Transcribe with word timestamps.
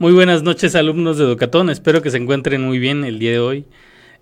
Muy 0.00 0.14
buenas 0.14 0.42
noches 0.42 0.76
alumnos 0.76 1.18
de 1.18 1.24
Educatón, 1.24 1.68
espero 1.68 2.00
que 2.00 2.10
se 2.10 2.16
encuentren 2.16 2.62
muy 2.62 2.78
bien 2.78 3.04
el 3.04 3.18
día 3.18 3.32
de 3.32 3.38
hoy. 3.38 3.66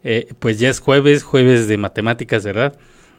Eh, 0.03 0.27
pues 0.41 0.59
ya 0.59 0.71
es 0.71 0.81
jueves, 0.81 1.23
jueves 1.23 1.69
de 1.69 1.77
matemáticas, 1.77 2.45
¿verdad? 2.45 2.77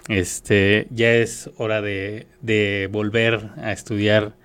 Este, 0.10 0.86
ya 0.89 1.10
es 1.14 1.50
hora 1.56 1.82
de, 1.82 2.89
volver 2.92 3.52
a 3.56 3.71
estudiar 3.71 4.36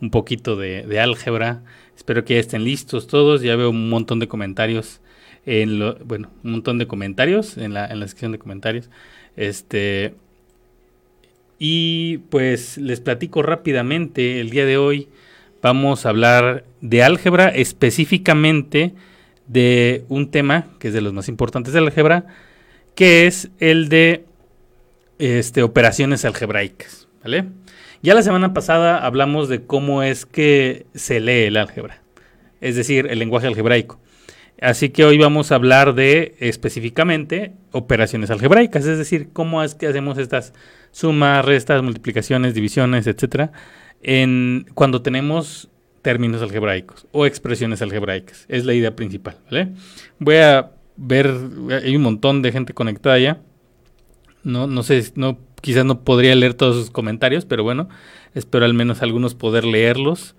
un 0.00 0.12
poquito 0.12 0.54
de, 0.54 1.00
álgebra. 1.00 1.64
Espero 1.96 2.24
que 2.24 2.34
ya 2.34 2.40
estén 2.40 2.62
listos 2.62 3.08
todos, 3.08 3.42
ya 3.42 3.56
veo 3.56 3.70
un 3.70 3.90
montón 3.90 4.20
de 4.20 4.28
comentarios 4.28 5.00
en 5.44 5.80
lo, 5.80 5.96
bueno, 5.96 6.30
un 6.44 6.52
montón 6.52 6.78
de 6.78 6.86
comentarios 6.86 7.58
en 7.58 7.74
la, 7.74 7.86
en 7.86 7.98
la 7.98 8.06
sección 8.06 8.30
de 8.30 8.38
comentarios. 8.38 8.88
Este, 9.34 10.14
y 11.58 12.18
pues 12.30 12.78
les 12.78 13.00
platico 13.00 13.42
rápidamente 13.42 14.38
el 14.38 14.50
día 14.50 14.64
de 14.64 14.76
hoy 14.76 15.08
vamos 15.64 16.04
a 16.04 16.10
hablar 16.10 16.66
de 16.82 17.02
álgebra, 17.02 17.48
específicamente 17.48 18.92
de 19.46 20.04
un 20.10 20.30
tema 20.30 20.66
que 20.78 20.88
es 20.88 20.94
de 20.94 21.00
los 21.00 21.14
más 21.14 21.26
importantes 21.28 21.72
de 21.72 21.78
álgebra, 21.78 22.26
que 22.94 23.26
es 23.26 23.48
el 23.60 23.88
de 23.88 24.26
este, 25.18 25.62
operaciones 25.62 26.26
algebraicas. 26.26 27.08
¿vale? 27.22 27.46
Ya 28.02 28.12
la 28.12 28.22
semana 28.22 28.52
pasada 28.52 28.98
hablamos 28.98 29.48
de 29.48 29.64
cómo 29.64 30.02
es 30.02 30.26
que 30.26 30.84
se 30.94 31.18
lee 31.20 31.44
el 31.44 31.56
álgebra, 31.56 32.02
es 32.60 32.76
decir, 32.76 33.06
el 33.08 33.18
lenguaje 33.18 33.46
algebraico. 33.46 33.98
Así 34.60 34.90
que 34.90 35.06
hoy 35.06 35.16
vamos 35.16 35.50
a 35.50 35.54
hablar 35.54 35.94
de 35.94 36.36
específicamente 36.40 37.52
operaciones 37.72 38.30
algebraicas, 38.30 38.84
es 38.84 38.98
decir, 38.98 39.30
cómo 39.32 39.62
es 39.62 39.74
que 39.74 39.86
hacemos 39.86 40.18
estas 40.18 40.52
sumas, 40.92 41.42
restas, 41.42 41.82
multiplicaciones, 41.82 42.52
divisiones, 42.52 43.06
etcétera, 43.06 43.50
cuando 44.74 45.02
tenemos 45.02 45.68
términos 46.02 46.42
algebraicos 46.42 47.06
o 47.12 47.24
expresiones 47.24 47.80
algebraicas. 47.80 48.44
Es 48.48 48.64
la 48.66 48.74
idea 48.74 48.94
principal, 48.94 49.38
¿vale? 49.46 49.72
Voy 50.18 50.36
a 50.36 50.70
ver, 50.96 51.34
hay 51.82 51.96
un 51.96 52.02
montón 52.02 52.42
de 52.42 52.52
gente 52.52 52.74
conectada 52.74 53.18
ya. 53.18 53.40
No, 54.42 54.66
no 54.66 54.82
sé, 54.82 55.02
no, 55.14 55.38
quizás 55.62 55.86
no 55.86 56.02
podría 56.04 56.34
leer 56.34 56.52
todos 56.52 56.76
sus 56.76 56.90
comentarios, 56.90 57.46
pero 57.46 57.64
bueno, 57.64 57.88
espero 58.34 58.66
al 58.66 58.74
menos 58.74 59.00
algunos 59.00 59.34
poder 59.34 59.64
leerlos. 59.64 60.34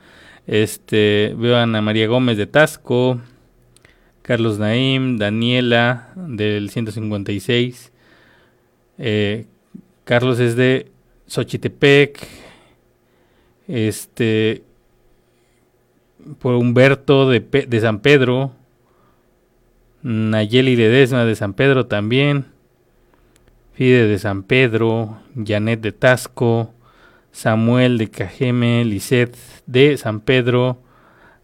Este, 0.46 1.34
veo 1.38 1.56
a 1.56 1.64
Ana 1.64 1.82
María 1.82 2.06
Gómez 2.06 2.38
de 2.38 2.46
Tasco, 2.46 3.20
Carlos 4.22 4.60
Naim, 4.60 5.18
Daniela 5.18 6.10
del 6.16 6.70
156, 6.70 7.92
eh, 9.00 9.46
Carlos 10.04 10.40
es 10.40 10.56
de 10.56 10.92
Xochitepec, 11.26 12.45
este, 13.68 14.64
por 16.40 16.56
Humberto 16.56 17.30
de, 17.30 17.40
de 17.40 17.80
San 17.80 18.00
Pedro, 18.00 18.52
Nayeli 20.02 20.76
Ledesma 20.76 21.26
de 21.26 21.36
San 21.36 21.54
Pedro 21.54 21.88
también, 21.88 22.46
Fide 23.74 24.08
de 24.08 24.20
San 24.20 24.44
Pedro, 24.44 25.18
Janet 25.36 25.82
de 25.82 25.92
Tasco, 25.92 26.74
Samuel 27.32 27.98
de 27.98 28.10
Cajeme, 28.10 28.86
Lisette 28.86 29.38
de 29.66 29.98
San 29.98 30.22
Pedro, 30.22 30.82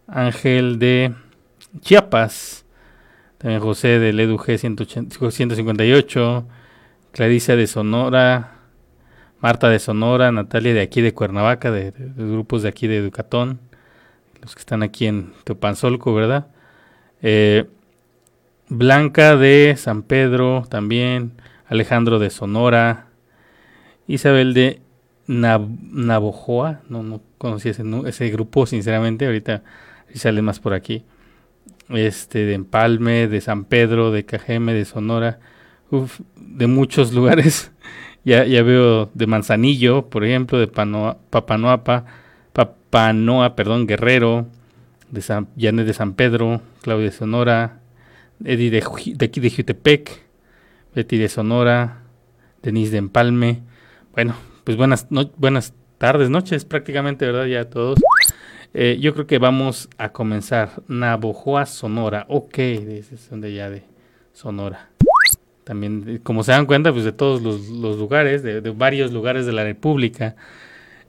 Ángel 0.06 0.78
de 0.78 1.12
Chiapas, 1.80 2.64
también 3.36 3.60
José 3.60 3.98
del 3.98 4.18
EduG 4.20 4.56
158, 4.56 6.46
Clarisa 7.12 7.56
de 7.56 7.66
Sonora, 7.66 8.61
Marta 9.42 9.68
de 9.68 9.80
Sonora, 9.80 10.30
Natalia 10.30 10.72
de 10.72 10.80
aquí 10.80 11.00
de 11.00 11.14
Cuernavaca, 11.14 11.72
de, 11.72 11.92
grupos 12.16 12.62
de 12.62 12.68
aquí 12.68 12.86
de 12.86 12.98
Educatón, 12.98 13.58
los 14.40 14.54
que 14.54 14.60
están 14.60 14.84
aquí 14.84 15.06
en 15.06 15.32
Teopanzolco, 15.42 16.14
¿verdad? 16.14 16.46
Eh, 17.22 17.66
Blanca 18.68 19.36
de 19.36 19.74
San 19.76 20.04
Pedro 20.04 20.64
también, 20.68 21.32
Alejandro 21.66 22.20
de 22.20 22.30
Sonora, 22.30 23.08
Isabel 24.06 24.54
de 24.54 24.80
Navojoa, 25.26 26.80
no, 26.88 27.02
no 27.02 27.20
conocí 27.36 27.68
ese, 27.68 28.30
grupo 28.30 28.66
sinceramente, 28.66 29.26
ahorita 29.26 29.64
sale 30.14 30.40
más 30.40 30.60
por 30.60 30.72
aquí. 30.72 31.04
Este 31.88 32.46
de 32.46 32.54
Empalme, 32.54 33.26
de 33.26 33.40
San 33.40 33.64
Pedro, 33.64 34.12
de 34.12 34.24
Cajeme, 34.24 34.72
de 34.72 34.84
Sonora, 34.84 35.40
de 36.36 36.66
muchos 36.68 37.12
lugares. 37.14 37.72
Ya, 38.24 38.44
ya 38.44 38.62
veo 38.62 39.10
de 39.14 39.26
Manzanillo, 39.26 40.08
por 40.08 40.24
ejemplo, 40.24 40.58
de 40.58 40.68
Panoa, 40.68 41.18
Papanoapa, 41.30 42.04
Papanoa, 42.52 43.56
perdón, 43.56 43.86
Guerrero, 43.86 44.46
de 45.10 45.22
San, 45.22 45.48
Janet 45.58 45.86
de 45.86 45.92
San 45.92 46.14
Pedro, 46.14 46.62
Claudia 46.82 47.06
de 47.06 47.12
Sonora, 47.12 47.80
Eddie 48.44 48.70
de, 48.70 48.84
de 49.14 49.24
aquí 49.24 49.40
de 49.40 49.50
Jutepec, 49.50 50.22
Betty 50.94 51.18
de 51.18 51.28
Sonora, 51.28 52.02
Denise 52.62 52.92
de 52.92 52.98
Empalme. 52.98 53.62
Bueno, 54.12 54.34
pues 54.64 54.76
buenas, 54.76 55.06
buenas 55.36 55.74
tardes, 55.98 56.30
noches 56.30 56.64
prácticamente, 56.64 57.26
¿verdad? 57.26 57.46
Ya 57.46 57.68
todos. 57.68 57.98
Eh, 58.74 58.98
yo 59.00 59.12
creo 59.14 59.26
que 59.26 59.38
vamos 59.38 59.88
a 59.98 60.10
comenzar. 60.10 60.82
Navojoa, 60.88 61.66
Sonora. 61.66 62.26
Ok, 62.28 62.58
es 62.58 63.30
donde 63.30 63.52
ya 63.52 63.68
de 63.68 63.84
Sonora. 64.32 64.90
También, 65.72 66.04
eh, 66.06 66.20
como 66.22 66.44
se 66.44 66.52
dan 66.52 66.66
cuenta, 66.66 66.92
pues 66.92 67.02
de 67.02 67.12
todos 67.12 67.40
los, 67.40 67.70
lugares, 67.98 68.42
de, 68.42 68.60
varios 68.72 69.10
lugares 69.10 69.46
de 69.46 69.52
la 69.52 69.64
República, 69.64 70.36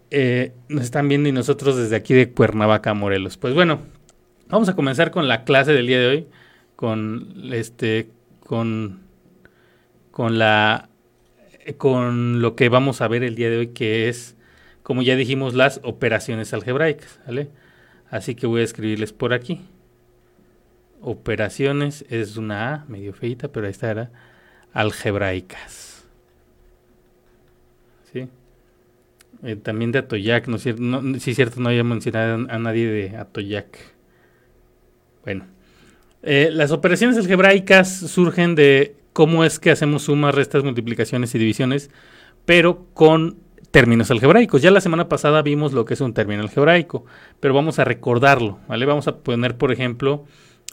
eh, 0.10 0.54
nos 0.70 0.86
están 0.86 1.10
viendo 1.10 1.28
y 1.28 1.34
nosotros 1.34 1.76
desde 1.76 1.98
aquí 1.98 2.14
de 2.14 2.32
Cuernavaca, 2.32 2.94
Morelos. 2.94 3.36
Pues 3.36 3.54
bueno, 3.54 3.82
vamos 4.48 4.70
a 4.70 4.74
comenzar 4.74 5.12
con 5.12 5.28
la 5.28 5.44
clase 5.44 5.74
del 5.74 5.86
día 5.86 6.00
de 6.00 6.08
hoy, 6.08 6.28
con 6.78 7.52
este, 7.52 8.08
con, 8.40 9.02
con 10.12 10.40
la, 10.40 10.88
con 11.76 12.42
lo 12.42 12.56
que 12.56 12.70
vamos 12.70 13.02
a 13.02 13.10
ver 13.10 13.26
el 13.26 13.36
día 13.36 13.50
de 13.50 13.58
hoy, 13.58 13.68
que 13.68 14.08
es, 14.08 14.38
como 14.82 15.02
ya 15.02 15.18
dijimos, 15.18 15.56
las 15.56 15.82
operaciones 15.84 16.54
algebraicas, 16.54 17.20
¿vale? 17.28 17.50
Así 18.10 18.34
que 18.34 18.48
voy 18.48 18.62
a 18.62 18.64
escribirles 18.64 19.12
por 19.12 19.34
aquí. 19.34 19.60
Operaciones 21.02 22.06
es 22.08 22.38
una 22.38 22.76
A, 22.76 22.86
medio 22.86 23.12
feita, 23.12 23.50
pero 23.50 23.66
ahí 23.66 23.72
está, 23.72 24.10
algebraicas. 24.74 26.06
¿Sí? 28.12 28.28
Eh, 29.44 29.56
también 29.56 29.92
de 29.92 30.00
Atoyac, 30.00 30.48
¿no 30.48 30.58
es 30.58 30.64
cierto? 30.64 30.82
No, 30.82 31.20
sí, 31.20 31.36
había 31.66 31.84
mencionado 31.84 32.48
a 32.50 32.60
nadie 32.60 32.88
de 32.88 33.18
Atoyac. 33.18 33.78
Bueno, 35.24 35.46
eh, 36.22 36.50
las 36.52 36.72
operaciones 36.72 37.18
algebraicas 37.18 37.94
surgen 37.94 38.56
de 38.56 38.96
cómo 39.14 39.44
es 39.44 39.60
que 39.60 39.72
hacemos 39.72 40.04
sumas, 40.04 40.34
restas, 40.36 40.64
multiplicaciones 40.64 41.36
y 41.36 41.40
divisiones, 41.40 41.92
pero 42.46 42.88
con 42.94 43.38
términos 43.72 44.12
algebraicos. 44.12 44.62
Ya 44.62 44.72
la 44.72 44.82
semana 44.82 45.10
pasada 45.10 45.42
vimos 45.42 45.74
lo 45.74 45.84
que 45.86 45.96
es 45.96 46.02
un 46.02 46.14
término 46.14 46.42
algebraico, 46.42 47.06
pero 47.40 47.54
vamos 47.54 47.80
a 47.80 47.84
recordarlo, 47.84 48.60
¿vale? 48.68 48.86
Vamos 48.86 49.08
a 49.08 49.18
poner, 49.18 49.58
por 49.58 49.72
ejemplo, 49.72 50.26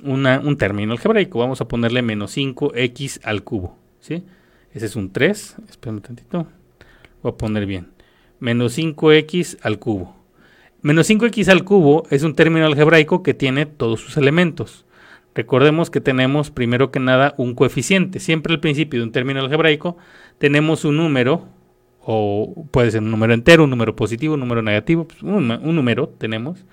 un 0.02 0.56
término 0.58 0.92
algebraico. 0.92 1.38
Vamos 1.38 1.60
a 1.60 1.68
ponerle 1.68 2.02
menos 2.02 2.36
5x 2.36 3.20
al 3.24 3.42
cubo. 3.42 3.79
¿Sí? 4.00 4.24
Ese 4.72 4.86
es 4.86 4.96
un 4.96 5.12
3, 5.12 5.56
espérame 5.68 6.00
tantito, 6.00 6.46
voy 7.22 7.32
a 7.32 7.36
poner 7.36 7.66
bien, 7.66 7.88
menos 8.38 8.78
5x 8.78 9.58
al 9.62 9.78
cubo. 9.78 10.16
Menos 10.82 11.10
5x 11.10 11.48
al 11.48 11.64
cubo 11.64 12.04
es 12.10 12.22
un 12.22 12.34
término 12.34 12.64
algebraico 12.64 13.22
que 13.22 13.34
tiene 13.34 13.66
todos 13.66 14.00
sus 14.00 14.16
elementos. 14.16 14.86
Recordemos 15.34 15.90
que 15.90 16.00
tenemos 16.00 16.50
primero 16.50 16.90
que 16.90 17.00
nada 17.00 17.34
un 17.36 17.54
coeficiente. 17.54 18.18
Siempre 18.18 18.54
al 18.54 18.60
principio 18.60 19.00
de 19.00 19.04
un 19.04 19.12
término 19.12 19.40
algebraico 19.40 19.96
tenemos 20.38 20.84
un 20.84 20.96
número, 20.96 21.46
o 22.00 22.66
puede 22.70 22.90
ser 22.90 23.02
un 23.02 23.10
número 23.10 23.34
entero, 23.34 23.64
un 23.64 23.70
número 23.70 23.94
positivo, 23.94 24.34
un 24.34 24.40
número 24.40 24.62
negativo, 24.62 25.06
pues, 25.06 25.22
un, 25.22 25.50
un, 25.50 25.76
número 25.76 26.08
tenemos, 26.08 26.64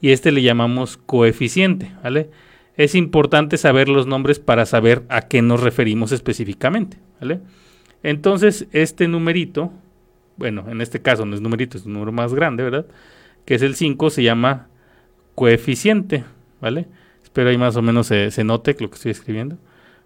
y 0.00 0.10
este 0.10 0.32
le 0.32 0.42
llamamos 0.42 0.98
coeficiente, 0.98 1.92
¿vale? 2.02 2.30
Es 2.76 2.94
importante 2.94 3.56
saber 3.56 3.88
los 3.88 4.06
nombres 4.06 4.38
para 4.38 4.66
saber 4.66 5.02
a 5.08 5.22
qué 5.22 5.42
nos 5.42 5.62
referimos 5.62 6.12
específicamente. 6.12 6.98
¿vale? 7.20 7.40
Entonces, 8.02 8.66
este 8.72 9.08
numerito, 9.08 9.72
bueno, 10.36 10.66
en 10.68 10.80
este 10.80 11.00
caso 11.00 11.24
no 11.24 11.34
es 11.34 11.40
numerito, 11.40 11.78
es 11.78 11.86
un 11.86 11.94
número 11.94 12.12
más 12.12 12.34
grande, 12.34 12.62
¿verdad? 12.62 12.86
Que 13.44 13.54
es 13.54 13.62
el 13.62 13.74
5, 13.74 14.10
se 14.10 14.22
llama 14.22 14.68
coeficiente, 15.34 16.24
¿vale? 16.60 16.86
Espero 17.22 17.48
ahí 17.50 17.58
más 17.58 17.76
o 17.76 17.82
menos 17.82 18.06
se, 18.08 18.44
note 18.44 18.76
lo 18.78 18.90
que 18.90 18.96
estoy 18.96 19.12
escribiendo. 19.12 19.56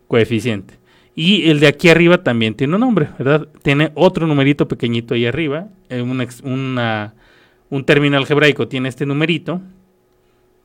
Coeficiente. 0.06 0.74
Y 1.14 1.50
el 1.50 1.60
de 1.60 1.66
aquí 1.66 1.88
arriba 1.88 2.22
también 2.22 2.54
tiene 2.54 2.74
un 2.74 2.80
nombre, 2.80 3.08
¿verdad? 3.18 3.48
Tiene 3.62 3.90
otro 3.94 4.26
numerito 4.26 4.68
pequeñito 4.68 5.14
ahí 5.14 5.26
arriba. 5.26 5.68
Eh, 5.88 6.02
un 6.02 7.84
término 7.84 8.16
algebraico 8.16 8.68
tiene 8.68 8.88
este 8.88 9.06
numerito 9.06 9.60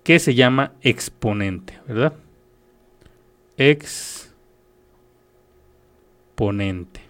que 0.05 0.19
se 0.19 0.33
llama 0.35 0.71
exponente, 0.81 1.77
¿verdad? 1.85 2.13
Exponente. 6.37 7.01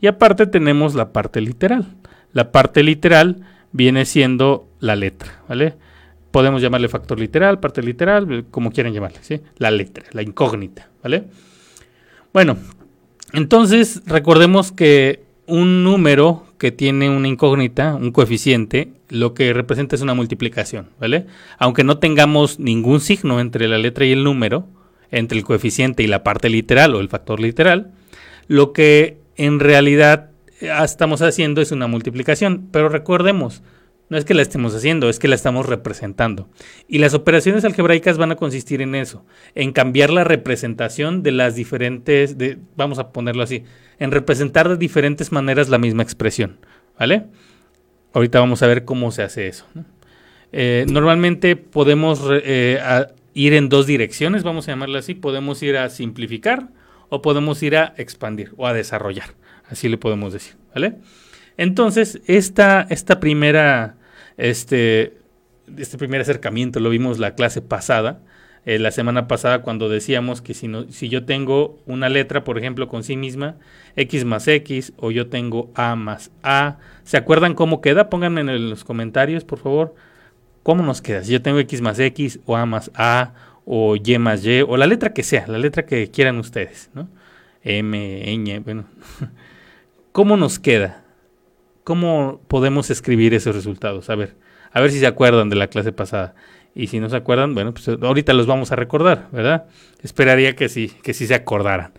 Y 0.00 0.06
aparte 0.06 0.46
tenemos 0.46 0.94
la 0.94 1.12
parte 1.12 1.42
literal. 1.42 1.84
La 2.32 2.52
parte 2.52 2.82
literal 2.82 3.44
viene 3.72 4.06
siendo 4.06 4.66
la 4.80 4.96
letra, 4.96 5.42
¿vale? 5.48 5.74
podemos 6.36 6.60
llamarle 6.60 6.90
factor 6.90 7.18
literal, 7.18 7.60
parte 7.60 7.82
literal, 7.82 8.44
como 8.50 8.70
quieran 8.70 8.92
llamarle, 8.92 9.20
¿sí? 9.22 9.40
La 9.56 9.70
letra, 9.70 10.04
la 10.12 10.20
incógnita, 10.20 10.90
¿vale? 11.02 11.24
Bueno, 12.30 12.58
entonces 13.32 14.02
recordemos 14.04 14.70
que 14.70 15.24
un 15.46 15.82
número 15.82 16.44
que 16.58 16.72
tiene 16.72 17.08
una 17.08 17.26
incógnita, 17.26 17.94
un 17.94 18.12
coeficiente, 18.12 18.92
lo 19.08 19.34
que 19.34 19.52
representa 19.52 19.96
es 19.96 20.02
una 20.02 20.14
multiplicación, 20.14 20.90
¿vale? 20.98 21.26
Aunque 21.58 21.84
no 21.84 21.98
tengamos 21.98 22.58
ningún 22.58 23.00
signo 23.00 23.40
entre 23.40 23.68
la 23.68 23.78
letra 23.78 24.04
y 24.04 24.12
el 24.12 24.24
número, 24.24 24.66
entre 25.10 25.38
el 25.38 25.44
coeficiente 25.44 26.02
y 26.02 26.06
la 26.06 26.24
parte 26.24 26.48
literal 26.48 26.94
o 26.94 27.00
el 27.00 27.08
factor 27.08 27.40
literal, 27.40 27.92
lo 28.48 28.72
que 28.72 29.18
en 29.36 29.60
realidad 29.60 30.30
eh, 30.60 30.70
estamos 30.82 31.22
haciendo 31.22 31.60
es 31.60 31.72
una 31.72 31.86
multiplicación, 31.86 32.68
pero 32.72 32.88
recordemos, 32.88 33.62
no 34.08 34.16
es 34.16 34.24
que 34.24 34.34
la 34.34 34.42
estemos 34.42 34.74
haciendo, 34.74 35.08
es 35.08 35.18
que 35.18 35.28
la 35.28 35.34
estamos 35.34 35.66
representando. 35.66 36.48
Y 36.88 36.98
las 36.98 37.14
operaciones 37.14 37.64
algebraicas 37.64 38.18
van 38.18 38.32
a 38.32 38.36
consistir 38.36 38.80
en 38.82 38.94
eso, 38.94 39.24
en 39.54 39.72
cambiar 39.72 40.10
la 40.10 40.24
representación 40.24 41.22
de 41.22 41.32
las 41.32 41.54
diferentes, 41.56 42.38
de, 42.38 42.58
vamos 42.76 42.98
a 42.98 43.10
ponerlo 43.10 43.42
así, 43.42 43.64
en 43.98 44.12
representar 44.12 44.68
de 44.68 44.76
diferentes 44.76 45.32
maneras 45.32 45.68
la 45.68 45.78
misma 45.78 46.02
expresión, 46.02 46.58
¿vale? 46.98 47.26
Ahorita 48.16 48.40
vamos 48.40 48.62
a 48.62 48.66
ver 48.66 48.86
cómo 48.86 49.10
se 49.10 49.22
hace 49.22 49.46
eso. 49.46 49.66
Eh, 50.50 50.86
normalmente 50.88 51.54
podemos 51.54 52.22
eh, 52.30 52.80
ir 53.34 53.52
en 53.52 53.68
dos 53.68 53.86
direcciones, 53.86 54.42
vamos 54.42 54.66
a 54.66 54.72
llamarlo 54.72 54.96
así, 54.96 55.12
podemos 55.14 55.62
ir 55.62 55.76
a 55.76 55.90
simplificar 55.90 56.70
o 57.10 57.20
podemos 57.20 57.62
ir 57.62 57.76
a 57.76 57.92
expandir 57.98 58.54
o 58.56 58.66
a 58.66 58.72
desarrollar, 58.72 59.34
así 59.68 59.90
le 59.90 59.98
podemos 59.98 60.32
decir, 60.32 60.54
¿vale? 60.74 60.94
Entonces, 61.58 62.22
esta, 62.26 62.86
esta 62.88 63.20
primera, 63.20 63.96
este, 64.38 65.18
este 65.76 65.98
primer 65.98 66.22
acercamiento 66.22 66.80
lo 66.80 66.88
vimos 66.88 67.18
la 67.18 67.34
clase 67.34 67.60
pasada, 67.60 68.22
eh, 68.66 68.80
la 68.80 68.90
semana 68.90 69.28
pasada 69.28 69.62
cuando 69.62 69.88
decíamos 69.88 70.42
que 70.42 70.52
si, 70.52 70.66
no, 70.66 70.90
si 70.90 71.08
yo 71.08 71.24
tengo 71.24 71.78
una 71.86 72.08
letra, 72.08 72.42
por 72.42 72.58
ejemplo, 72.58 72.88
con 72.88 73.04
sí 73.04 73.16
misma, 73.16 73.54
x 73.94 74.24
más 74.24 74.48
x, 74.48 74.92
o 74.96 75.12
yo 75.12 75.28
tengo 75.28 75.70
a 75.76 75.94
más 75.94 76.32
a, 76.42 76.78
¿se 77.04 77.16
acuerdan 77.16 77.54
cómo 77.54 77.80
queda? 77.80 78.10
Pónganme 78.10 78.40
en 78.40 78.68
los 78.68 78.82
comentarios, 78.82 79.44
por 79.44 79.60
favor, 79.60 79.94
cómo 80.64 80.82
nos 80.82 81.00
queda. 81.00 81.22
Si 81.22 81.32
yo 81.32 81.40
tengo 81.42 81.60
x 81.60 81.80
más 81.80 82.00
x, 82.00 82.40
o 82.44 82.56
a 82.56 82.66
más 82.66 82.90
a, 82.96 83.34
o 83.64 83.94
y 83.94 84.18
más 84.18 84.44
y, 84.44 84.62
o 84.62 84.76
la 84.76 84.88
letra 84.88 85.12
que 85.12 85.22
sea, 85.22 85.46
la 85.46 85.58
letra 85.58 85.86
que 85.86 86.10
quieran 86.10 86.36
ustedes, 86.38 86.90
¿no? 86.92 87.08
M, 87.62 88.24
ñ, 88.36 88.62
bueno. 88.64 88.84
¿Cómo 90.10 90.36
nos 90.36 90.58
queda? 90.58 91.04
¿Cómo 91.84 92.40
podemos 92.48 92.90
escribir 92.90 93.32
esos 93.32 93.54
resultados? 93.54 94.10
A 94.10 94.16
ver, 94.16 94.34
a 94.72 94.80
ver 94.80 94.90
si 94.90 94.98
se 94.98 95.06
acuerdan 95.06 95.50
de 95.50 95.56
la 95.56 95.68
clase 95.68 95.92
pasada. 95.92 96.34
Y 96.76 96.88
si 96.88 97.00
no 97.00 97.08
se 97.08 97.16
acuerdan, 97.16 97.54
bueno, 97.54 97.72
pues 97.72 97.88
ahorita 97.88 98.34
los 98.34 98.46
vamos 98.46 98.70
a 98.70 98.76
recordar, 98.76 99.28
¿verdad? 99.32 99.64
Esperaría 100.02 100.54
que 100.54 100.68
sí, 100.68 100.92
que 101.02 101.14
sí 101.14 101.26
se 101.26 101.34
acordaran. 101.34 101.94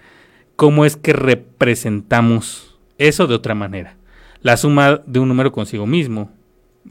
¿Cómo 0.55 0.85
es 0.85 0.95
que 0.95 1.13
representamos 1.13 2.77
eso 2.99 3.25
de 3.25 3.33
otra 3.33 3.55
manera? 3.55 3.97
La 4.43 4.55
suma 4.55 5.01
de 5.07 5.19
un 5.19 5.29
número 5.29 5.51
consigo 5.51 5.87
mismo, 5.87 6.31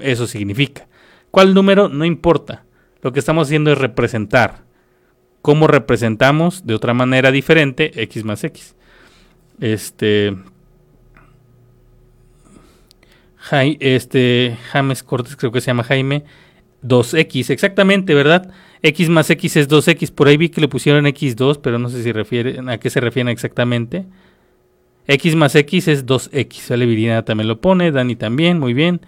eso 0.01 0.27
significa. 0.27 0.89
¿Cuál 1.31 1.55
número? 1.55 1.89
No 1.89 2.05
importa. 2.05 2.65
Lo 3.03 3.13
que 3.13 3.21
estamos 3.21 3.47
haciendo 3.47 3.71
es 3.71 3.79
representar. 3.79 4.65
¿Cómo 5.41 5.69
representamos 5.69 6.67
de 6.67 6.75
otra 6.75 6.93
manera 6.93 7.31
diferente 7.31 8.03
x 8.03 8.25
más 8.25 8.43
x? 8.43 8.75
Este, 9.61 10.37
este 13.79 14.59
James 14.73 15.05
Cortés, 15.05 15.37
creo 15.37 15.53
que 15.53 15.61
se 15.61 15.69
llama 15.69 15.85
Jaime, 15.85 16.25
2x, 16.83 17.51
exactamente, 17.51 18.15
¿verdad? 18.15 18.51
x 18.83 19.09
más 19.09 19.31
x 19.31 19.57
es 19.57 19.69
2x, 19.69 20.13
por 20.13 20.29
ahí 20.29 20.37
vi 20.37 20.49
que 20.49 20.61
le 20.61 20.69
pusieron 20.69 21.07
x2, 21.07 21.61
pero 21.63 21.79
no 21.79 21.89
sé 21.89 22.03
si 22.03 22.13
refieren, 22.13 22.69
a 22.69 22.79
qué 22.79 22.91
se 22.91 23.01
refieren 23.01 23.31
exactamente. 23.31 24.07
x 25.07 25.35
más 25.35 25.55
x 25.55 25.89
es 25.89 26.07
2x, 26.07 26.71
¿vale? 26.71 26.87
Virina 26.87 27.25
también 27.25 27.49
lo 27.49 27.61
pone, 27.61 27.91
Dani 27.91 28.17
también, 28.17 28.59
muy 28.59 28.75
bien. 28.75 29.01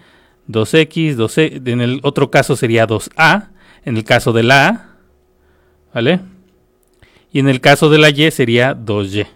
2x, 0.49 1.15
2 1.15 1.39
e, 1.39 1.63
en 1.65 1.81
el 1.81 2.01
otro 2.03 2.31
caso 2.31 2.57
sería 2.57 2.87
2a, 2.87 3.51
en 3.85 3.97
el 3.97 4.05
caso 4.05 4.33
de 4.33 4.43
la 4.43 4.69
a, 4.69 4.97
¿vale? 5.95 6.21
Y 7.33 7.41
en 7.41 7.49
el 7.49 7.61
caso 7.61 7.91
de 7.91 7.99
la 7.99 8.11
y 8.11 8.31
sería 8.31 8.75
2y. 8.75 9.27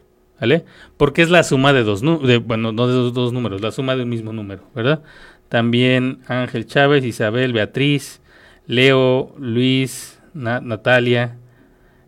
¿vale? 0.42 0.64
Porque 0.96 1.22
es 1.22 1.30
la 1.30 1.44
suma 1.44 1.72
de 1.72 1.84
dos, 1.84 2.00
de, 2.00 2.38
bueno, 2.38 2.72
no 2.72 2.88
de 2.88 3.12
dos, 3.12 3.32
números, 3.32 3.60
la 3.60 3.70
suma 3.70 3.94
de 3.94 4.02
un 4.02 4.08
mismo 4.08 4.32
número, 4.32 4.64
¿verdad? 4.74 5.04
También 5.48 6.18
Ángel 6.26 6.66
Chávez, 6.66 7.04
Isabel, 7.04 7.52
Beatriz, 7.52 8.20
Leo, 8.66 9.34
Luis, 9.38 10.20
Natalia, 10.34 11.36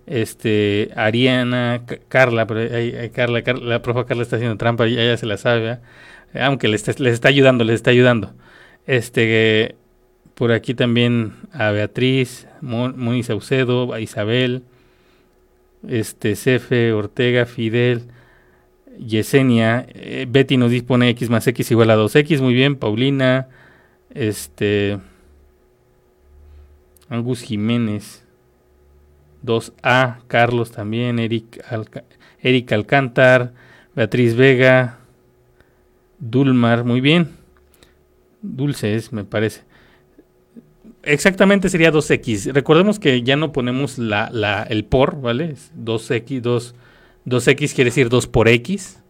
este, 0.06 0.90
Ariana, 0.96 1.82
Carla, 2.08 2.46
pero 2.46 2.68
Carla, 3.12 3.42
la 3.62 3.82
profa 3.82 4.06
Carla 4.06 4.22
está 4.22 4.36
haciendo 4.36 4.56
trampa, 4.56 4.86
ella 4.86 5.16
se 5.16 5.26
la 5.26 5.36
sabe, 5.36 5.78
aunque 6.34 6.68
les 6.68 6.86
está, 6.86 7.02
les 7.02 7.14
está 7.14 7.28
ayudando, 7.28 7.64
les 7.64 7.76
está 7.76 7.90
ayudando. 7.90 8.34
Este, 8.86 9.76
por 10.34 10.52
aquí 10.52 10.74
también 10.74 11.34
a 11.52 11.70
Beatriz, 11.70 12.46
Moni 12.60 13.22
Saucedo, 13.22 13.92
a 13.92 14.00
Isabel, 14.00 14.62
este, 15.88 16.36
Cefe, 16.36 16.92
Ortega, 16.92 17.46
Fidel, 17.46 18.02
Yesenia, 18.98 19.86
eh, 19.88 20.26
Betty 20.28 20.56
nos 20.56 20.70
dispone 20.70 21.08
x 21.10 21.30
más 21.30 21.46
x 21.46 21.70
igual 21.70 21.90
a 21.90 21.96
2x, 21.96 22.40
muy 22.40 22.54
bien, 22.54 22.76
Paulina, 22.76 23.48
este, 24.14 24.98
Angus 27.08 27.42
Jiménez, 27.42 28.24
2A, 29.44 30.18
Carlos 30.26 30.72
también, 30.72 31.18
Eric, 31.18 32.72
Alcántar, 32.72 33.52
Beatriz 33.94 34.34
Vega, 34.36 34.98
Dulmar, 36.18 36.84
muy 36.84 37.00
bien, 37.00 37.30
Dulce 38.42 38.94
es, 38.94 39.12
me 39.12 39.24
parece. 39.24 39.62
Exactamente 41.02 41.68
sería 41.68 41.92
2x. 41.92 42.52
Recordemos 42.52 42.98
que 42.98 43.22
ya 43.22 43.36
no 43.36 43.52
ponemos 43.52 43.98
la, 43.98 44.66
el 44.68 44.84
por, 44.84 45.20
¿vale? 45.20 45.54
2x, 45.76 46.40
2 46.40 46.74
2x 47.26 47.74
quiere 47.74 47.88
decir 47.88 48.08
2 48.08 48.26
por 48.26 48.48
x 48.48 49.02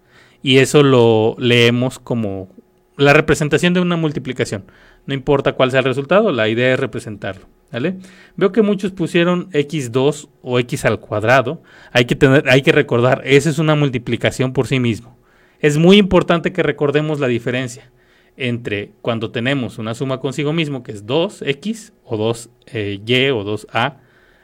y 0.43 0.59
eso 0.59 0.83
lo 0.83 1.35
leemos 1.39 1.99
como 1.99 2.49
la 2.97 3.13
representación 3.13 3.75
de 3.75 3.81
una 3.81 3.97
multiplicación. 3.97 4.65
No 5.07 5.15
importa 5.15 5.55
cuál 5.55 5.71
sea 5.71 5.81
el 5.81 5.87
resultado, 5.87 6.33
la 6.33 6.49
idea 6.49 6.75
es 6.75 6.81
representarlo. 6.81 7.47
¿Vale? 7.75 7.97
Veo 8.37 8.53
que 8.53 8.63
muchos 8.63 8.93
pusieron 8.93 9.51
x2 9.51 10.29
o 10.43 10.59
x 10.61 10.85
al 10.85 11.01
cuadrado. 11.01 11.61
Hay 11.91 12.05
que, 12.05 12.15
tener, 12.15 12.49
hay 12.49 12.63
que 12.63 12.71
recordar, 12.71 13.23
esa 13.25 13.51
es 13.51 13.59
una 13.59 13.75
multiplicación 13.75 14.53
por 14.53 14.69
sí 14.69 14.79
mismo. 14.79 15.19
Es 15.59 15.77
muy 15.77 15.97
importante 15.97 16.53
que 16.53 16.63
recordemos 16.63 17.19
la 17.19 17.27
diferencia 17.27 17.91
entre 18.37 18.93
cuando 19.03 19.33
tenemos 19.33 19.79
una 19.79 19.95
suma 19.95 20.21
consigo 20.21 20.53
mismo, 20.53 20.85
que 20.85 20.93
es 20.93 21.05
2x 21.05 21.93
o 22.05 22.17
2y 22.17 22.49
eh, 22.67 23.31
o 23.33 23.45
2a, 23.45 23.97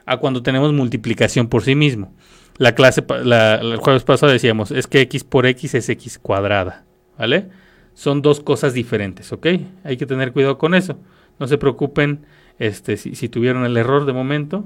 a 0.06 0.16
cuando 0.16 0.42
tenemos 0.42 0.72
multiplicación 0.72 1.46
por 1.46 1.62
sí 1.62 1.76
mismo. 1.76 2.12
La 2.58 2.74
clase, 2.74 3.04
el 3.08 3.76
jueves 3.76 4.02
pasado 4.02 4.32
decíamos, 4.32 4.72
es 4.72 4.88
que 4.88 5.00
x 5.02 5.22
por 5.22 5.46
x 5.46 5.74
es 5.76 5.88
x 5.88 6.18
cuadrada, 6.18 6.84
¿vale? 7.16 7.48
Son 7.94 8.22
dos 8.22 8.40
cosas 8.40 8.74
diferentes, 8.74 9.32
¿ok? 9.32 9.46
Hay 9.84 9.96
que 9.96 10.06
tener 10.06 10.32
cuidado 10.32 10.58
con 10.58 10.74
eso. 10.74 10.98
No 11.38 11.46
se 11.46 11.58
preocupen 11.58 12.26
este, 12.60 12.96
si, 12.96 13.28
tuvieron 13.28 13.64
el 13.64 13.76
error 13.76 14.06
de 14.06 14.12
momento. 14.12 14.64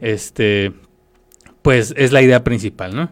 Este, 0.00 0.72
pues 1.62 1.92
es 1.96 2.12
la 2.12 2.22
idea 2.22 2.44
principal, 2.44 2.94
¿no? 2.94 3.10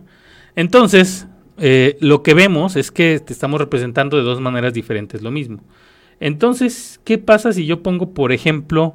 Entonces, 0.54 1.26
eh, 1.58 1.96
lo 2.00 2.22
que 2.22 2.34
vemos 2.34 2.76
es 2.76 2.92
que 2.92 3.18
te 3.18 3.32
estamos 3.32 3.60
representando 3.60 4.16
de 4.16 4.22
dos 4.22 4.40
maneras 4.40 4.72
diferentes 4.72 5.22
lo 5.22 5.32
mismo. 5.32 5.58
Entonces, 6.20 7.00
¿qué 7.02 7.18
pasa 7.18 7.52
si 7.52 7.66
yo 7.66 7.82
pongo, 7.82 8.14
por 8.14 8.30
ejemplo, 8.32 8.94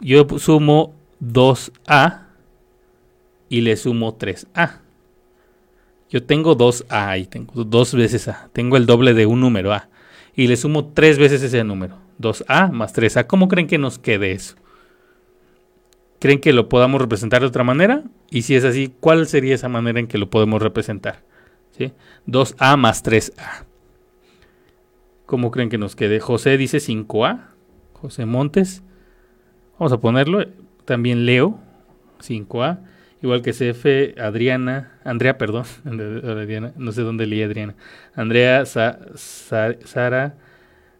yo 0.00 0.26
sumo 0.38 0.94
2a 1.20 2.26
y 3.48 3.62
le 3.62 3.76
sumo 3.76 4.18
3A. 4.18 4.80
Yo 6.10 6.22
tengo 6.22 6.56
2A 6.56 7.20
y 7.20 7.26
tengo 7.26 7.64
dos 7.64 7.94
veces 7.94 8.28
A. 8.28 8.48
Tengo 8.52 8.76
el 8.76 8.86
doble 8.86 9.14
de 9.14 9.26
un 9.26 9.40
número 9.40 9.72
A. 9.72 9.88
Y 10.34 10.46
le 10.46 10.56
sumo 10.56 10.86
tres 10.86 11.18
veces 11.18 11.42
ese 11.42 11.64
número. 11.64 12.07
2A 12.18 12.70
más 12.70 12.94
3A. 12.94 13.26
¿Cómo 13.26 13.48
creen 13.48 13.66
que 13.66 13.78
nos 13.78 13.98
quede 13.98 14.32
eso? 14.32 14.56
¿Creen 16.18 16.40
que 16.40 16.52
lo 16.52 16.68
podamos 16.68 17.00
representar 17.00 17.40
de 17.40 17.46
otra 17.46 17.64
manera? 17.64 18.02
Y 18.30 18.42
si 18.42 18.54
es 18.56 18.64
así, 18.64 18.92
¿cuál 19.00 19.26
sería 19.26 19.54
esa 19.54 19.68
manera 19.68 20.00
en 20.00 20.08
que 20.08 20.18
lo 20.18 20.30
podemos 20.30 20.60
representar? 20.60 21.22
¿Sí? 21.70 21.92
2A 22.26 22.76
más 22.76 23.04
3A. 23.04 23.64
¿Cómo 25.26 25.50
creen 25.50 25.68
que 25.68 25.78
nos 25.78 25.94
quede? 25.94 26.20
José 26.20 26.56
dice 26.56 26.78
5A. 26.78 27.50
José 27.92 28.26
Montes. 28.26 28.82
Vamos 29.78 29.92
a 29.92 30.00
ponerlo. 30.00 30.44
También 30.84 31.26
Leo. 31.26 31.60
5A. 32.20 32.80
Igual 33.20 33.42
que 33.42 33.52
CF, 33.52 34.20
Adriana, 34.20 34.92
Andrea, 35.02 35.38
perdón, 35.38 35.64
no 35.84 36.92
sé 36.92 37.02
dónde 37.02 37.26
leí 37.26 37.42
Adriana. 37.42 37.74
Andrea, 38.14 38.64
Sara, 38.64 40.36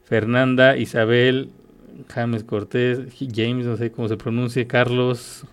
Fernanda, 0.08 0.78
Isabel, 0.78 1.50
James 2.08 2.42
Cortés, 2.44 3.00
James, 3.34 3.66
no 3.66 3.76
sé 3.76 3.90
cómo 3.90 4.08
se 4.08 4.16
pronuncia, 4.16 4.66
Carlos. 4.66 5.44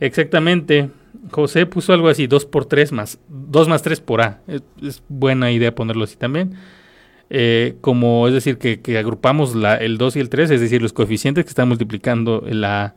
Exactamente. 0.00 0.90
José 1.30 1.66
puso 1.66 1.92
algo 1.92 2.08
así, 2.08 2.26
2 2.26 2.46
por 2.46 2.64
3 2.64 2.90
más, 2.90 3.20
2 3.28 3.68
más 3.68 3.82
3 3.82 4.00
por 4.00 4.22
A. 4.22 4.40
Es, 4.48 5.02
buena 5.08 5.52
idea 5.52 5.72
ponerlo 5.74 6.02
así 6.02 6.16
también. 6.16 6.54
Eh, 7.28 7.76
como 7.80 8.26
es 8.26 8.34
decir, 8.34 8.58
que, 8.58 8.98
agrupamos 8.98 9.54
la, 9.54 9.76
el 9.76 9.98
2 9.98 10.16
y 10.16 10.20
el 10.20 10.30
3, 10.30 10.50
es 10.50 10.60
decir, 10.60 10.82
los 10.82 10.92
coeficientes 10.92 11.44
que 11.44 11.50
están 11.50 11.68
multiplicando 11.68 12.42
la 12.48 12.96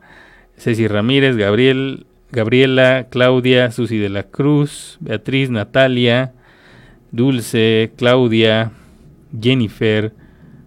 Ceci 0.56 0.88
Ramírez, 0.88 1.36
Gabriel, 1.36 2.06
Gabriela, 2.32 3.06
Claudia, 3.10 3.70
Susi 3.70 3.98
de 3.98 4.08
la 4.08 4.24
Cruz, 4.24 4.96
Beatriz, 4.98 5.50
Natalia, 5.50 6.32
Dulce, 7.12 7.92
Claudia, 7.96 8.72
Jennifer, 9.40 10.12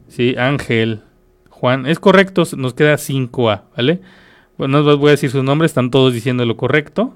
¿sí? 0.08 0.36
Ángel, 0.38 1.02
Juan. 1.50 1.86
Es 1.86 2.00
correcto, 2.00 2.44
nos 2.56 2.74
queda 2.74 2.96
5A, 2.96 3.64
¿vale? 3.76 4.02
Bueno, 4.58 4.82
no 4.82 4.98
voy 4.98 5.10
a 5.10 5.12
decir 5.12 5.30
sus 5.30 5.44
nombres, 5.44 5.72
están 5.72 5.92
todos 5.92 6.14
diciendo 6.14 6.46
lo 6.46 6.58
correcto. 6.58 7.14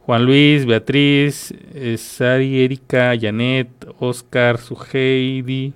Juan 0.00 0.24
Luis, 0.24 0.66
Beatriz, 0.66 1.54
eh, 1.74 1.96
Sari, 1.96 2.64
Erika, 2.64 3.14
Janet, 3.20 3.68
Oscar, 4.00 4.58
Suheidi, 4.58 5.72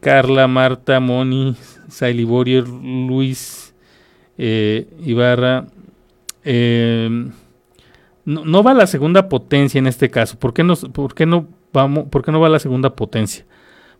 Carla, 0.00 0.46
Marta, 0.46 1.00
Moni, 1.00 1.56
Saili 1.88 2.24
Luis, 2.24 3.74
eh, 4.38 4.86
Ibarra. 5.04 5.66
Eh, 6.44 7.28
no, 8.24 8.62
va 8.62 8.74
la 8.74 8.86
segunda 8.86 9.28
potencia 9.28 9.78
en 9.78 9.86
este 9.88 10.10
caso. 10.10 10.38
¿Por 10.38 10.52
qué, 10.52 10.62
no, 10.62 10.76
por, 10.76 11.14
qué 11.14 11.26
no 11.26 11.48
vamos, 11.72 12.06
¿Por 12.08 12.24
qué 12.24 12.30
no 12.30 12.40
va 12.40 12.48
la 12.48 12.58
segunda 12.60 12.94
potencia? 12.94 13.44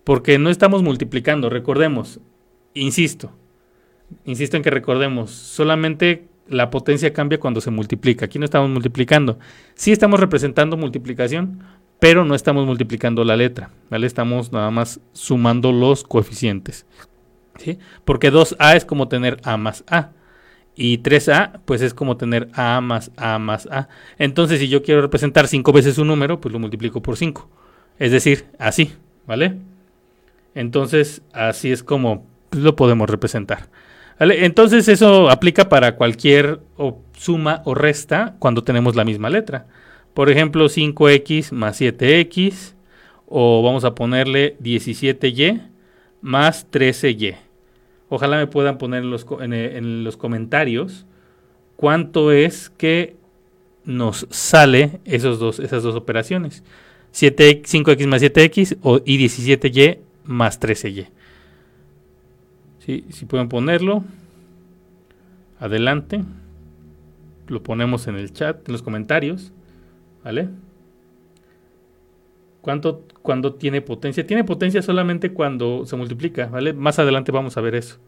Porque 0.07 0.39
no 0.39 0.51
estamos 0.51 0.85
multiplicando, 0.85 1.51
recordemos, 1.51 2.21
insisto, 2.75 3.33
insisto 4.25 4.57
en 4.57 4.63
que 4.63 4.71
recordemos, 4.71 5.33
solamente 5.33 6.29
la 6.47 6.71
potencia 6.71 7.13
cambia 7.13 7.41
cuando 7.41 7.61
se 7.61 7.73
multiplica. 7.73 8.27
Aquí 8.27 8.39
no 8.39 8.45
estamos 8.45 8.71
multiplicando. 8.71 9.41
Sí 9.75 9.91
estamos 9.91 10.21
representando 10.21 10.77
multiplicación, 10.77 11.59
pero 11.99 12.25
no 12.25 12.37
estamos 12.37 12.67
multiplicando 12.67 13.25
la 13.25 13.35
letra, 13.35 13.71
¿vale? 13.91 14.07
Estamos 14.07 14.53
nada 14.53 14.71
más 14.71 15.01
sumando 15.13 15.73
los 15.73 16.05
coeficientes. 16.05 16.87
¿sí? 17.59 17.81
Porque 18.05 18.33
2A 18.33 18.77
es 18.77 18.85
como 18.85 19.09
tener 19.09 19.41
A 19.43 19.57
más 19.57 19.83
A. 19.89 20.13
Y 20.77 20.99
3A, 20.99 21.63
pues 21.65 21.83
es 21.83 21.95
como 21.95 22.17
tener 22.17 22.49
A 22.53 22.81
más 22.81 23.11
A 23.17 23.41
más 23.41 23.67
A. 23.73 23.89
Entonces, 24.19 24.61
si 24.61 24.69
yo 24.69 24.85
quiero 24.85 25.01
representar 25.01 25.49
5 25.49 25.73
veces 25.73 25.99
un 25.99 26.07
número, 26.07 26.41
pues 26.41 26.53
lo 26.53 26.61
multiplico 26.61 27.03
por 27.03 27.17
5. 27.17 27.51
Es 27.99 28.13
decir, 28.13 28.45
así, 28.61 28.93
¿vale? 29.27 29.57
Entonces, 30.57 31.21
así 31.35 31.71
es 31.71 31.83
como 31.83 32.27
lo 32.51 32.75
podemos 32.77 33.09
representar. 33.11 33.69
Entonces 34.19 34.89
eso 34.89 35.29
aplica 35.29 35.69
para 35.69 35.97
cualquier 35.97 36.61
suma 37.13 37.61
o 37.67 37.75
resta 37.75 38.37
cuando 38.39 38.65
tenemos 38.65 38.97
la 38.97 39.05
misma 39.05 39.29
letra. 39.29 39.67
Por 40.15 40.31
ejemplo, 40.31 40.65
5x 40.65 41.53
más 41.53 41.79
7x 41.79 42.75
o 43.29 43.63
vamos 43.63 43.85
a 43.85 43.95
ponerle 43.95 44.57
17y 44.63 45.61
más 46.23 46.67
13y. 46.71 47.37
Ojalá 48.09 48.39
me 48.39 48.47
puedan 48.47 48.79
poner 48.79 49.03
en 49.03 49.11
los, 49.11 49.27
en 49.41 50.05
los 50.05 50.17
comentarios 50.17 51.05
cuánto 51.77 52.33
es 52.33 52.71
que 52.71 53.17
nos 53.85 54.27
sale 54.31 55.01
esos 55.05 55.39
dos, 55.39 55.59
esas 55.59 55.83
dos 55.83 55.97
operaciones. 55.97 56.65
7, 57.11 57.63
5x 57.63 58.07
más 58.07 58.23
7x 58.23 58.79
o, 58.81 59.03
y 59.05 59.19
17y 59.19 60.06
más 60.26 60.61
13y. 60.61 61.09
Si 62.78 63.25
pueden 63.26 63.49
ponerlo. 63.49 64.04
Adelante. 65.59 66.23
Lo 67.49 67.62
ponemos 67.62 68.06
en 68.06 68.16
el 68.16 68.33
chat, 68.33 68.68
en 68.68 68.73
los 68.73 68.83
comentarios. 68.83 69.52
¿Vale? 70.23 70.49
¿Cuánto, 72.66 73.04
cuando 73.23 73.54
tiene 73.54 73.80
potencia? 73.80 74.26
Tiene 74.26 74.42
potencia 74.42 74.83
solamente 74.83 75.33
cuando 75.33 75.87
se 75.87 75.95
multiplica, 75.95 76.47
¿vale? 76.47 76.73
Más 76.73 76.99
adelante 76.99 77.30
vamos 77.30 77.56
a 77.56 77.61
ver 77.61 77.76
eso. 77.76 77.99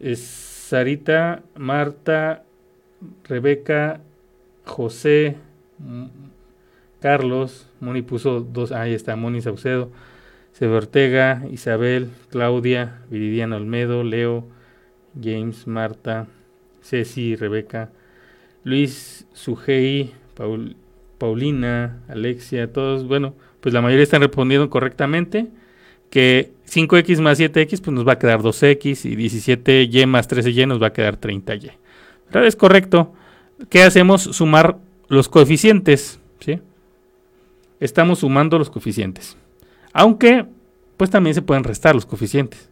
Es 0.00 0.20
Sarita, 0.20 1.42
Marta, 1.54 2.44
Rebeca, 3.24 4.00
José, 4.64 5.36
Carlos, 7.00 7.68
Moni 7.78 8.00
puso 8.00 8.40
dos, 8.40 8.72
ahí 8.72 8.94
está, 8.94 9.16
Moni 9.16 9.42
Saucedo. 9.42 9.90
Sebe 10.58 10.74
Ortega, 10.74 11.42
Isabel, 11.52 12.08
Claudia, 12.30 13.02
Viridiana 13.10 13.56
Olmedo, 13.56 14.02
Leo, 14.04 14.46
James, 15.22 15.66
Marta, 15.66 16.28
Ceci, 16.80 17.36
Rebeca, 17.36 17.90
Luis, 18.64 19.26
Sujei, 19.34 20.14
Paulina, 21.18 22.00
Alexia, 22.08 22.72
todos, 22.72 23.06
bueno, 23.06 23.34
pues 23.60 23.74
la 23.74 23.82
mayoría 23.82 24.04
están 24.04 24.22
respondiendo 24.22 24.70
correctamente. 24.70 25.48
Que 26.08 26.52
5x 26.70 27.20
más 27.20 27.38
7x 27.38 27.82
pues 27.82 27.94
nos 27.94 28.08
va 28.08 28.12
a 28.12 28.18
quedar 28.18 28.40
2x 28.40 29.10
y 29.10 29.14
17y 29.14 30.06
más 30.06 30.26
13y 30.30 30.66
nos 30.66 30.80
va 30.80 30.86
a 30.86 30.92
quedar 30.94 31.20
30y. 31.20 31.72
Pero 32.32 32.46
es 32.46 32.56
correcto. 32.56 33.12
¿Qué 33.68 33.82
hacemos? 33.82 34.22
Sumar 34.22 34.78
los 35.08 35.28
coeficientes. 35.28 36.18
¿sí? 36.40 36.60
Estamos 37.78 38.20
sumando 38.20 38.58
los 38.58 38.70
coeficientes. 38.70 39.36
Aunque, 39.98 40.44
pues 40.98 41.08
también 41.08 41.32
se 41.32 41.40
pueden 41.40 41.64
restar 41.64 41.94
los 41.94 42.04
coeficientes. 42.04 42.68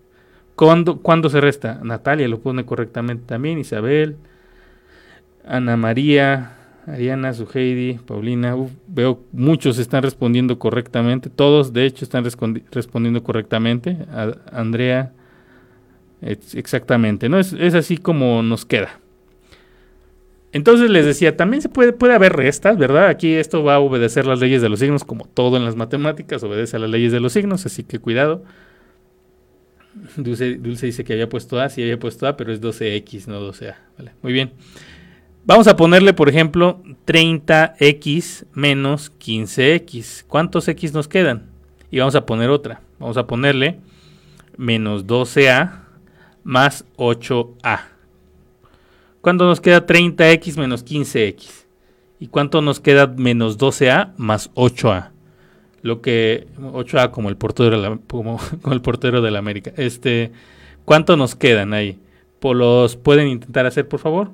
¿Cuándo, 0.57 1.31
se 1.31 1.41
resta? 1.41 1.81
Natalia 1.83 2.29
lo 2.29 2.41
pone 2.41 2.67
correctamente 2.67 3.25
también, 3.25 3.59
Isabel, 3.59 4.17
Ana 5.47 5.79
María, 5.79 6.53
Ariana, 6.87 7.33
Suheidi, 7.33 7.95
Paulina. 7.95 8.55
veo 8.87 9.25
muchos 9.33 9.79
están 9.79 10.03
respondiendo 10.03 10.59
correctamente. 10.59 11.31
Todos, 11.31 11.73
de 11.73 11.87
hecho, 11.87 12.05
están 12.05 12.25
respondiendo 12.25 13.25
correctamente. 13.25 13.97
Andrea, 14.53 15.13
exactamente. 16.21 17.31
¿no? 17.31 17.39
Es, 17.39 17.55
es 17.55 17.75
así 17.75 17.97
como 17.97 18.43
nos 18.43 18.67
queda. 18.67 19.01
Entonces 20.55 20.89
les 20.89 21.05
decía, 21.05 21.37
también 21.37 21.63
se 21.63 21.69
puede, 21.69 21.93
puede 21.93 22.15
haber 22.15 22.33
restas, 22.33 22.79
¿verdad? 22.79 23.09
Aquí 23.09 23.35
esto 23.35 23.65
va 23.65 23.75
a 23.75 23.79
obedecer 23.81 24.25
las 24.25 24.39
leyes 24.39 24.63
de 24.63 24.69
los 24.69 24.79
signos, 24.79 25.03
como 25.03 25.25
todo 25.25 25.57
en 25.57 25.65
las 25.65 25.75
matemáticas, 25.75 26.45
obedece 26.45 26.77
a 26.77 26.79
las 26.79 26.91
leyes 26.91 27.11
de 27.11 27.19
los 27.19 27.33
signos, 27.33 27.67
así 27.67 27.83
que 27.83 27.99
cuidado. 27.99 28.45
Dulce, 30.17 30.61
dice 30.61 31.03
que 31.03 31.13
había 31.13 31.29
puesto 31.29 31.61
A, 31.61 31.69
sí 31.69 31.83
había 31.83 31.99
puesto 31.99 32.29
A, 32.29 32.37
pero 32.37 32.53
es 32.53 32.61
12X, 32.61 33.27
no 33.27 33.41
12A. 33.41 33.75
Vale, 33.99 34.13
muy 34.23 34.33
bien. 34.33 34.53
Vamos 35.45 35.67
a 35.67 35.75
ponerle, 35.75 36.13
por 36.13 36.29
ejemplo, 36.29 36.81
30X 37.05 38.45
menos 38.53 39.11
15X. 39.19 40.25
¿Cuántos 40.29 40.69
X 40.69 40.95
nos 40.95 41.09
quedan? 41.09 41.47
Y 41.91 41.99
vamos 41.99 42.15
a 42.15 42.27
poner 42.27 42.51
otra. 42.51 42.81
Vamos 43.01 43.17
a 43.17 43.27
ponerle 43.27 43.81
menos 44.57 45.05
12A 45.05 45.81
más 46.45 46.85
8A. 46.97 47.94
¿Cuánto 49.25 49.47
nos 49.47 49.63
queda 49.63 49.87
30x 49.87 50.59
menos 50.59 50.85
15x? 50.85 51.65
¿Y 52.21 52.27
cuánto 52.27 52.61
nos 52.61 52.79
queda 52.79 53.07
menos 53.07 53.57
12a 53.59 54.13
más 54.19 54.53
8a? 54.53 55.13
Lo 55.81 56.03
que 56.03 56.47
8a 56.59 57.11
como 57.11 57.31
el 57.31 57.39
portero 57.39 57.71
de 57.71 57.79
la, 57.79 57.99
como, 58.07 58.39
el 58.71 58.83
portero 58.83 59.23
de 59.23 59.31
la 59.31 59.39
América. 59.39 59.73
Este, 59.79 60.31
¿cuánto 60.85 61.17
nos 61.17 61.35
quedan 61.37 61.73
ahí? 61.73 61.99
¿Los 62.43 62.97
pueden 62.97 63.29
intentar 63.29 63.65
hacer, 63.65 63.89
por 63.89 64.01
favor? 64.01 64.31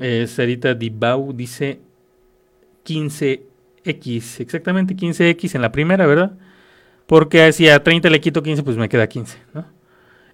Eh, 0.00 0.26
Sarita 0.26 0.74
Dibau 0.74 1.32
dice 1.32 1.78
15x, 2.84 4.40
exactamente 4.40 4.96
15x 4.96 5.54
en 5.54 5.62
la 5.62 5.70
primera, 5.70 6.08
¿verdad? 6.08 6.32
Porque 7.06 7.52
si 7.52 7.68
a 7.68 7.84
30 7.84 8.10
le 8.10 8.20
quito 8.20 8.42
15, 8.42 8.64
pues 8.64 8.76
me 8.76 8.88
queda 8.88 9.06
15, 9.06 9.38
¿no? 9.54 9.77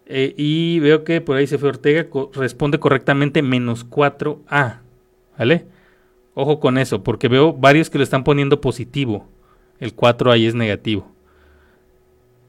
Eh, 0.06 0.34
y 0.36 0.80
veo 0.80 1.04
que 1.04 1.20
por 1.20 1.36
ahí 1.36 1.46
se 1.46 1.58
fue 1.58 1.70
Ortega, 1.70 2.06
responde 2.34 2.78
correctamente 2.78 3.42
menos 3.42 3.88
4A. 3.88 4.80
¿Vale? 5.38 5.66
Ojo 6.34 6.60
con 6.60 6.78
eso, 6.78 7.02
porque 7.02 7.28
veo 7.28 7.52
varios 7.52 7.90
que 7.90 7.98
lo 7.98 8.04
están 8.04 8.24
poniendo 8.24 8.60
positivo. 8.60 9.28
El 9.80 9.94
4 9.94 10.32
ahí 10.32 10.46
es 10.46 10.54
negativo. 10.54 11.10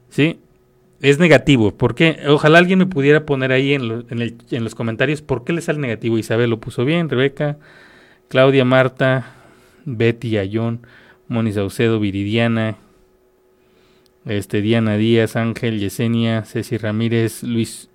¿Sí? 0.09 0.39
Es 1.01 1.19
negativo. 1.19 1.71
¿Por 1.71 1.93
qué? 1.95 2.19
Ojalá 2.27 2.59
alguien 2.59 2.79
me 2.79 2.85
pudiera 2.85 3.25
poner 3.25 3.51
ahí 3.51 3.73
en, 3.73 4.05
en 4.09 4.63
los 4.63 4.75
comentarios 4.75 5.21
por 5.21 5.43
qué 5.43 5.53
le 5.53 5.61
sale 5.61 5.79
negativo. 5.79 6.17
Isabel 6.17 6.49
lo 6.49 6.59
puso 6.59 6.85
bien, 6.85 7.09
Rebeca, 7.09 7.57
Claudia, 8.27 8.65
Marta, 8.65 9.35
Betty, 9.85 10.37
Ayón, 10.37 10.81
Moni 11.27 11.51
Saucedo, 11.51 11.99
Viridiana, 11.99 12.77
este, 14.25 14.61
Diana 14.61 14.97
Díaz, 14.97 15.35
Ángel, 15.35 15.79
Yesenia, 15.79 16.43
Ceci 16.45 16.77
Ramírez, 16.77 17.43
Luis, 17.43 17.89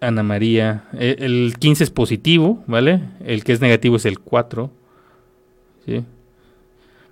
Ana 0.00 0.22
María. 0.22 0.84
E, 0.94 1.16
el, 1.20 1.54
15 1.58 1.84
es 1.84 1.90
positivo, 1.90 2.64
¿vale? 2.66 3.02
El 3.24 3.44
que 3.44 3.52
es 3.52 3.60
negativo 3.60 3.96
es 3.96 4.04
el 4.04 4.18
4. 4.18 4.70
¿Sí? 5.86 6.04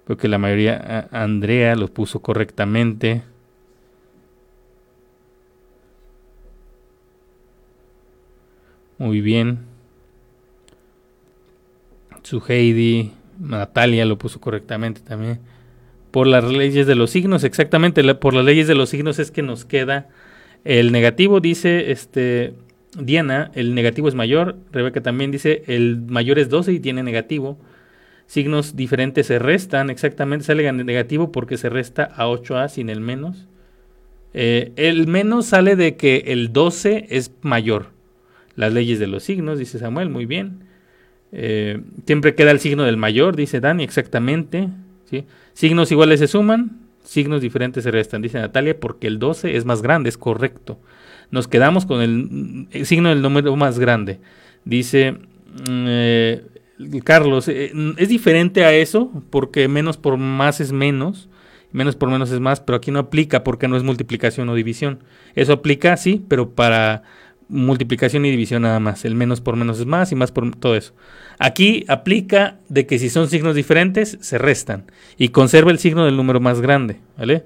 Porque 0.05 0.27
la 0.29 0.39
mayoría, 0.39 1.09
Andrea 1.13 1.77
lo 1.77 1.89
puso 1.89 2.21
correctamente. 2.21 3.23
Muy 8.99 9.21
bien. 9.21 9.61
Su 12.23 12.43
Heidi, 12.47 13.13
Natalia 13.39 14.05
lo 14.05 14.19
puso 14.19 14.41
correctamente 14.41 15.01
también. 15.01 15.41
Por 16.11 16.27
las 16.27 16.45
leyes 16.45 16.87
de 16.87 16.95
los 16.95 17.11
signos, 17.11 17.45
exactamente, 17.45 18.03
por 18.15 18.35
las 18.35 18.45
leyes 18.45 18.67
de 18.67 18.75
los 18.75 18.89
signos 18.89 19.19
es 19.19 19.31
que 19.31 19.43
nos 19.43 19.65
queda 19.65 20.09
el 20.65 20.93
negativo, 20.93 21.41
dice 21.41 21.91
este 21.91 22.55
Diana, 22.97 23.51
el 23.55 23.75
negativo 23.75 24.09
es 24.09 24.15
mayor. 24.15 24.57
Rebeca 24.73 25.03
también 25.03 25.31
dice, 25.31 25.63
el 25.67 26.01
mayor 26.01 26.39
es 26.39 26.49
12 26.49 26.73
y 26.73 26.81
tiene 26.81 27.03
negativo. 27.03 27.59
Signos 28.27 28.77
diferentes 28.77 29.27
se 29.27 29.39
restan, 29.39 29.91
exactamente, 29.91 30.45
sale 30.45 30.71
negativo 30.73 31.33
porque 31.33 31.57
se 31.57 31.69
resta 31.69 32.05
a 32.05 32.27
8A 32.27 32.69
sin 32.69 32.91
el 32.91 33.01
menos. 33.01 33.47
Eh, 34.35 34.73
el 34.77 35.07
menos 35.07 35.47
sale 35.47 35.77
de 35.77 35.97
que 35.97 36.25
el 36.27 36.53
12 36.53 37.07
es 37.11 37.33
mayor. 37.43 37.91
Las 38.55 38.73
leyes 38.73 38.99
de 38.99 39.07
los 39.07 39.23
signos, 39.23 39.59
dice 39.59 39.79
Samuel, 39.79 40.11
muy 40.11 40.27
bien. 40.27 40.65
Eh, 41.33 41.81
siempre 42.07 42.35
queda 42.35 42.51
el 42.51 42.61
signo 42.61 42.85
del 42.85 42.97
mayor, 42.97 43.37
dice 43.37 43.61
Dani, 43.61 43.85
exactamente. 43.85 44.69
¿sí? 45.09 45.25
Signos 45.59 45.91
iguales 45.91 46.21
se 46.21 46.29
suman, 46.29 46.79
signos 47.03 47.43
diferentes 47.43 47.83
se 47.83 47.91
restan, 47.91 48.23
dice 48.23 48.39
Natalia, 48.39 48.79
porque 48.79 49.09
el 49.09 49.19
12 49.19 49.57
es 49.57 49.65
más 49.65 49.83
grande, 49.83 50.09
es 50.09 50.17
correcto. 50.17 50.79
Nos 51.33 51.49
quedamos 51.49 51.85
con 51.85 52.01
el, 52.01 52.87
signo 52.87 53.09
del 53.09 53.23
número 53.23 53.57
más 53.57 53.81
grande. 53.81 54.21
Dice 54.65 55.15
mm, 55.69 55.85
eh, 55.89 56.45
Carlos, 57.03 57.49
eh, 57.49 57.73
es 57.97 58.09
diferente 58.09 58.65
a 58.65 58.73
eso, 58.73 59.11
porque 59.31 59.67
menos 59.67 59.97
por 59.97 60.17
más 60.17 60.61
es 60.61 60.71
menos, 60.71 61.29
menos 61.73 61.97
por 61.97 62.09
menos 62.09 62.31
es 62.31 62.39
más, 62.39 62.61
pero 62.61 62.77
aquí 62.77 62.93
no 62.93 63.01
aplica 63.01 63.43
porque 63.43 63.67
no 63.67 63.77
es 63.77 63.83
multiplicación 63.83 64.49
o 64.51 64.55
división. 64.55 65.01
Eso 65.35 65.55
aplica, 65.55 65.97
sí, 65.97 66.25
pero 66.29 66.51
para 66.51 67.03
multiplicación 67.49 68.25
y 68.25 68.31
división 68.31 68.63
nada 68.63 68.81
más. 68.81 69.05
El 69.05 69.15
menos 69.15 69.41
por 69.41 69.57
menos 69.57 69.81
es 69.81 69.87
más 69.87 70.13
y 70.13 70.15
más 70.15 70.33
por 70.33 70.55
todo 70.57 70.77
eso. 70.77 70.95
Aquí 71.39 71.85
aplica 71.89 72.59
de 72.69 72.87
que 72.87 72.99
si 72.99 73.11
son 73.11 73.29
signos 73.29 73.55
diferentes, 73.55 74.19
se 74.21 74.39
restan 74.39 74.85
y 75.17 75.29
conserva 75.29 75.71
el 75.71 75.79
signo 75.79 76.05
del 76.05 76.17
número 76.17 76.41
más 76.41 76.61
grande, 76.61 77.01
¿vale? 77.17 77.45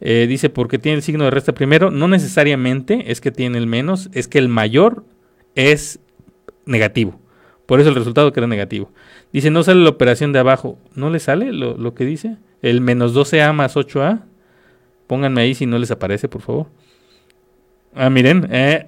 Eh, 0.00 0.26
dice 0.28 0.50
porque 0.50 0.78
tiene 0.78 0.96
el 0.96 1.02
signo 1.02 1.24
de 1.24 1.30
resta 1.30 1.54
primero, 1.54 1.90
no 1.90 2.08
necesariamente 2.08 3.10
es 3.10 3.20
que 3.20 3.30
tiene 3.30 3.58
el 3.58 3.66
menos, 3.66 4.10
es 4.12 4.28
que 4.28 4.38
el 4.38 4.48
mayor 4.48 5.04
es 5.54 6.00
negativo. 6.66 7.20
Por 7.66 7.80
eso 7.80 7.88
el 7.88 7.94
resultado 7.94 8.32
queda 8.32 8.46
negativo. 8.46 8.92
Dice, 9.32 9.50
no 9.50 9.62
sale 9.62 9.82
la 9.82 9.88
operación 9.88 10.32
de 10.32 10.38
abajo. 10.38 10.78
¿No 10.94 11.10
le 11.10 11.18
sale 11.18 11.52
lo, 11.52 11.76
lo 11.78 11.94
que 11.94 12.04
dice? 12.04 12.36
El 12.60 12.80
menos 12.80 13.14
12A 13.14 13.52
más 13.54 13.74
8A. 13.76 14.22
Pónganme 15.06 15.40
ahí 15.40 15.54
si 15.54 15.66
no 15.66 15.78
les 15.78 15.90
aparece, 15.90 16.28
por 16.28 16.42
favor. 16.42 16.66
Ah, 17.94 18.10
miren, 18.10 18.48
eh, 18.50 18.86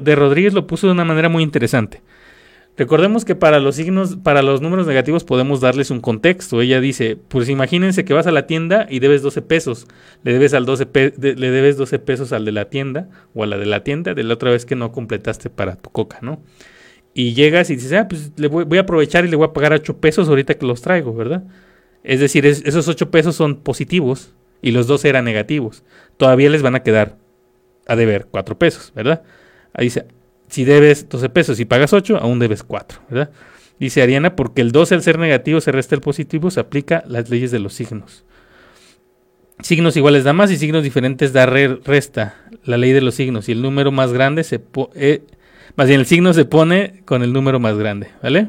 de 0.00 0.14
Rodríguez 0.14 0.54
lo 0.54 0.66
puso 0.66 0.86
de 0.86 0.92
una 0.92 1.04
manera 1.04 1.28
muy 1.28 1.42
interesante. 1.42 2.02
Recordemos 2.78 3.24
que 3.24 3.34
para 3.34 3.58
los 3.58 3.76
signos, 3.76 4.16
para 4.16 4.42
los 4.42 4.60
números 4.60 4.86
negativos 4.86 5.24
podemos 5.24 5.62
darles 5.62 5.90
un 5.90 6.00
contexto. 6.00 6.60
Ella 6.60 6.78
dice, 6.78 7.16
pues 7.16 7.48
imagínense 7.48 8.04
que 8.04 8.12
vas 8.12 8.26
a 8.26 8.32
la 8.32 8.46
tienda 8.46 8.86
y 8.90 8.98
debes 8.98 9.22
12 9.22 9.40
pesos. 9.40 9.86
Le 10.24 10.34
debes, 10.34 10.52
al 10.52 10.66
12 10.66 10.86
le 11.16 11.50
debes 11.50 11.78
12 11.78 11.98
pesos 12.00 12.32
al 12.32 12.44
de 12.44 12.52
la 12.52 12.66
tienda 12.66 13.08
o 13.34 13.44
a 13.44 13.46
la 13.46 13.56
de 13.56 13.64
la 13.64 13.82
tienda 13.82 14.12
de 14.12 14.22
la 14.24 14.34
otra 14.34 14.50
vez 14.50 14.66
que 14.66 14.76
no 14.76 14.92
completaste 14.92 15.48
para 15.48 15.76
tu 15.76 15.88
coca, 15.88 16.18
¿no? 16.20 16.42
Y 17.14 17.32
llegas 17.32 17.70
y 17.70 17.76
dices, 17.76 17.94
ah, 17.94 18.08
pues 18.08 18.32
le 18.36 18.48
voy, 18.48 18.64
voy 18.64 18.76
a 18.76 18.82
aprovechar 18.82 19.24
y 19.24 19.28
le 19.28 19.36
voy 19.36 19.46
a 19.46 19.54
pagar 19.54 19.72
8 19.72 19.96
pesos 19.96 20.28
ahorita 20.28 20.54
que 20.54 20.66
los 20.66 20.82
traigo, 20.82 21.14
¿verdad? 21.14 21.44
Es 22.04 22.20
decir, 22.20 22.44
esos 22.44 22.88
8 22.88 23.10
pesos 23.10 23.36
son 23.36 23.56
positivos 23.56 24.34
y 24.60 24.72
los 24.72 24.86
12 24.86 25.08
eran 25.08 25.24
negativos. 25.24 25.82
Todavía 26.18 26.50
les 26.50 26.60
van 26.60 26.74
a 26.74 26.82
quedar 26.82 27.16
a 27.86 27.96
deber 27.96 28.26
4 28.30 28.58
pesos, 28.58 28.92
¿verdad? 28.94 29.22
Ahí 29.72 29.86
dice, 29.86 30.06
si 30.48 30.64
debes 30.64 31.08
12 31.08 31.28
pesos 31.28 31.60
y 31.60 31.64
pagas 31.64 31.92
8, 31.92 32.18
aún 32.18 32.38
debes 32.38 32.62
4, 32.62 33.00
¿verdad? 33.10 33.30
Dice 33.78 34.02
Ariana, 34.02 34.36
porque 34.36 34.62
el 34.62 34.72
12 34.72 34.94
al 34.94 35.02
ser 35.02 35.18
negativo 35.18 35.60
se 35.60 35.72
resta 35.72 35.94
el 35.94 36.00
positivo, 36.00 36.50
se 36.50 36.60
aplica 36.60 37.04
las 37.06 37.28
leyes 37.28 37.50
de 37.50 37.58
los 37.58 37.74
signos. 37.74 38.24
Signos 39.60 39.96
iguales 39.96 40.24
da 40.24 40.32
más 40.32 40.50
y 40.50 40.56
signos 40.56 40.82
diferentes 40.82 41.32
da 41.32 41.46
resta, 41.46 42.36
la 42.64 42.76
ley 42.76 42.92
de 42.92 43.00
los 43.00 43.14
signos. 43.14 43.48
Y 43.48 43.52
el 43.52 43.62
número 43.62 43.90
más 43.90 44.12
grande 44.12 44.44
se 44.44 44.60
eh, 44.94 45.22
más 45.76 45.88
bien 45.88 46.00
el 46.00 46.06
signo 46.06 46.32
se 46.34 46.44
pone 46.44 47.02
con 47.04 47.22
el 47.22 47.32
número 47.32 47.58
más 47.58 47.76
grande, 47.76 48.08
¿vale? 48.22 48.48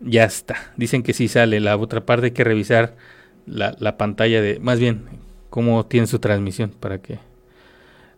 Ya 0.00 0.24
está. 0.24 0.72
Dicen 0.76 1.02
que 1.02 1.14
sí 1.14 1.28
sale. 1.28 1.60
La 1.60 1.76
otra 1.76 2.04
parte 2.04 2.26
hay 2.26 2.32
que 2.32 2.44
revisar 2.44 2.96
la 3.46 3.96
pantalla 3.96 4.40
de, 4.40 4.58
más 4.60 4.78
bien, 4.78 5.04
cómo 5.50 5.84
tiene 5.86 6.06
su 6.06 6.18
transmisión 6.18 6.70
para 6.70 6.98
que 6.98 7.18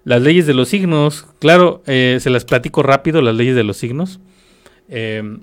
las 0.04 0.20
leyes 0.22 0.46
de 0.46 0.54
los 0.54 0.68
signos, 0.68 1.26
claro, 1.38 1.82
eh, 1.86 2.18
se 2.20 2.30
las 2.30 2.44
platico 2.44 2.82
rápido, 2.82 3.22
las 3.22 3.34
leyes 3.34 3.56
de 3.56 3.64
los 3.64 3.78
signos. 3.78 4.20
Em, 4.88 5.40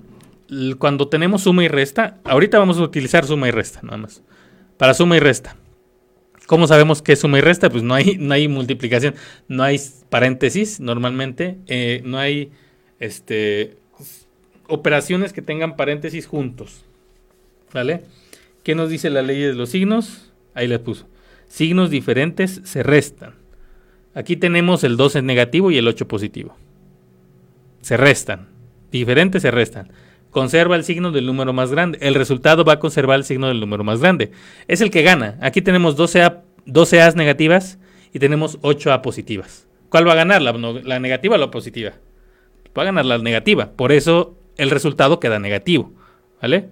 cuando 0.78 1.08
tenemos 1.08 1.42
suma 1.42 1.64
y 1.64 1.68
resta, 1.68 2.18
ahorita 2.24 2.58
vamos 2.58 2.78
a 2.78 2.82
utilizar 2.82 3.24
suma 3.24 3.48
y 3.48 3.50
resta, 3.50 3.80
nada 3.82 3.96
más. 3.96 4.22
Para 4.76 4.94
suma 4.94 5.16
y 5.16 5.20
resta. 5.20 5.56
¿Cómo 6.46 6.66
sabemos 6.66 7.02
que 7.02 7.12
es 7.12 7.20
suma 7.20 7.38
y 7.38 7.40
resta? 7.40 7.70
Pues 7.70 7.82
no 7.82 7.94
hay, 7.94 8.16
no 8.18 8.34
hay 8.34 8.46
multiplicación, 8.46 9.14
no 9.48 9.62
hay 9.62 9.80
paréntesis 10.10 10.80
normalmente, 10.80 11.58
eh, 11.66 12.02
no 12.04 12.18
hay 12.18 12.52
este, 13.00 13.76
operaciones 14.68 15.32
que 15.32 15.42
tengan 15.42 15.76
paréntesis 15.76 16.26
juntos. 16.26 16.84
¿Vale? 17.72 18.02
¿Qué 18.62 18.74
nos 18.74 18.90
dice 18.90 19.10
la 19.10 19.22
ley 19.22 19.40
de 19.40 19.54
los 19.54 19.70
signos? 19.70 20.30
Ahí 20.54 20.68
les 20.68 20.78
puso. 20.78 21.08
Signos 21.48 21.90
diferentes 21.90 22.60
se 22.64 22.82
restan. 22.82 23.41
Aquí 24.14 24.36
tenemos 24.36 24.84
el 24.84 24.96
12 24.96 25.22
negativo 25.22 25.70
y 25.70 25.78
el 25.78 25.88
8 25.88 26.06
positivo. 26.06 26.56
Se 27.80 27.96
restan. 27.96 28.48
Diferentes 28.90 29.42
se 29.42 29.50
restan. 29.50 29.90
Conserva 30.30 30.76
el 30.76 30.84
signo 30.84 31.12
del 31.12 31.26
número 31.26 31.52
más 31.52 31.70
grande. 31.70 31.98
El 32.00 32.14
resultado 32.14 32.64
va 32.64 32.74
a 32.74 32.78
conservar 32.78 33.16
el 33.16 33.24
signo 33.24 33.48
del 33.48 33.60
número 33.60 33.84
más 33.84 34.00
grande. 34.00 34.32
Es 34.68 34.80
el 34.80 34.90
que 34.90 35.02
gana. 35.02 35.38
Aquí 35.40 35.62
tenemos 35.62 35.96
12 35.96 36.22
A, 36.22 36.42
12 36.66 37.02
A's 37.02 37.16
negativas 37.16 37.78
y 38.12 38.18
tenemos 38.18 38.58
8 38.62 38.92
A 38.92 39.02
positivas. 39.02 39.66
¿Cuál 39.88 40.06
va 40.06 40.12
a 40.12 40.16
ganar? 40.16 40.40
¿La, 40.42 40.52
la 40.52 41.00
negativa 41.00 41.34
o 41.34 41.38
la 41.38 41.50
positiva? 41.50 41.92
Va 42.76 42.82
a 42.82 42.86
ganar 42.86 43.04
la 43.04 43.18
negativa. 43.18 43.72
Por 43.72 43.92
eso 43.92 44.38
el 44.56 44.70
resultado 44.70 45.20
queda 45.20 45.38
negativo. 45.38 45.92
¿Vale? 46.40 46.70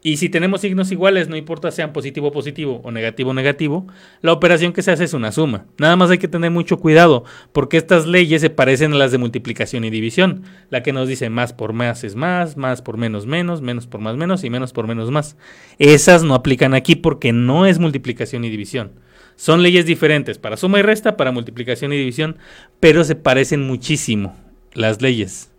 Y 0.00 0.18
si 0.18 0.28
tenemos 0.28 0.60
signos 0.60 0.92
iguales, 0.92 1.28
no 1.28 1.36
importa 1.36 1.72
sean 1.72 1.92
positivo 1.92 2.30
positivo 2.30 2.80
o 2.84 2.92
negativo 2.92 3.34
negativo, 3.34 3.88
la 4.22 4.32
operación 4.32 4.72
que 4.72 4.82
se 4.82 4.92
hace 4.92 5.04
es 5.04 5.12
una 5.12 5.32
suma. 5.32 5.66
Nada 5.76 5.96
más 5.96 6.10
hay 6.10 6.18
que 6.18 6.28
tener 6.28 6.52
mucho 6.52 6.78
cuidado, 6.78 7.24
porque 7.52 7.78
estas 7.78 8.06
leyes 8.06 8.40
se 8.40 8.50
parecen 8.50 8.92
a 8.92 8.96
las 8.96 9.10
de 9.10 9.18
multiplicación 9.18 9.84
y 9.84 9.90
división. 9.90 10.44
La 10.70 10.84
que 10.84 10.92
nos 10.92 11.08
dice 11.08 11.30
más 11.30 11.52
por 11.52 11.72
más 11.72 12.04
es 12.04 12.14
más, 12.14 12.56
más 12.56 12.80
por 12.80 12.96
menos 12.96 13.26
menos, 13.26 13.60
menos 13.60 13.88
por 13.88 14.00
más 14.00 14.16
menos 14.16 14.44
y 14.44 14.50
menos 14.50 14.72
por 14.72 14.86
menos 14.86 15.10
más. 15.10 15.36
Esas 15.80 16.22
no 16.22 16.34
aplican 16.34 16.74
aquí 16.74 16.94
porque 16.94 17.32
no 17.32 17.66
es 17.66 17.80
multiplicación 17.80 18.44
y 18.44 18.50
división. 18.50 18.92
Son 19.34 19.64
leyes 19.64 19.84
diferentes 19.84 20.38
para 20.38 20.56
suma 20.56 20.78
y 20.78 20.82
resta, 20.82 21.16
para 21.16 21.32
multiplicación 21.32 21.92
y 21.92 21.96
división, 21.96 22.38
pero 22.78 23.02
se 23.02 23.16
parecen 23.16 23.66
muchísimo 23.66 24.36
las 24.74 25.02
leyes. 25.02 25.50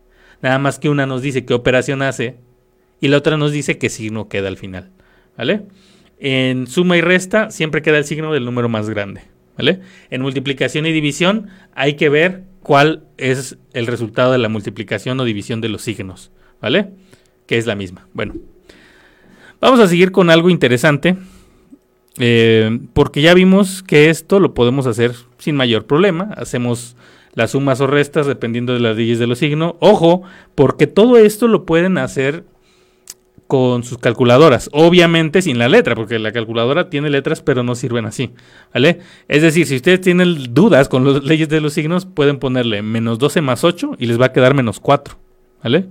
Nada 0.42 0.60
más 0.60 0.80
que 0.80 0.88
una 0.88 1.06
nos 1.06 1.22
dice 1.22 1.44
qué 1.44 1.54
operación 1.54 2.02
hace 2.02 2.38
y 3.02 3.08
la 3.08 3.18
otra 3.18 3.38
nos 3.38 3.52
dice 3.52 3.78
qué 3.78 3.90
signo 3.90 4.28
queda 4.28 4.48
al 4.48 4.58
final. 4.58 4.90
¿Vale? 5.38 5.64
En 6.20 6.68
suma 6.68 6.98
y 6.98 7.02
resta 7.02 7.50
siempre 7.50 7.82
queda 7.82 7.98
el 7.98 8.06
signo 8.06 8.34
del 8.34 8.46
número 8.46 8.70
más 8.70 8.90
grande. 8.90 9.22
¿Vale? 9.58 9.82
En 10.10 10.22
multiplicación 10.22 10.86
y 10.86 10.92
división 10.92 11.48
hay 11.74 11.96
que 11.96 12.10
ver 12.10 12.44
cuál 12.62 13.04
es 13.18 13.58
el 13.74 13.88
resultado 13.88 14.32
de 14.32 14.38
la 14.38 14.50
multiplicación 14.50 15.20
o 15.20 15.26
división 15.26 15.62
de 15.62 15.70
los 15.70 15.82
signos. 15.82 16.32
¿Vale? 16.62 16.90
Que 17.46 17.58
es 17.58 17.66
la 17.66 17.76
misma. 17.76 18.08
Bueno. 18.14 18.36
Vamos 19.62 19.80
a 19.80 19.88
seguir 19.88 20.12
con 20.12 20.30
algo 20.30 20.50
interesante. 20.50 21.18
Eh, 22.18 22.80
porque 22.94 23.22
ya 23.22 23.34
vimos 23.34 23.82
que 23.82 24.10
esto 24.10 24.42
lo 24.42 24.54
podemos 24.54 24.88
hacer 24.88 25.14
sin 25.38 25.56
mayor 25.56 25.86
problema. 25.86 26.34
Hacemos 26.36 26.98
las 27.34 27.52
sumas 27.52 27.80
o 27.80 27.88
restas 27.88 28.28
dependiendo 28.28 28.74
de 28.74 28.82
las 28.82 28.98
leyes 28.98 29.20
de 29.20 29.28
los 29.28 29.40
signos. 29.40 29.76
Ojo, 29.80 30.24
porque 30.56 30.88
todo 30.88 31.18
esto 31.18 31.48
lo 31.48 31.66
pueden 31.66 31.98
hacer 31.98 32.44
con 33.50 33.82
sus 33.82 33.98
calculadoras. 33.98 34.70
Obviamente 34.74 35.42
sin 35.42 35.58
la 35.58 35.68
letra, 35.68 35.96
porque 35.96 36.20
la 36.20 36.32
calculadora 36.32 36.92
tiene 36.92 37.10
letras, 37.10 37.42
pero 37.42 37.64
no 37.64 37.74
sirven 37.74 38.06
así. 38.06 38.30
¿Vale? 38.76 39.00
Es 39.28 39.42
decir, 39.42 39.66
si 39.66 39.78
ustedes 39.78 40.02
tienen 40.02 40.54
dudas 40.54 40.88
con 40.88 41.04
las 41.04 41.24
leyes 41.24 41.50
de 41.50 41.60
los 41.60 41.74
signos, 41.74 42.06
pueden 42.06 42.38
ponerle 42.38 42.84
menos 42.84 43.18
12 43.18 43.42
más 43.42 43.64
8 43.64 43.96
y 43.98 44.06
les 44.06 44.22
va 44.22 44.28
a 44.28 44.34
quedar 44.34 44.54
menos 44.54 44.80
4. 44.80 45.18
¿Vale? 45.64 45.88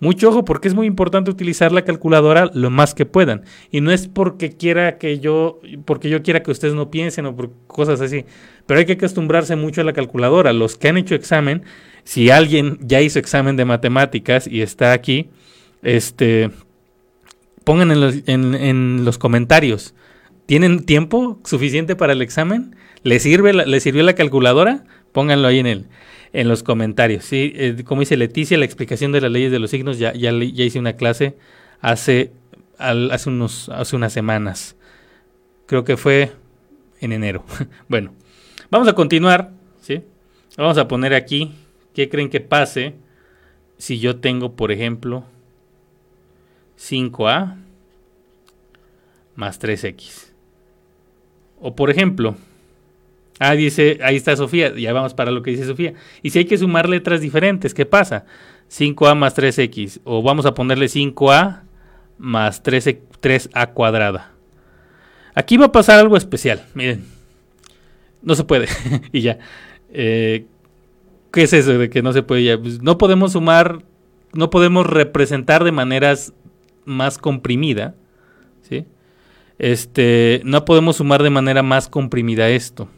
Mucho 0.00 0.30
ojo 0.30 0.46
porque 0.46 0.66
es 0.66 0.72
muy 0.72 0.86
importante 0.86 1.30
utilizar 1.30 1.72
la 1.72 1.82
calculadora 1.82 2.50
lo 2.54 2.70
más 2.70 2.94
que 2.94 3.04
puedan. 3.04 3.42
Y 3.70 3.82
no 3.82 3.90
es 3.90 4.08
porque 4.08 4.56
quiera 4.56 4.96
que 4.96 5.18
yo, 5.18 5.60
porque 5.84 6.08
yo 6.08 6.22
quiera 6.22 6.42
que 6.42 6.50
ustedes 6.50 6.72
no 6.72 6.90
piensen 6.90 7.26
o 7.26 7.36
por 7.36 7.50
cosas 7.66 8.00
así. 8.00 8.24
Pero 8.64 8.80
hay 8.80 8.86
que 8.86 8.94
acostumbrarse 8.94 9.56
mucho 9.56 9.82
a 9.82 9.84
la 9.84 9.92
calculadora. 9.92 10.54
Los 10.54 10.78
que 10.78 10.88
han 10.88 10.96
hecho 10.96 11.14
examen, 11.14 11.64
si 12.04 12.30
alguien 12.30 12.78
ya 12.80 13.02
hizo 13.02 13.18
examen 13.18 13.56
de 13.56 13.66
matemáticas 13.66 14.46
y 14.46 14.62
está 14.62 14.92
aquí, 14.92 15.28
este, 15.82 16.50
pongan 17.68 17.90
en 17.90 18.00
los, 18.00 18.14
en, 18.26 19.04
los 19.04 19.18
comentarios. 19.18 19.94
¿Tienen 20.46 20.86
tiempo 20.86 21.38
suficiente 21.44 21.96
para 21.96 22.14
el 22.14 22.22
examen? 22.22 22.74
¿Les, 23.02 23.22
sirve 23.22 23.52
¿Les 23.52 23.82
sirvió 23.82 24.02
la 24.04 24.14
calculadora? 24.14 24.84
Pónganlo 25.12 25.48
ahí 25.48 25.58
en 25.58 25.66
el, 25.66 25.86
en 26.32 26.48
los 26.48 26.62
comentarios. 26.62 27.26
¿sí? 27.26 27.52
Eh, 27.54 27.84
como 27.84 28.00
dice 28.00 28.16
Leticia, 28.16 28.56
la 28.56 28.64
explicación 28.64 29.12
de 29.12 29.20
las 29.20 29.30
leyes 29.30 29.52
de 29.52 29.58
los 29.58 29.70
signos, 29.70 29.98
ya, 29.98 30.14
ya, 30.14 30.32
ya 30.32 30.64
hice 30.64 30.78
una 30.78 30.94
clase 30.94 31.36
hace, 31.82 32.32
hace, 32.78 33.28
unos, 33.28 33.68
hace 33.68 33.96
unas 33.96 34.14
semanas. 34.14 34.74
Creo 35.66 35.84
que 35.84 35.98
fue 35.98 36.32
en 37.02 37.12
enero. 37.12 37.44
bueno, 37.86 38.14
vamos 38.70 38.88
a 38.88 38.94
continuar. 38.94 39.50
¿sí? 39.82 40.00
Vamos 40.56 40.78
a 40.78 40.88
poner 40.88 41.12
aquí 41.12 41.52
qué 41.92 42.08
creen 42.08 42.30
que 42.30 42.40
pase 42.40 42.94
si 43.76 43.98
yo 43.98 44.20
tengo, 44.20 44.56
por 44.56 44.72
ejemplo, 44.72 45.26
5A 46.78 47.56
más 49.34 49.60
3X. 49.60 50.32
O 51.60 51.74
por 51.74 51.90
ejemplo, 51.90 52.36
Ah, 53.40 53.54
dice, 53.54 53.98
ahí 54.02 54.16
está 54.16 54.34
Sofía, 54.36 54.74
ya 54.74 54.92
vamos 54.92 55.14
para 55.14 55.30
lo 55.30 55.42
que 55.42 55.52
dice 55.52 55.64
Sofía. 55.64 55.94
Y 56.22 56.30
si 56.30 56.40
hay 56.40 56.44
que 56.44 56.58
sumar 56.58 56.88
letras 56.88 57.20
diferentes, 57.20 57.72
¿qué 57.72 57.86
pasa? 57.86 58.24
5a 58.70 59.14
más 59.14 59.36
3x, 59.36 60.00
o 60.04 60.22
vamos 60.22 60.44
a 60.44 60.54
ponerle 60.54 60.86
5a 60.86 61.62
más 62.18 62.62
3, 62.62 63.50
a 63.52 63.66
cuadrada. 63.68 64.32
Aquí 65.34 65.56
va 65.56 65.66
a 65.66 65.72
pasar 65.72 66.00
algo 66.00 66.16
especial, 66.16 66.66
miren. 66.74 67.04
No 68.22 68.34
se 68.34 68.42
puede, 68.42 68.66
y 69.12 69.20
ya. 69.20 69.38
Eh, 69.92 70.46
¿Qué 71.32 71.42
es 71.42 71.52
eso 71.52 71.78
de 71.78 71.88
que 71.88 72.02
no 72.02 72.12
se 72.12 72.22
puede 72.22 72.42
ya? 72.42 72.58
Pues 72.58 72.82
no 72.82 72.98
podemos 72.98 73.32
sumar, 73.32 73.84
no 74.32 74.50
podemos 74.50 74.84
representar 74.84 75.62
de 75.62 75.70
maneras 75.70 76.32
más 76.88 77.18
comprimida, 77.18 77.94
¿sí? 78.62 78.84
Este, 79.58 80.40
no 80.44 80.64
podemos 80.64 80.96
sumar 80.96 81.22
de 81.22 81.30
manera 81.30 81.62
más 81.62 81.88
comprimida 81.88 82.48
esto. 82.48 82.88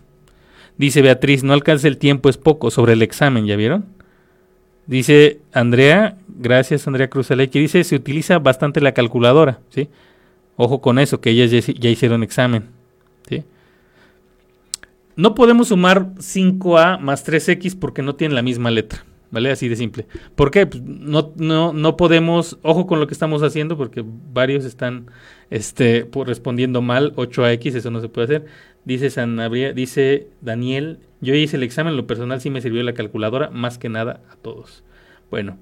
Dice 0.77 1.03
Beatriz, 1.03 1.43
no 1.43 1.53
alcanza 1.53 1.89
el 1.89 1.99
tiempo, 1.99 2.29
es 2.29 2.39
poco 2.39 2.71
sobre 2.71 2.95
el 2.95 3.03
examen, 3.03 3.47
¿ya 3.47 3.57
vieron? 3.57 3.87
Dice 4.87 5.41
Andrea, 5.53 6.17
gracias 6.27 6.87
Andrea 6.87 7.09
Cruz 7.09 7.29
que 7.29 7.59
dice, 7.59 7.85
se 7.85 7.95
utiliza 7.95 8.39
bastante 8.39 8.81
la 8.81 8.93
calculadora, 8.93 9.61
¿sí? 9.71 9.89
Ojo 10.57 10.81
con 10.81 10.99
eso, 10.99 11.21
que 11.21 11.31
ellas 11.31 11.51
ya, 11.51 11.89
hicieron 11.89 12.23
examen, 12.23 12.65
¿sí? 13.29 13.45
No 15.17 15.35
podemos 15.35 15.69
sumar 15.69 16.15
5A 16.15 16.99
más 16.99 17.27
3X 17.27 17.79
porque 17.79 18.03
no 18.03 18.15
tienen 18.17 18.35
la 18.35 18.43
misma 18.43 18.71
letra, 18.71 19.05
¿vale? 19.31 19.51
Así 19.51 19.69
de 19.69 19.77
simple. 19.77 20.07
¿Por 20.35 20.51
qué? 20.51 20.67
Pues 20.67 20.83
no, 20.83 21.33
no, 21.37 21.73
no 21.73 21.97
podemos, 21.97 22.59
ojo 22.63 22.87
con 22.87 23.01
lo 23.01 23.07
que 23.07 23.15
estamos 23.15 23.43
haciendo 23.43 23.77
porque 23.77 24.05
varios 24.33 24.65
están 24.65 25.07
este, 25.51 26.09
respondiendo 26.27 26.83
mal, 26.83 27.15
8AX, 27.17 27.77
eso 27.77 27.91
no 27.91 28.01
se 28.01 28.09
puede 28.09 28.25
hacer. 28.25 28.47
Dice 28.85 29.11
San 29.11 29.39
dice 29.75 30.29
Daniel, 30.41 30.99
yo 31.21 31.35
hice 31.35 31.57
el 31.57 31.63
examen, 31.63 31.97
lo 31.97 32.07
personal 32.07 32.41
sí 32.41 32.51
me 32.51 32.61
sirvió 32.63 32.83
la 32.83 32.95
calculadora, 32.95 33.51
más 33.51 33.79
que 33.79 33.89
nada 33.89 34.23
a 34.31 34.37
todos. 34.37 34.83
Bueno, 35.31 35.59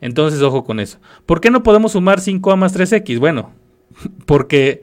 entonces 0.00 0.42
ojo 0.42 0.64
con 0.64 0.80
eso. 0.80 0.98
¿Por 1.26 1.40
qué 1.40 1.50
no 1.50 1.62
podemos 1.62 1.92
sumar 1.92 2.20
5a 2.20 2.56
más 2.56 2.78
3x? 2.78 3.18
Bueno, 3.18 3.52
porque 4.26 4.82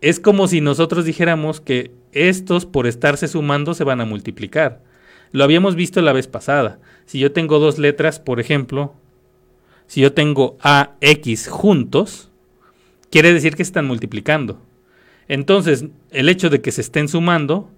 es 0.00 0.18
como 0.18 0.48
si 0.48 0.60
nosotros 0.60 1.04
dijéramos 1.04 1.60
que 1.60 1.92
estos 2.12 2.66
por 2.66 2.86
estarse 2.86 3.28
sumando 3.28 3.74
se 3.74 3.84
van 3.84 4.00
a 4.00 4.04
multiplicar. 4.04 4.82
Lo 5.32 5.44
habíamos 5.44 5.74
visto 5.74 6.00
la 6.02 6.12
vez 6.12 6.26
pasada. 6.26 6.78
Si 7.06 7.18
yo 7.18 7.32
tengo 7.32 7.58
dos 7.58 7.78
letras, 7.78 8.18
por 8.18 8.40
ejemplo, 8.40 8.94
si 9.86 10.00
yo 10.00 10.12
tengo 10.12 10.56
a, 10.60 10.92
x 11.00 11.48
juntos, 11.48 12.30
quiere 13.10 13.32
decir 13.32 13.56
que 13.56 13.62
están 13.62 13.86
multiplicando. 13.86 14.60
Entonces, 15.28 15.86
el 16.10 16.28
hecho 16.28 16.50
de 16.50 16.60
que 16.60 16.72
se 16.72 16.80
estén 16.80 17.08
sumando, 17.08 17.70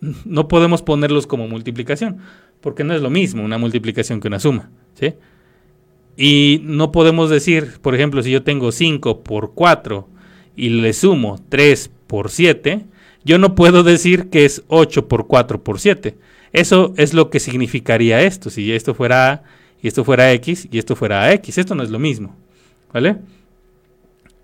no 0.24 0.48
podemos 0.48 0.82
ponerlos 0.82 1.26
como 1.26 1.48
multiplicación, 1.48 2.18
porque 2.60 2.84
no 2.84 2.94
es 2.94 3.02
lo 3.02 3.10
mismo 3.10 3.44
una 3.44 3.58
multiplicación 3.58 4.20
que 4.20 4.28
una 4.28 4.40
suma. 4.40 4.70
Y 6.16 6.60
no 6.64 6.90
podemos 6.90 7.30
decir, 7.30 7.78
por 7.80 7.94
ejemplo, 7.94 8.22
si 8.22 8.30
yo 8.30 8.42
tengo 8.42 8.72
5 8.72 9.22
por 9.22 9.54
4 9.54 10.08
y 10.56 10.70
le 10.70 10.92
sumo 10.92 11.38
3 11.48 11.90
por 12.08 12.30
7, 12.30 12.84
yo 13.24 13.38
no 13.38 13.54
puedo 13.54 13.82
decir 13.84 14.28
que 14.28 14.44
es 14.44 14.64
8 14.66 15.06
por 15.06 15.26
4 15.28 15.62
por 15.62 15.78
7. 15.78 16.16
Eso 16.52 16.94
es 16.96 17.14
lo 17.14 17.30
que 17.30 17.40
significaría 17.40 18.22
esto. 18.22 18.50
Si 18.50 18.72
esto 18.72 18.94
fuera 18.94 19.32
A 19.32 19.42
y 19.82 19.88
esto 19.88 20.04
fuera 20.04 20.32
X 20.32 20.68
y 20.70 20.78
esto 20.78 20.96
fuera 20.96 21.32
X, 21.32 21.58
esto 21.58 21.74
no 21.74 21.82
es 21.82 21.90
lo 21.90 21.98
mismo. 21.98 22.36
¿Vale? 22.92 23.18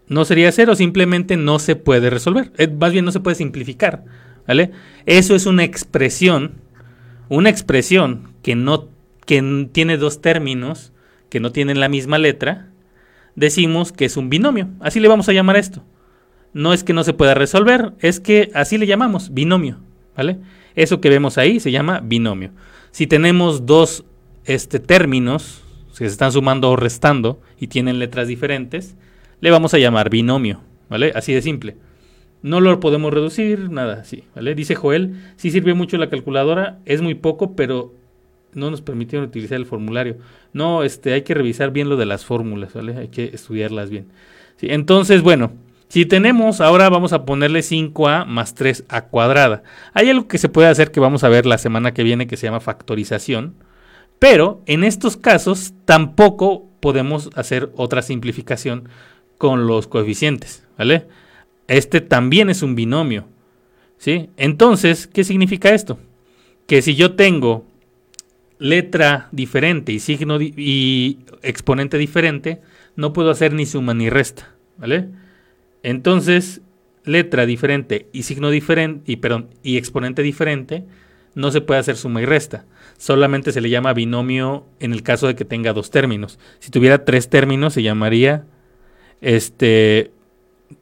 no 0.07 0.25
sería 0.25 0.53
cero, 0.53 0.77
simplemente 0.77 1.37
no 1.37 1.59
se 1.59 1.77
puede 1.77 2.11
resolver. 2.11 2.53
Eh, 2.59 2.69
más 2.69 2.93
bien 2.93 3.05
no 3.05 3.13
se 3.13 3.21
puede 3.21 3.37
simplificar. 3.37 4.05
¿Vale? 4.47 4.73
Eso 5.07 5.35
es 5.35 5.47
una 5.47 5.65
expresión, 5.65 6.53
una 7.29 7.49
expresión 7.49 8.35
que 8.43 8.55
no 8.55 8.89
que 9.25 9.69
tiene 9.73 9.97
dos 9.97 10.21
términos 10.21 10.93
que 11.31 11.41
no 11.41 11.51
tienen 11.51 11.81
la 11.81 11.89
misma 11.89 12.19
letra, 12.19 12.69
decimos 13.35 13.91
que 13.91 14.05
es 14.05 14.17
un 14.19 14.29
binomio. 14.29 14.69
Así 14.81 15.01
le 15.01 15.09
vamos 15.09 15.29
a 15.29 15.33
llamar 15.33 15.57
esto. 15.57 15.83
No 16.53 16.73
es 16.75 16.85
que 16.85 16.93
no 16.93 17.03
se 17.05 17.15
pueda 17.15 17.35
resolver, 17.35 17.95
es 18.01 18.21
que 18.21 18.51
así 18.55 18.79
le 18.79 18.87
llamamos 18.87 19.33
binomio, 19.33 19.79
¿vale? 20.17 20.39
Eso 20.75 21.01
que 21.01 21.09
vemos 21.09 21.39
ahí 21.39 21.61
se 21.61 21.71
llama 21.71 22.01
binomio. 22.01 22.51
Si 22.91 23.07
tenemos 23.07 23.67
dos 23.67 24.05
este, 24.45 24.79
términos 24.79 25.63
que 25.91 26.07
se 26.07 26.13
están 26.13 26.33
sumando 26.33 26.71
o 26.71 26.77
restando 26.77 27.41
y 27.59 27.69
tienen 27.69 27.99
letras 27.99 28.29
diferentes, 28.29 28.97
le 29.41 29.51
vamos 29.51 29.75
a 29.75 29.79
llamar 29.79 30.11
binomio, 30.11 30.61
¿vale? 30.89 31.13
Así 31.15 31.33
de 31.33 31.43
simple. 31.43 31.77
No 32.43 32.61
lo 32.61 32.79
podemos 32.81 33.13
reducir, 33.13 33.71
nada 33.71 34.01
así, 34.01 34.25
¿vale? 34.35 34.55
Dice 34.55 34.75
Joel, 34.75 35.15
sí 35.37 35.51
sirve 35.51 35.75
mucho 35.75 35.97
la 35.97 36.11
calculadora, 36.11 36.79
es 36.85 37.01
muy 37.01 37.15
poco, 37.15 37.55
pero 37.55 37.95
no 38.55 38.71
nos 38.71 38.83
permitieron 38.83 39.29
utilizar 39.29 39.57
el 39.57 39.67
formulario. 39.67 40.19
No, 40.53 40.83
este, 40.83 41.13
hay 41.13 41.23
que 41.23 41.35
revisar 41.35 41.71
bien 41.71 41.89
lo 41.89 41.97
de 41.97 42.07
las 42.07 42.25
fórmulas, 42.25 42.75
¿vale? 42.75 42.97
Hay 42.97 43.09
que 43.09 43.31
estudiarlas 43.33 43.91
bien. 43.91 44.07
Entonces, 44.61 45.23
bueno, 45.23 45.53
si 45.89 46.07
tenemos, 46.07 46.61
ahora 46.61 46.89
vamos 46.89 47.13
a 47.13 47.25
ponerle 47.25 47.61
5a 47.61 48.27
más 48.27 48.57
3a 48.57 49.09
cuadrada. 49.09 49.63
Hay 49.93 50.11
algo 50.11 50.27
que 50.27 50.39
se 50.39 50.49
puede 50.49 50.69
hacer 50.69 50.91
que 50.91 51.01
vamos 51.01 51.25
a 51.25 51.29
ver 51.29 51.47
la 51.47 51.59
semana 51.59 51.95
que 51.95 52.03
viene 52.03 52.27
que 52.27 52.37
se 52.37 52.47
llama 52.47 52.61
factorización, 52.61 53.55
pero 54.19 54.63
en 54.67 54.85
estos 54.85 55.17
casos 55.17 55.75
tampoco 55.85 56.69
podemos 56.81 57.31
hacer 57.35 57.71
otra 57.77 58.03
simplificación 58.03 58.89
con 59.39 59.67
los 59.67 59.87
coeficientes, 59.87 60.65
¿vale? 60.79 61.07
Este 61.69 62.01
también 62.01 62.51
es 62.51 62.63
un 62.63 62.75
binomio, 62.75 63.27
¿sí? 63.99 64.31
Entonces, 64.37 65.07
¿qué 65.07 65.25
significa 65.25 65.71
esto? 65.75 65.99
Que 66.67 66.83
si 66.83 66.95
yo 66.95 67.15
tengo 67.15 67.67
letra 68.59 69.29
diferente 69.33 69.93
y 69.93 70.01
signo 70.01 70.41
y 70.41 71.19
exponente 71.43 71.99
diferente, 71.99 72.63
no 72.97 73.13
puedo 73.13 73.31
hacer 73.31 73.53
ni 73.53 73.67
suma 73.67 73.95
ni 73.95 74.11
resta, 74.11 74.55
¿vale? 74.79 75.09
Entonces, 75.85 76.63
letra 77.05 77.45
diferente 77.45 78.09
y 78.11 78.23
signo 78.23 78.49
diferente 78.51 79.13
y 79.13 79.17
perdón, 79.17 79.51
y 79.63 79.77
exponente 79.77 80.23
diferente, 80.23 80.85
no 81.35 81.51
se 81.51 81.61
puede 81.61 81.79
hacer 81.79 81.97
suma 81.97 82.23
y 82.23 82.25
resta. 82.25 82.65
Solamente 82.97 83.53
se 83.53 83.61
le 83.61 83.69
llama 83.69 83.93
binomio 83.93 84.65
en 84.81 84.95
el 84.95 85.03
caso 85.03 85.27
de 85.27 85.35
que 85.35 85.45
tenga 85.45 85.75
dos 85.75 85.91
términos. 85.91 86.39
Si 86.59 86.71
tuviera 86.71 87.05
tres 87.05 87.29
términos 87.29 87.75
se 87.75 87.83
llamaría 87.83 88.47
este 89.21 90.11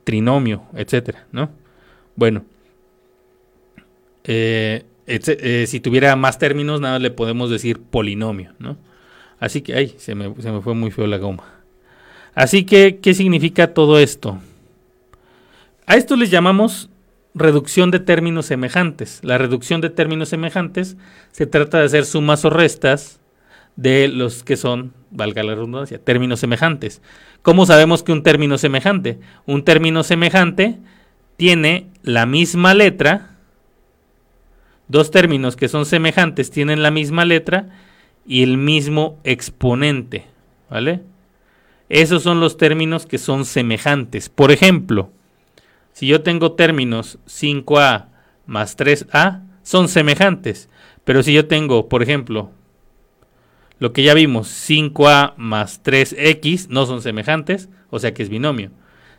trinomio, 0.05 0.63
etcétera, 0.75 1.27
¿no? 1.33 1.51
Bueno, 2.15 2.45
eh, 4.23 4.85
eh, 5.09 5.65
si 5.67 5.81
tuviera 5.81 6.15
más 6.15 6.39
términos, 6.39 6.81
nada 6.81 7.01
le 7.01 7.11
podemos 7.11 7.51
decir 7.51 7.81
polinomio, 7.81 8.53
¿no? 8.61 8.79
Así 9.41 9.63
que, 9.63 9.75
ay, 9.75 9.95
se 9.97 10.15
me, 10.15 10.33
se 10.41 10.53
me 10.53 10.61
fue 10.61 10.75
muy 10.75 10.93
feo 10.93 11.09
la 11.09 11.19
goma. 11.19 11.43
Así 12.35 12.65
que, 12.65 13.01
¿qué 13.03 13.15
significa 13.15 13.75
todo 13.75 13.99
esto? 13.99 14.39
A 15.87 15.97
esto 15.97 16.17
les 16.17 16.31
llamamos 16.31 16.91
reducción 17.35 17.91
de 17.91 17.99
términos 17.99 18.47
semejantes. 18.47 19.21
La 19.23 19.39
reducción 19.39 19.81
de 19.81 19.91
términos 19.91 20.29
semejantes 20.29 20.97
se 21.33 21.47
trata 21.47 21.79
de 21.79 21.87
hacer 21.87 22.05
sumas 22.05 22.45
o 22.45 22.51
restas 22.51 23.21
de 23.77 24.09
los 24.09 24.45
que 24.45 24.57
son, 24.57 24.93
valga 25.11 25.43
la 25.43 25.55
redundancia, 25.55 25.99
términos 25.99 26.41
semejantes. 26.41 27.01
¿Cómo 27.43 27.67
sabemos 27.67 28.03
que 28.03 28.13
un 28.13 28.23
término 28.23 28.59
semejante? 28.59 29.19
Un 29.47 29.65
término 29.65 30.03
semejante 30.03 30.79
tiene 31.37 31.89
la 32.03 32.27
misma 32.27 32.75
letra, 32.75 33.31
dos 34.89 35.11
términos 35.11 35.57
que 35.57 35.69
son 35.69 35.87
semejantes 35.87 36.51
tienen 36.51 36.83
la 36.83 36.91
misma 36.91 37.25
letra 37.25 37.69
y 38.27 38.43
el 38.43 38.59
mismo 38.59 39.19
exponente, 39.25 40.27
¿vale? 40.71 41.01
Esos 41.89 42.23
son 42.23 42.41
los 42.41 42.57
términos 42.57 43.07
que 43.07 43.19
son 43.19 43.45
semejantes. 43.45 44.29
Por 44.29 44.53
ejemplo, 44.53 45.11
si 45.93 46.07
yo 46.07 46.23
tengo 46.23 46.53
términos 46.53 47.19
5a 47.27 48.07
más 48.47 48.77
3a, 48.77 49.43
son 49.63 49.89
semejantes. 49.89 50.69
Pero 51.05 51.23
si 51.23 51.33
yo 51.33 51.47
tengo, 51.47 51.89
por 51.89 52.03
ejemplo, 52.03 52.51
lo 53.79 53.93
que 53.93 54.03
ya 54.03 54.15
vimos, 54.15 54.49
5a 54.49 55.35
más 55.37 55.83
3x 55.83 56.69
no 56.69 56.87
son 56.87 57.03
semejantes, 57.03 57.69
o 57.91 57.99
sea 57.99 58.15
que 58.15 58.23
es 58.23 58.29
binomio. 58.29 58.71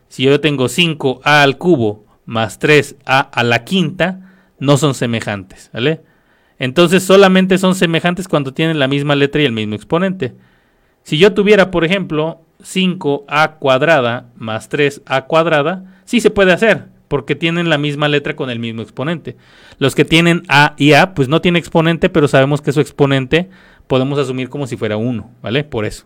Si 0.07 0.23
yo 0.23 0.39
tengo 0.39 0.65
5a 0.65 1.19
al 1.23 1.57
cubo 1.57 2.05
más 2.25 2.59
3a 2.59 3.29
a 3.31 3.43
la 3.43 3.65
quinta, 3.65 4.31
no 4.59 4.77
son 4.77 4.93
semejantes, 4.93 5.69
¿vale? 5.73 6.01
Entonces 6.59 7.03
solamente 7.03 7.57
son 7.57 7.75
semejantes 7.75 8.27
cuando 8.27 8.53
tienen 8.53 8.79
la 8.79 8.87
misma 8.87 9.15
letra 9.15 9.41
y 9.41 9.45
el 9.45 9.51
mismo 9.51 9.75
exponente. 9.75 10.33
Si 11.03 11.17
yo 11.17 11.33
tuviera, 11.33 11.69
por 11.69 11.83
ejemplo, 11.83 12.41
5a 12.61 13.57
cuadrada 13.59 14.27
más 14.37 14.69
3a 14.69 15.27
cuadrada, 15.27 15.92
sí 16.05 16.21
se 16.21 16.29
puede 16.29 16.53
hacer, 16.53 16.85
porque 17.07 17.35
tienen 17.35 17.69
la 17.69 17.77
misma 17.77 18.07
letra 18.07 18.35
con 18.35 18.49
el 18.49 18.59
mismo 18.59 18.81
exponente. 18.81 19.35
Los 19.77 19.95
que 19.95 20.05
tienen 20.05 20.43
a 20.47 20.73
y 20.77 20.93
a, 20.93 21.13
pues 21.13 21.27
no 21.27 21.41
tiene 21.41 21.59
exponente, 21.59 22.09
pero 22.09 22.27
sabemos 22.27 22.61
que 22.61 22.71
su 22.71 22.81
exponente 22.81 23.49
podemos 23.87 24.17
asumir 24.19 24.49
como 24.49 24.67
si 24.67 24.77
fuera 24.77 24.97
1, 24.97 25.29
¿vale? 25.41 25.63
Por 25.63 25.85
eso. 25.85 26.05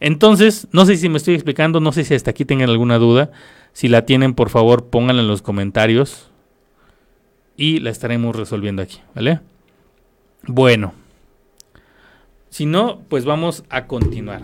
Entonces, 0.00 0.66
no 0.72 0.86
sé 0.86 0.96
si 0.96 1.08
me 1.08 1.18
estoy 1.18 1.34
explicando, 1.34 1.80
no 1.80 1.92
sé 1.92 2.04
si 2.04 2.14
hasta 2.14 2.30
aquí 2.30 2.44
tengan 2.44 2.70
alguna 2.70 2.98
duda. 2.98 3.30
Si 3.72 3.88
la 3.88 4.06
tienen, 4.06 4.34
por 4.34 4.48
favor, 4.48 4.86
pónganla 4.86 5.22
en 5.22 5.28
los 5.28 5.42
comentarios 5.42 6.30
y 7.56 7.80
la 7.80 7.90
estaremos 7.90 8.34
resolviendo 8.34 8.82
aquí, 8.82 9.00
¿vale? 9.14 9.40
Bueno, 10.46 10.94
si 12.48 12.66
no, 12.66 13.02
pues 13.08 13.24
vamos 13.24 13.64
a 13.68 13.86
continuar. 13.86 14.42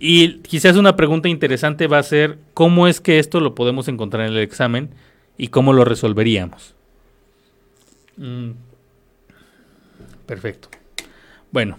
Y 0.00 0.38
quizás 0.40 0.76
una 0.76 0.96
pregunta 0.96 1.28
interesante 1.28 1.86
va 1.86 1.98
a 1.98 2.02
ser 2.02 2.38
cómo 2.54 2.86
es 2.86 3.00
que 3.00 3.18
esto 3.18 3.40
lo 3.40 3.54
podemos 3.54 3.88
encontrar 3.88 4.26
en 4.26 4.32
el 4.32 4.38
examen 4.38 4.90
y 5.36 5.48
cómo 5.48 5.72
lo 5.72 5.84
resolveríamos. 5.84 6.74
Mm. 8.16 8.50
Perfecto. 10.26 10.68
Bueno, 11.50 11.78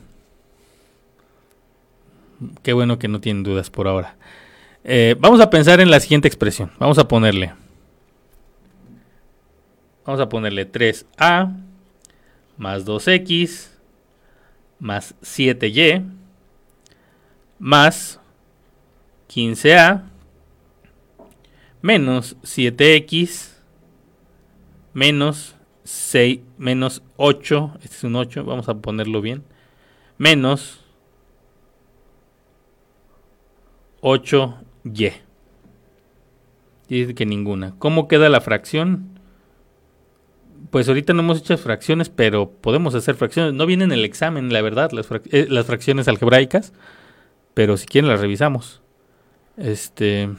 qué 2.64 2.74
bueno 2.74 3.00
que 3.00 3.08
no 3.08 3.22
tienen 3.22 3.44
dudas 3.44 3.70
por 3.70 3.88
ahora. 3.88 4.16
Eh, 4.84 5.16
vamos 5.20 5.40
a 5.40 5.50
pensar 5.50 5.80
en 5.80 5.92
la 5.92 6.00
siguiente 6.00 6.28
expresión. 6.28 6.72
Vamos 6.80 6.98
a 6.98 7.08
ponerle. 7.08 7.54
Vamos 10.06 10.20
a 10.20 10.30
ponerle 10.30 10.70
3a 10.70 11.56
más 12.58 12.86
2x 12.86 13.70
más 14.80 15.14
7y 15.22 16.04
más 17.60 18.20
15a 19.30 20.04
menos 21.82 22.36
7x 22.42 23.52
menos 24.94 25.56
6 25.84 26.40
menos 26.58 27.04
8, 27.18 27.74
este 27.84 27.96
es 27.96 28.04
un 28.04 28.16
8, 28.16 28.44
vamos 28.44 28.70
a 28.70 28.76
ponerlo 28.76 29.22
bien, 29.22 29.44
menos 30.18 30.84
8y. 34.02 35.14
Dice 36.88 37.14
que 37.14 37.26
ninguna. 37.26 37.76
¿Cómo 37.78 38.08
queda 38.08 38.30
la 38.30 38.42
fracción? 38.42 39.20
Pues 40.72 40.88
ahorita 40.88 41.14
no 41.14 41.22
hemos 41.22 41.40
hecho 41.40 41.58
fracciones, 41.58 42.10
pero 42.10 42.52
podemos 42.52 42.96
hacer 42.96 43.16
fracciones. 43.16 43.54
No 43.54 43.66
vienen 43.66 43.92
en 43.92 44.00
el 44.00 44.06
examen, 44.06 44.52
la 44.52 44.62
verdad, 44.62 44.92
las, 44.92 45.08
eh, 45.32 45.48
las 45.50 45.66
fracciones 45.66 46.08
algebraicas, 46.08 46.74
pero 47.60 47.76
si 47.76 47.86
quieren 47.88 48.10
las 48.10 48.22
revisamos. 48.22 48.80
Este. 49.58 50.30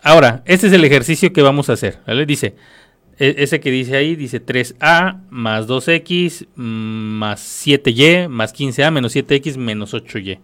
Ahora, 0.00 0.42
este 0.46 0.68
es 0.68 0.72
el 0.72 0.82
ejercicio 0.82 1.30
que 1.34 1.42
vamos 1.42 1.68
a 1.68 1.74
hacer. 1.74 1.98
¿vale? 2.06 2.24
Dice, 2.24 2.56
e, 3.18 3.34
ese 3.36 3.60
que 3.60 3.70
dice 3.70 3.98
ahí, 3.98 4.16
dice 4.16 4.42
3a 4.42 5.26
más 5.28 5.68
2x 5.68 6.46
mm, 6.56 6.62
más 6.62 7.66
7y 7.66 8.30
más 8.30 8.54
15a 8.54 8.90
menos 8.90 9.14
7x 9.14 9.58
menos 9.58 9.92
8y. 9.92 10.38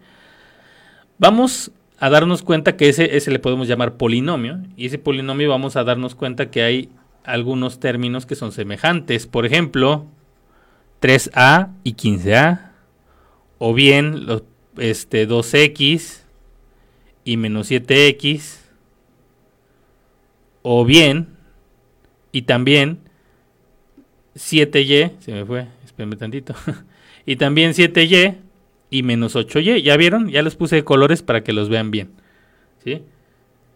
Vamos 1.16 1.72
a 1.98 2.10
darnos 2.10 2.42
cuenta 2.42 2.76
que 2.76 2.90
ese, 2.90 3.16
ese 3.16 3.30
le 3.30 3.38
podemos 3.38 3.68
llamar 3.68 3.96
polinomio. 3.96 4.58
Y 4.76 4.88
ese 4.88 4.98
polinomio 4.98 5.48
vamos 5.48 5.76
a 5.76 5.84
darnos 5.84 6.14
cuenta 6.14 6.50
que 6.50 6.64
hay 6.64 6.90
algunos 7.24 7.80
términos 7.80 8.26
que 8.26 8.34
son 8.34 8.52
semejantes. 8.52 9.26
Por 9.26 9.46
ejemplo, 9.46 10.04
3a 11.00 11.70
y 11.82 11.94
15a. 11.94 12.72
O 13.56 13.72
bien 13.72 14.26
los, 14.26 14.42
este, 14.76 15.28
2x 15.28 16.22
y 17.24 17.36
menos 17.36 17.70
7x. 17.70 18.58
O 20.62 20.84
bien, 20.84 21.28
y 22.30 22.42
también 22.42 23.00
7y, 24.36 25.12
se 25.18 25.32
me 25.32 25.44
fue, 25.44 25.66
espérenme 25.84 26.16
tantito. 26.16 26.54
y 27.26 27.36
también 27.36 27.72
7y 27.72 28.36
y 28.90 29.02
menos 29.02 29.34
8y. 29.34 29.82
¿Ya 29.82 29.96
vieron? 29.96 30.28
Ya 30.28 30.42
les 30.42 30.54
puse 30.54 30.84
colores 30.84 31.22
para 31.22 31.42
que 31.42 31.52
los 31.52 31.68
vean 31.68 31.90
bien. 31.90 32.10
¿Sí? 32.84 33.02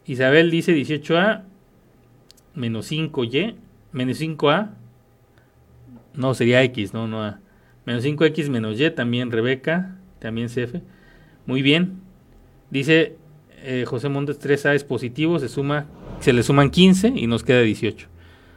Isabel 0.06 0.50
dice 0.50 0.76
18a 0.76 1.42
menos 2.54 2.90
5y, 2.90 3.54
menos 3.92 4.20
5a, 4.20 4.70
no, 6.14 6.34
sería 6.34 6.62
x, 6.62 6.94
no, 6.94 7.06
no 7.06 7.22
a. 7.22 7.40
Menos 7.84 8.04
5x 8.04 8.48
menos 8.48 8.80
y, 8.80 8.90
también 8.90 9.30
Rebeca, 9.30 9.96
también 10.26 10.48
CF. 10.48 10.80
Muy 11.46 11.62
bien. 11.62 12.00
Dice 12.70 13.16
eh, 13.62 13.84
José 13.86 14.08
Montes 14.08 14.40
3a 14.40 14.74
es 14.74 14.82
positivo, 14.82 15.38
se 15.38 15.48
suma, 15.48 15.86
se 16.18 16.32
le 16.32 16.42
suman 16.42 16.70
15 16.70 17.12
y 17.14 17.28
nos 17.28 17.44
queda 17.44 17.60
18. 17.60 18.08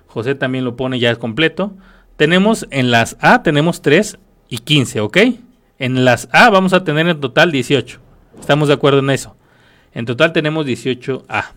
José 0.07 0.33
también 0.33 0.65
lo 0.65 0.75
pone 0.75 0.97
ya 0.97 1.15
completo. 1.15 1.73
Tenemos 2.17 2.67
en 2.71 2.89
las 2.89 3.17
A, 3.21 3.43
tenemos 3.43 3.83
3 3.83 4.17
y 4.49 4.57
15, 4.57 5.01
¿ok? 5.01 5.17
En 5.77 6.05
las 6.05 6.27
A 6.31 6.49
vamos 6.49 6.73
a 6.73 6.83
tener 6.83 7.07
en 7.07 7.19
total 7.19 7.51
18. 7.51 7.99
¿Estamos 8.39 8.67
de 8.67 8.73
acuerdo 8.73 8.99
en 8.99 9.11
eso? 9.11 9.35
En 9.93 10.05
total 10.05 10.33
tenemos 10.33 10.65
18A 10.65 11.51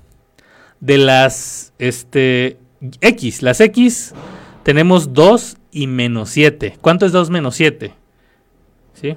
de 0.80 0.98
las 0.98 1.72
este, 1.78 2.58
X. 3.00 3.40
Las 3.40 3.62
X 3.62 4.12
tenemos 4.62 5.14
2 5.14 5.56
y 5.70 5.86
menos 5.86 6.28
7. 6.28 6.76
¿Cuánto 6.82 7.06
es 7.06 7.12
2 7.12 7.30
menos 7.30 7.54
7? 7.54 7.94
¿Sí? 8.92 9.16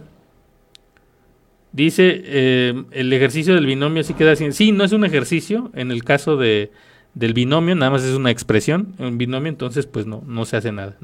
Dice, 1.76 2.22
eh, 2.24 2.86
el 2.92 3.12
ejercicio 3.12 3.54
del 3.54 3.66
binomio 3.66 4.02
sí 4.04 4.14
queda 4.14 4.32
así. 4.32 4.50
Sí, 4.54 4.72
no 4.72 4.86
es 4.86 4.94
un 4.94 5.04
ejercicio 5.04 5.72
en 5.74 5.92
el 5.92 6.06
caso 6.06 6.38
de, 6.38 6.72
del 7.16 7.34
binomio, 7.34 7.76
nada 7.76 7.92
más 7.92 8.06
es 8.06 8.16
una 8.16 8.32
expresión, 8.32 8.96
un 8.98 9.18
binomio, 9.18 9.50
entonces 9.50 9.86
pues 9.86 10.06
no, 10.06 10.24
no 10.26 10.46
se 10.46 10.56
hace 10.56 10.72
nada. 10.72 10.96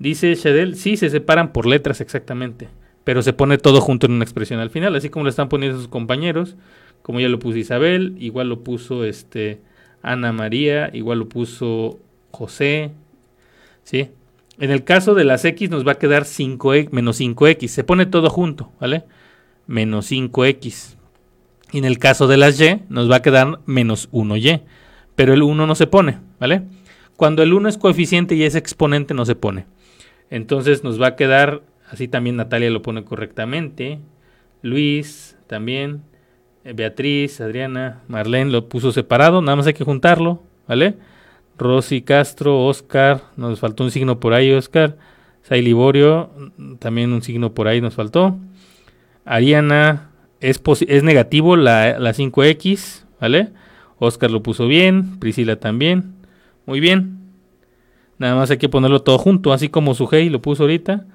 Dice 0.00 0.34
Shadel, 0.34 0.74
sí, 0.74 0.96
se 0.96 1.08
separan 1.08 1.52
por 1.52 1.66
letras 1.66 2.00
exactamente, 2.00 2.66
pero 3.04 3.22
se 3.22 3.32
pone 3.32 3.58
todo 3.58 3.80
junto 3.80 4.06
en 4.06 4.14
una 4.14 4.24
expresión 4.24 4.58
al 4.58 4.70
final, 4.70 4.96
así 4.96 5.08
como 5.08 5.22
lo 5.22 5.30
están 5.30 5.48
poniendo 5.48 5.78
sus 5.78 5.86
compañeros, 5.86 6.56
como 7.02 7.20
ya 7.20 7.28
lo 7.28 7.38
puso 7.38 7.58
Isabel, 7.58 8.16
igual 8.18 8.48
lo 8.48 8.64
puso 8.64 9.04
este 9.04 9.60
Ana 10.02 10.32
María, 10.32 10.90
igual 10.92 11.20
lo 11.20 11.28
puso 11.28 12.00
José, 12.32 12.90
¿sí? 13.84 14.08
En 14.58 14.72
el 14.72 14.82
caso 14.82 15.14
de 15.14 15.22
las 15.22 15.44
X 15.44 15.70
nos 15.70 15.86
va 15.86 15.92
a 15.92 15.98
quedar 15.98 16.24
5 16.24 16.74
e, 16.74 16.88
menos 16.90 17.20
5X, 17.20 17.68
se 17.68 17.84
pone 17.84 18.06
todo 18.06 18.30
junto, 18.30 18.72
¿vale? 18.80 19.04
Menos 19.66 20.10
5X. 20.10 20.96
Y 21.72 21.78
en 21.78 21.84
el 21.84 21.98
caso 21.98 22.26
de 22.26 22.36
las 22.36 22.60
Y 22.60 22.80
nos 22.88 23.10
va 23.10 23.16
a 23.16 23.22
quedar 23.22 23.60
menos 23.66 24.10
1Y, 24.12 24.62
pero 25.14 25.34
el 25.34 25.42
1 25.42 25.66
no 25.66 25.74
se 25.74 25.86
pone, 25.86 26.18
¿vale? 26.38 26.62
Cuando 27.16 27.42
el 27.42 27.52
1 27.52 27.68
es 27.68 27.78
coeficiente 27.78 28.34
y 28.34 28.42
es 28.42 28.54
exponente 28.54 29.14
no 29.14 29.24
se 29.24 29.34
pone. 29.34 29.66
Entonces 30.30 30.84
nos 30.84 31.00
va 31.00 31.08
a 31.08 31.16
quedar, 31.16 31.62
así 31.88 32.08
también 32.08 32.36
Natalia 32.36 32.70
lo 32.70 32.82
pone 32.82 33.04
correctamente, 33.04 33.98
Luis 34.62 35.36
también, 35.46 36.02
eh, 36.64 36.72
Beatriz, 36.74 37.40
Adriana, 37.40 38.02
Marlene 38.08 38.50
lo 38.50 38.68
puso 38.68 38.92
separado, 38.92 39.42
nada 39.42 39.56
más 39.56 39.66
hay 39.66 39.74
que 39.74 39.84
juntarlo, 39.84 40.42
¿vale? 40.68 40.96
Rosy 41.58 42.02
Castro, 42.02 42.66
Oscar, 42.66 43.22
nos 43.36 43.60
faltó 43.60 43.84
un 43.84 43.90
signo 43.90 44.20
por 44.20 44.34
ahí, 44.34 44.52
Oscar. 44.52 44.96
Say 45.42 45.60
Liborio, 45.60 46.30
también 46.78 47.12
un 47.12 47.22
signo 47.22 47.52
por 47.52 47.66
ahí 47.66 47.80
nos 47.80 47.94
faltó. 47.94 48.36
Ariana, 49.24 50.10
es, 50.40 50.60
negativo 51.02 51.56
la, 51.56 51.98
la 51.98 52.12
5X, 52.12 53.04
¿vale? 53.20 53.50
Oscar 53.98 54.30
lo 54.30 54.42
puso 54.42 54.66
bien, 54.66 55.18
Priscila 55.20 55.56
también. 55.56 56.14
Muy 56.66 56.80
bien. 56.80 57.18
Nada 58.18 58.34
más 58.34 58.50
hay 58.50 58.58
que 58.58 58.68
ponerlo 58.68 59.02
todo 59.02 59.18
junto, 59.18 59.52
así 59.52 59.68
como 59.68 59.94
Sujei 59.94 60.28
lo 60.28 60.42
puso 60.42 60.64
ahorita. 60.64 61.06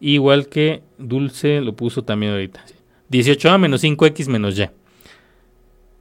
Igual 0.00 0.48
que 0.48 0.82
Dulce 0.98 1.60
lo 1.60 1.74
puso 1.74 2.04
también 2.04 2.32
ahorita. 2.32 2.64
18A 3.10 3.58
menos 3.58 3.82
5X 3.82 4.28
menos 4.28 4.58
Y. 4.58 4.68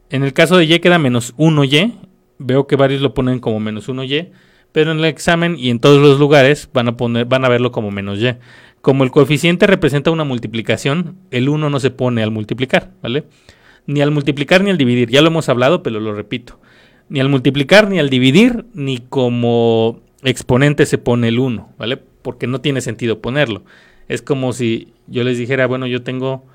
En 0.09 0.23
el 0.23 0.33
caso 0.33 0.57
de 0.57 0.65
y 0.65 0.79
queda 0.79 0.99
menos 0.99 1.35
1y. 1.37 1.93
Veo 2.39 2.67
que 2.67 2.75
varios 2.75 3.01
lo 3.01 3.13
ponen 3.13 3.39
como 3.39 3.59
menos 3.59 3.89
1y. 3.89 4.29
Pero 4.71 4.91
en 4.91 4.99
el 4.99 5.05
examen 5.05 5.55
y 5.57 5.69
en 5.69 5.79
todos 5.79 6.01
los 6.01 6.19
lugares 6.19 6.69
van 6.71 6.89
a, 6.89 6.97
poner, 6.97 7.25
van 7.25 7.45
a 7.45 7.49
verlo 7.49 7.71
como 7.71 7.91
menos 7.91 8.19
y. 8.19 8.35
Como 8.81 9.03
el 9.03 9.11
coeficiente 9.11 9.67
representa 9.67 10.11
una 10.11 10.23
multiplicación, 10.23 11.17
el 11.31 11.49
1 11.49 11.69
no 11.69 11.79
se 11.79 11.91
pone 11.91 12.23
al 12.23 12.31
multiplicar, 12.31 12.91
¿vale? 13.01 13.25
Ni 13.85 14.01
al 14.01 14.11
multiplicar 14.11 14.63
ni 14.63 14.69
al 14.69 14.77
dividir. 14.77 15.09
Ya 15.09 15.21
lo 15.21 15.27
hemos 15.27 15.49
hablado, 15.49 15.83
pero 15.83 15.99
lo 15.99 16.13
repito. 16.13 16.59
Ni 17.09 17.19
al 17.19 17.29
multiplicar 17.29 17.89
ni 17.89 17.99
al 17.99 18.09
dividir, 18.09 18.65
ni 18.73 18.99
como 18.99 20.01
exponente 20.23 20.85
se 20.85 20.97
pone 20.97 21.29
el 21.29 21.39
1, 21.39 21.73
¿vale? 21.77 21.97
Porque 21.97 22.47
no 22.47 22.61
tiene 22.61 22.81
sentido 22.81 23.19
ponerlo. 23.21 23.63
Es 24.07 24.21
como 24.21 24.53
si 24.53 24.93
yo 25.07 25.23
les 25.23 25.37
dijera, 25.37 25.67
bueno, 25.67 25.87
yo 25.87 26.03
tengo 26.03 26.45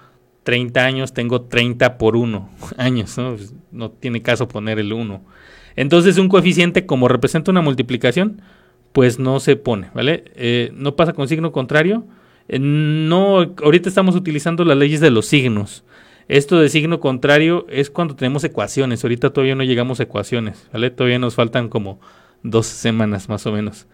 30 0.44 0.85
años, 0.85 1.12
tengo 1.12 1.42
30 1.42 1.98
por 1.98 2.16
1 2.16 2.50
años, 2.76 3.16
¿no? 3.18 3.35
Pues, 3.37 3.54
no 3.70 3.90
tiene 3.90 4.22
caso 4.22 4.48
poner 4.48 4.78
el 4.78 4.92
1. 4.92 5.22
Entonces 5.76 6.18
un 6.18 6.28
coeficiente 6.28 6.87
como 6.87 7.08
representa 7.08 7.50
una 7.50 7.62
multiplicación, 7.62 8.42
pues 8.92 9.18
no 9.18 9.40
se 9.40 9.57
pone, 9.57 9.90
¿vale? 9.94 10.24
Eh, 10.37 10.70
no 10.74 10.96
pasa 10.96 11.12
con 11.12 11.28
signo 11.28 11.52
contrario. 11.52 12.05
Eh, 12.48 12.59
no, 12.59 13.55
ahorita 13.62 13.88
estamos 13.88 14.14
utilizando 14.14 14.64
las 14.64 14.76
leyes 14.76 15.00
de 15.00 15.11
los 15.11 15.26
signos. 15.26 15.85
Esto 16.28 16.61
de 16.61 16.68
signo 16.68 17.00
contrario 17.00 17.66
es 17.68 17.90
cuando 17.90 18.14
tenemos 18.14 18.44
ecuaciones. 18.44 19.02
Ahorita 19.02 19.31
todavía 19.31 19.55
no 19.55 19.64
llegamos 19.64 20.00
a 20.00 20.05
ecuaciones, 20.05 20.68
¿vale? 20.72 20.90
Todavía 20.90 21.18
nos 21.18 21.35
faltan 21.35 21.68
como 21.68 22.00
dos 22.42 22.66
semanas 22.66 23.28
más 23.28 23.46
o 23.46 23.52
menos 23.52 23.87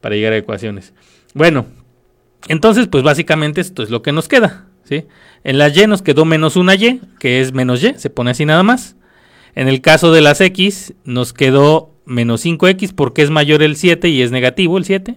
para 0.00 0.14
llegar 0.14 0.32
a 0.32 0.36
ecuaciones. 0.36 0.94
Bueno, 1.34 1.66
entonces 2.48 2.86
pues 2.88 3.02
básicamente 3.02 3.60
esto 3.60 3.82
es 3.82 3.90
lo 3.90 4.02
que 4.02 4.12
nos 4.12 4.28
queda, 4.28 4.66
¿sí? 4.84 5.04
En 5.42 5.58
la 5.58 5.68
y 5.68 5.86
nos 5.86 6.02
quedó 6.02 6.24
menos 6.24 6.56
una 6.56 6.74
y, 6.74 7.00
que 7.18 7.40
es 7.40 7.52
menos 7.52 7.82
y, 7.82 7.94
se 7.94 8.10
pone 8.10 8.30
así 8.30 8.44
nada 8.44 8.62
más. 8.62 8.96
En 9.54 9.68
el 9.68 9.80
caso 9.80 10.12
de 10.12 10.20
las 10.20 10.40
x 10.40 10.94
nos 11.04 11.32
quedó 11.32 11.93
menos 12.06 12.44
5x 12.44 12.94
porque 12.94 13.22
es 13.22 13.30
mayor 13.30 13.62
el 13.62 13.76
7 13.76 14.08
y 14.08 14.22
es 14.22 14.30
negativo 14.30 14.78
el 14.78 14.84
7. 14.84 15.16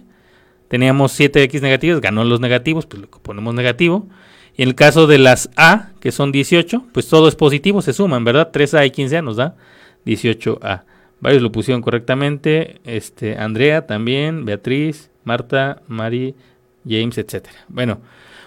Teníamos 0.68 1.18
7x 1.18 1.62
negativos, 1.62 2.00
ganó 2.00 2.24
los 2.24 2.40
negativos, 2.40 2.86
pues 2.86 3.02
lo 3.02 3.08
ponemos 3.08 3.54
negativo. 3.54 4.06
Y 4.56 4.62
en 4.62 4.68
el 4.68 4.74
caso 4.74 5.06
de 5.06 5.18
las 5.18 5.50
A, 5.56 5.92
que 6.00 6.12
son 6.12 6.32
18, 6.32 6.86
pues 6.92 7.08
todo 7.08 7.28
es 7.28 7.36
positivo, 7.36 7.80
se 7.80 7.92
suman, 7.92 8.24
¿verdad? 8.24 8.50
3A 8.52 8.86
y 8.86 8.90
15A 8.90 9.24
nos 9.24 9.36
da 9.36 9.56
18A. 10.04 10.82
Varios 11.20 11.42
lo 11.42 11.50
pusieron 11.52 11.80
correctamente. 11.80 12.80
Este, 12.84 13.36
Andrea 13.36 13.86
también, 13.86 14.44
Beatriz, 14.44 15.10
Marta, 15.24 15.82
Mari, 15.88 16.34
James, 16.86 17.18
etcétera. 17.18 17.56
Bueno, 17.68 18.00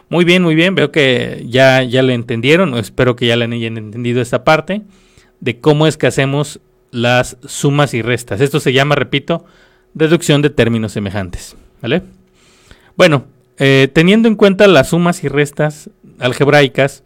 muy 0.10 0.26
bien, 0.26 0.44
muy 0.44 0.56
bien. 0.56 0.76
Veo 0.76 0.92
que 0.92 1.46
ya, 1.48 1.84
ya 1.84 2.02
le 2.04 2.14
entendieron. 2.14 2.78
Espero 2.78 3.16
que 3.16 3.28
ya 3.28 3.36
le 3.36 3.46
hayan 3.46 3.78
entendido 3.78 4.22
esta 4.22 4.44
parte 4.44 4.82
de 5.40 5.60
cómo 5.60 5.88
es 5.88 5.98
que 5.98 6.08
hacemos 6.08 6.60
las 6.92 7.38
sumas 7.46 7.94
y 7.94 8.02
restas. 8.02 8.42
Esto 8.42 8.60
se 8.60 8.74
llama, 8.74 8.96
repito, 8.96 9.46
deducción 9.94 10.42
de 10.42 10.50
términos 10.50 10.92
semejantes. 10.92 11.56
¿Vale? 11.82 12.04
Bueno, 12.96 13.26
eh, 13.58 13.90
teniendo 13.92 14.28
en 14.28 14.36
cuenta 14.36 14.68
las 14.68 14.90
sumas 14.90 15.24
y 15.24 15.28
restas 15.28 15.90
algebraicas, 16.20 17.04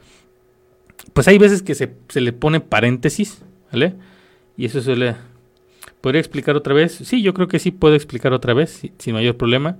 pues 1.13 1.27
hay 1.27 1.37
veces 1.37 1.61
que 1.61 1.75
se, 1.75 1.91
le 2.13 2.33
pone 2.33 2.59
paréntesis, 2.59 3.41
¿vale? 3.71 3.93
Y 4.57 4.65
eso 4.65 4.81
se 4.81 4.95
le... 4.95 5.15
¿Podría 6.01 6.19
explicar 6.19 6.55
otra 6.55 6.73
vez? 6.73 6.93
Sí, 7.03 7.21
yo 7.21 7.33
creo 7.33 7.47
que 7.47 7.57
sí 7.57 7.71
puedo 7.71 7.95
explicar 7.95 8.33
otra 8.33 8.53
vez, 8.53 8.81
sin 8.99 9.13
mayor 9.13 9.37
problema. 9.37 9.77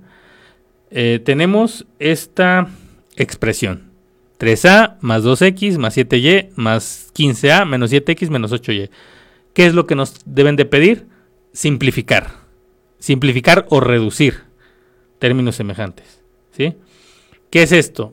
Eh, 0.90 1.20
tenemos 1.24 1.86
esta 1.98 2.68
expresión. 3.16 3.90
3a 4.38 4.96
más 5.00 5.24
2x 5.24 5.78
más 5.78 5.96
7y 5.96 6.50
más 6.56 7.10
15a 7.14 7.64
menos 7.64 7.92
7x 7.92 8.28
menos 8.28 8.52
8y. 8.52 8.90
¿Qué 9.56 9.64
es 9.64 9.72
lo 9.72 9.86
que 9.86 9.94
nos 9.94 10.16
deben 10.26 10.54
de 10.56 10.66
pedir? 10.66 11.06
Simplificar. 11.54 12.30
Simplificar 12.98 13.64
o 13.70 13.80
reducir 13.80 14.42
términos 15.18 15.56
semejantes. 15.56 16.22
¿sí? 16.50 16.74
¿Qué 17.48 17.62
es 17.62 17.72
esto? 17.72 18.12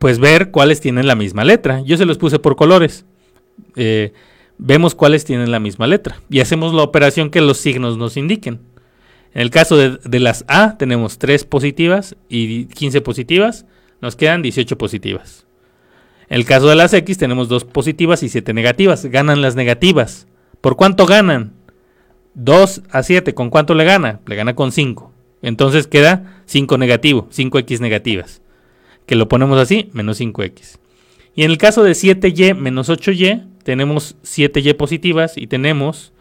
Pues 0.00 0.18
ver 0.18 0.50
cuáles 0.50 0.80
tienen 0.80 1.06
la 1.06 1.14
misma 1.14 1.44
letra. 1.44 1.82
Yo 1.82 1.96
se 1.96 2.04
los 2.04 2.18
puse 2.18 2.40
por 2.40 2.56
colores. 2.56 3.04
Eh, 3.76 4.12
vemos 4.58 4.96
cuáles 4.96 5.24
tienen 5.24 5.52
la 5.52 5.60
misma 5.60 5.86
letra. 5.86 6.20
Y 6.28 6.40
hacemos 6.40 6.74
la 6.74 6.82
operación 6.82 7.30
que 7.30 7.42
los 7.42 7.58
signos 7.58 7.96
nos 7.96 8.16
indiquen. 8.16 8.58
En 9.34 9.42
el 9.42 9.50
caso 9.50 9.76
de, 9.76 10.00
de 10.02 10.18
las 10.18 10.44
A 10.48 10.78
tenemos 10.78 11.18
3 11.18 11.44
positivas 11.44 12.16
y 12.28 12.64
15 12.64 13.02
positivas. 13.02 13.66
Nos 14.00 14.16
quedan 14.16 14.42
18 14.42 14.76
positivas. 14.78 15.46
En 16.28 16.38
el 16.38 16.44
caso 16.44 16.66
de 16.66 16.74
las 16.74 16.92
X 16.92 17.18
tenemos 17.18 17.48
2 17.48 17.66
positivas 17.66 18.24
y 18.24 18.28
7 18.28 18.52
negativas. 18.52 19.06
Ganan 19.06 19.42
las 19.42 19.54
negativas. 19.54 20.26
¿Por 20.62 20.76
cuánto 20.76 21.06
ganan? 21.06 21.52
2 22.34 22.82
a 22.88 23.02
7, 23.02 23.34
¿con 23.34 23.50
cuánto 23.50 23.74
le 23.74 23.84
gana? 23.84 24.20
Le 24.24 24.36
gana 24.36 24.54
con 24.54 24.70
5. 24.70 25.12
Entonces 25.42 25.88
queda 25.88 26.40
5 26.46 26.78
negativo, 26.78 27.28
5x 27.30 27.80
negativas. 27.80 28.42
Que 29.04 29.16
lo 29.16 29.28
ponemos 29.28 29.58
así, 29.58 29.90
menos 29.92 30.20
5x. 30.20 30.78
Y 31.34 31.42
en 31.42 31.50
el 31.50 31.58
caso 31.58 31.82
de 31.82 31.92
7y 31.92 32.54
menos 32.54 32.88
8y, 32.88 33.44
tenemos 33.64 34.14
7y 34.22 34.74
positivas 34.76 35.36
y 35.36 35.48
tenemos 35.48 36.12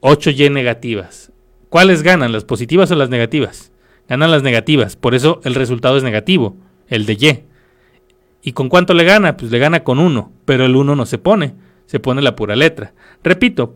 8y 0.00 0.50
negativas. 0.50 1.30
¿Cuáles 1.68 2.02
ganan, 2.02 2.32
las 2.32 2.44
positivas 2.44 2.90
o 2.90 2.96
las 2.96 3.10
negativas? 3.10 3.70
Ganan 4.08 4.32
las 4.32 4.42
negativas, 4.42 4.96
por 4.96 5.14
eso 5.14 5.40
el 5.44 5.54
resultado 5.54 5.96
es 5.96 6.02
negativo, 6.02 6.56
el 6.88 7.06
de 7.06 7.12
y. 7.14 7.44
¿Y 8.42 8.52
con 8.52 8.68
cuánto 8.68 8.92
le 8.92 9.04
gana? 9.04 9.36
Pues 9.36 9.52
le 9.52 9.60
gana 9.60 9.84
con 9.84 10.00
1, 10.00 10.32
pero 10.44 10.66
el 10.66 10.74
1 10.74 10.96
no 10.96 11.06
se 11.06 11.18
pone 11.18 11.54
se 11.86 12.00
pone 12.00 12.22
la 12.22 12.36
pura 12.36 12.56
letra. 12.56 12.92
Repito, 13.22 13.74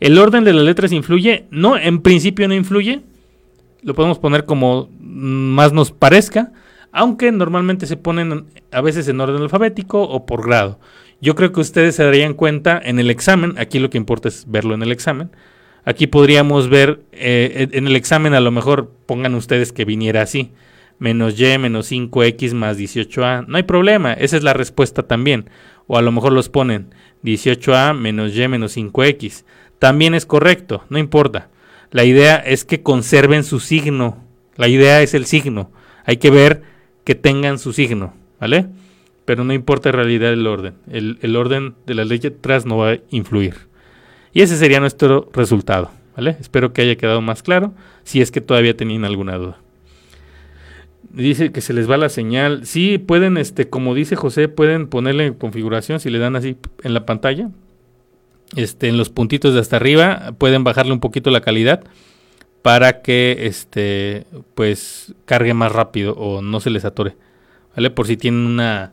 el 0.00 0.18
orden 0.18 0.44
de 0.44 0.52
las 0.52 0.64
letras 0.64 0.92
influye, 0.92 1.46
no, 1.50 1.76
en 1.76 2.00
principio 2.00 2.46
no 2.48 2.54
influye, 2.54 3.02
lo 3.82 3.94
podemos 3.94 4.18
poner 4.18 4.44
como 4.44 4.88
más 5.00 5.72
nos 5.72 5.92
parezca, 5.92 6.52
aunque 6.92 7.32
normalmente 7.32 7.86
se 7.86 7.96
ponen 7.96 8.46
a 8.70 8.80
veces 8.80 9.08
en 9.08 9.20
orden 9.20 9.42
alfabético 9.42 10.02
o 10.02 10.26
por 10.26 10.46
grado. 10.46 10.78
Yo 11.20 11.34
creo 11.34 11.52
que 11.52 11.60
ustedes 11.60 11.96
se 11.96 12.04
darían 12.04 12.34
cuenta 12.34 12.80
en 12.82 12.98
el 12.98 13.10
examen, 13.10 13.54
aquí 13.58 13.78
lo 13.78 13.90
que 13.90 13.98
importa 13.98 14.28
es 14.28 14.44
verlo 14.48 14.74
en 14.74 14.82
el 14.82 14.92
examen. 14.92 15.30
Aquí 15.84 16.06
podríamos 16.06 16.68
ver 16.68 17.00
eh, 17.12 17.68
en 17.72 17.86
el 17.86 17.96
examen, 17.96 18.34
a 18.34 18.40
lo 18.40 18.50
mejor 18.50 18.92
pongan 19.06 19.34
ustedes 19.34 19.72
que 19.72 19.84
viniera 19.84 20.22
así, 20.22 20.52
menos 20.98 21.40
y 21.40 21.58
menos 21.58 21.90
5x 21.90 22.54
más 22.54 22.78
18a. 22.78 23.46
No 23.46 23.56
hay 23.56 23.62
problema, 23.62 24.12
esa 24.12 24.36
es 24.36 24.42
la 24.42 24.52
respuesta 24.52 25.04
también. 25.04 25.48
O 25.88 25.98
a 25.98 26.02
lo 26.02 26.12
mejor 26.12 26.32
los 26.32 26.48
ponen 26.48 26.94
18a 27.24 27.94
menos 27.94 28.36
y 28.36 28.46
menos 28.46 28.76
5x. 28.76 29.44
También 29.80 30.14
es 30.14 30.26
correcto, 30.26 30.84
no 30.88 30.98
importa. 30.98 31.48
La 31.90 32.04
idea 32.04 32.36
es 32.36 32.64
que 32.64 32.82
conserven 32.82 33.42
su 33.42 33.58
signo. 33.58 34.22
La 34.56 34.68
idea 34.68 35.02
es 35.02 35.14
el 35.14 35.24
signo. 35.24 35.72
Hay 36.04 36.18
que 36.18 36.30
ver 36.30 36.62
que 37.04 37.14
tengan 37.14 37.58
su 37.58 37.72
signo, 37.72 38.14
¿vale? 38.40 38.66
Pero 39.24 39.44
no 39.44 39.52
importa 39.52 39.88
en 39.88 39.94
realidad 39.94 40.32
el 40.32 40.46
orden. 40.46 40.74
El, 40.90 41.36
orden 41.36 41.74
de 41.86 41.94
las 41.94 42.06
letras 42.08 42.66
no 42.66 42.76
va 42.76 42.92
a 42.92 42.98
influir. 43.10 43.54
Y 44.32 44.42
ese 44.42 44.56
sería 44.56 44.80
nuestro 44.80 45.30
resultado, 45.32 45.90
¿vale? 46.16 46.36
Espero 46.40 46.72
que 46.72 46.82
haya 46.82 46.96
quedado 46.96 47.20
más 47.20 47.42
claro, 47.42 47.72
si 48.04 48.20
es 48.20 48.30
que 48.30 48.40
todavía 48.40 48.76
tenían 48.76 49.04
alguna 49.04 49.36
duda. 49.36 49.58
Dice 51.10 51.52
que 51.52 51.60
se 51.60 51.72
les 51.72 51.90
va 51.90 51.96
la 51.96 52.10
señal. 52.10 52.66
Sí, 52.66 52.98
pueden, 52.98 53.38
este, 53.38 53.68
como 53.68 53.94
dice 53.94 54.14
José, 54.14 54.48
pueden 54.48 54.88
ponerle 54.88 55.36
configuración 55.36 56.00
si 56.00 56.10
le 56.10 56.18
dan 56.18 56.36
así 56.36 56.56
en 56.82 56.94
la 56.94 57.06
pantalla. 57.06 57.50
Este, 58.56 58.88
en 58.88 58.96
los 58.96 59.10
puntitos 59.10 59.54
de 59.54 59.60
hasta 59.60 59.76
arriba, 59.76 60.32
pueden 60.38 60.64
bajarle 60.64 60.92
un 60.92 61.00
poquito 61.00 61.30
la 61.30 61.40
calidad 61.40 61.84
para 62.62 63.02
que 63.02 63.46
este 63.46 64.26
pues 64.54 65.14
cargue 65.24 65.54
más 65.54 65.72
rápido 65.72 66.14
o 66.14 66.42
no 66.42 66.60
se 66.60 66.70
les 66.70 66.84
atore. 66.84 67.16
¿Vale? 67.74 67.90
Por 67.90 68.06
si 68.06 68.16
tienen 68.16 68.46
una 68.46 68.92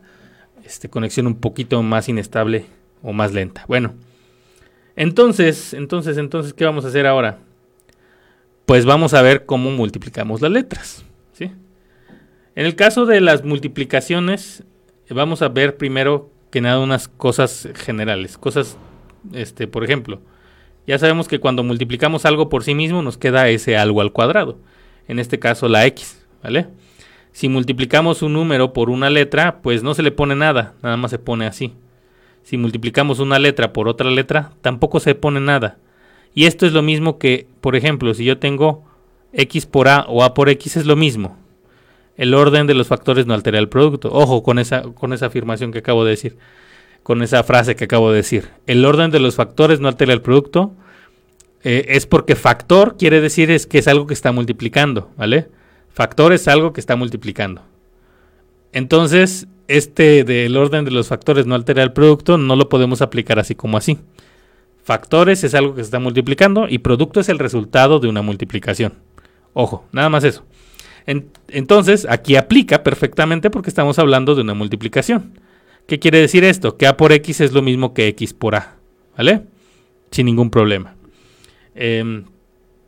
este, 0.64 0.90
conexión 0.90 1.28
un 1.28 1.36
poquito 1.36 1.82
más 1.84 2.08
inestable 2.08 2.66
o 3.02 3.14
más 3.14 3.34
lenta. 3.34 3.66
Bueno. 3.68 3.94
Entonces, 4.96 5.74
entonces, 5.74 6.18
entonces, 6.18 6.54
¿qué 6.54 6.64
vamos 6.64 6.86
a 6.86 6.88
hacer 6.88 7.06
ahora? 7.06 7.40
Pues 8.66 8.86
vamos 8.86 9.14
a 9.14 9.22
ver 9.22 9.46
cómo 9.46 9.70
multiplicamos 9.72 10.42
las 10.42 10.52
letras. 10.52 11.04
En 12.56 12.66
el 12.66 12.76
caso 12.76 13.06
de 13.06 13.20
las 13.20 13.44
multiplicaciones, 13.44 14.64
vamos 15.10 15.42
a 15.42 15.50
ver 15.50 15.76
primero 15.76 16.32
que 16.52 16.62
nada 16.62 16.80
unas 16.80 17.10
cosas 17.10 17.68
generales, 17.76 18.38
cosas, 18.38 18.78
este, 19.34 19.68
por 19.68 19.84
ejemplo, 19.84 20.22
ya 20.88 20.98
sabemos 20.98 21.28
que 21.28 21.40
cuando 21.40 21.66
multiplicamos 21.66 22.24
algo 22.24 22.48
por 22.48 22.64
sí 22.64 22.74
mismo 22.74 23.02
nos 23.02 23.18
queda 23.18 23.50
ese 23.50 23.76
algo 23.76 24.00
al 24.00 24.14
cuadrado, 24.14 24.58
en 25.10 25.20
este 25.20 25.38
caso 25.38 25.68
la 25.68 25.86
x, 25.86 26.26
¿vale? 26.42 26.68
Si 27.34 27.50
multiplicamos 27.50 28.22
un 28.22 28.32
número 28.32 28.72
por 28.72 28.90
una 28.90 29.10
letra, 29.10 29.62
pues 29.62 29.84
no 29.84 29.94
se 29.94 30.04
le 30.04 30.14
pone 30.14 30.38
nada, 30.38 30.76
nada 30.82 30.96
más 30.96 31.12
se 31.12 31.20
pone 31.20 31.48
así. 31.48 31.74
Si 32.44 32.56
multiplicamos 32.56 33.20
una 33.20 33.38
letra 33.38 33.74
por 33.74 33.90
otra 33.90 34.10
letra, 34.10 34.54
tampoco 34.62 35.02
se 35.02 35.14
pone 35.14 35.42
nada. 35.42 35.78
Y 36.34 36.46
esto 36.46 36.66
es 36.66 36.72
lo 36.72 36.82
mismo 36.82 37.18
que, 37.18 37.48
por 37.60 37.76
ejemplo, 37.76 38.14
si 38.14 38.24
yo 38.24 38.38
tengo 38.38 38.86
x 39.34 39.66
por 39.66 39.90
a 39.90 40.06
o 40.08 40.24
a 40.24 40.34
por 40.34 40.48
x 40.48 40.78
es 40.78 40.86
lo 40.86 40.96
mismo 40.96 41.38
el 42.18 42.34
orden 42.34 42.68
de 42.68 42.74
los 42.74 42.88
factores 42.88 43.26
no 43.26 43.34
altera 43.34 43.60
el 43.60 43.70
producto. 43.70 44.10
Ojo 44.12 44.44
con 44.44 44.60
esa, 44.60 44.84
con 44.84 45.14
esa 45.14 45.28
afirmación 45.28 45.72
que 45.72 45.80
acabo 45.80 46.06
de 46.06 46.12
decir, 46.12 46.38
con 47.04 47.22
esa 47.22 47.44
frase 47.44 47.76
que 47.76 47.86
acabo 47.86 48.12
de 48.12 48.18
decir. 48.18 48.50
El 48.68 48.86
orden 48.86 49.12
de 49.12 49.20
los 49.20 49.36
factores 49.36 49.80
no 49.80 49.88
altera 49.88 50.14
el 50.14 50.22
producto. 50.22 50.74
Eh, 51.64 51.86
es 51.90 52.06
porque 52.06 52.36
factor 52.36 52.96
quiere 52.98 53.22
decir 53.22 53.50
es 53.50 53.66
que 53.66 53.80
es 53.80 53.88
algo 53.88 54.08
que 54.08 54.14
está 54.14 54.32
multiplicando, 54.32 55.10
¿vale? 55.18 55.48
Factor 55.92 56.32
es 56.32 56.48
algo 56.48 56.74
que 56.74 56.80
está 56.80 56.96
multiplicando. 56.96 57.64
Entonces, 58.72 59.48
este 59.68 60.24
del 60.24 60.56
orden 60.58 60.86
de 60.86 60.92
los 60.92 61.08
factores 61.08 61.48
no 61.48 61.56
altera 61.56 61.82
el 61.82 61.92
producto 61.92 62.38
no 62.38 62.56
lo 62.56 62.70
podemos 62.70 63.02
aplicar 63.02 63.40
así 63.40 63.56
como 63.56 63.78
así. 63.78 63.98
Factores 64.84 65.44
es 65.44 65.56
algo 65.56 65.74
que 65.74 65.82
se 65.82 65.86
está 65.86 66.00
multiplicando 66.00 66.68
y 66.70 66.78
producto 66.78 67.20
es 67.20 67.30
el 67.30 67.40
resultado 67.40 68.00
de 68.00 68.08
una 68.08 68.22
multiplicación. 68.22 68.94
Ojo, 69.54 69.86
nada 69.92 70.10
más 70.10 70.24
eso 70.24 70.44
entonces, 71.06 72.08
aquí 72.10 72.36
aplica 72.36 72.84
perfectamente 72.84 73.50
porque 73.50 73.70
estamos 73.70 74.00
hablando 74.00 74.36
de 74.36 74.42
una 74.42 74.54
multiplicación. 74.54 75.40
¿Qué 75.88 76.00
quiere 76.00 76.20
decir 76.20 76.44
esto? 76.44 76.78
Que 76.78 76.88
A 76.88 76.98
por 76.98 77.12
X 77.12 77.42
es 77.42 77.52
lo 77.54 77.62
mismo 77.62 77.94
que 77.94 78.08
X 78.08 78.34
por 78.34 78.56
A. 78.56 78.76
¿Vale? 79.16 79.44
Sin 80.12 80.26
ningún 80.26 80.50
problema. 80.50 80.96
Em, 81.76 82.26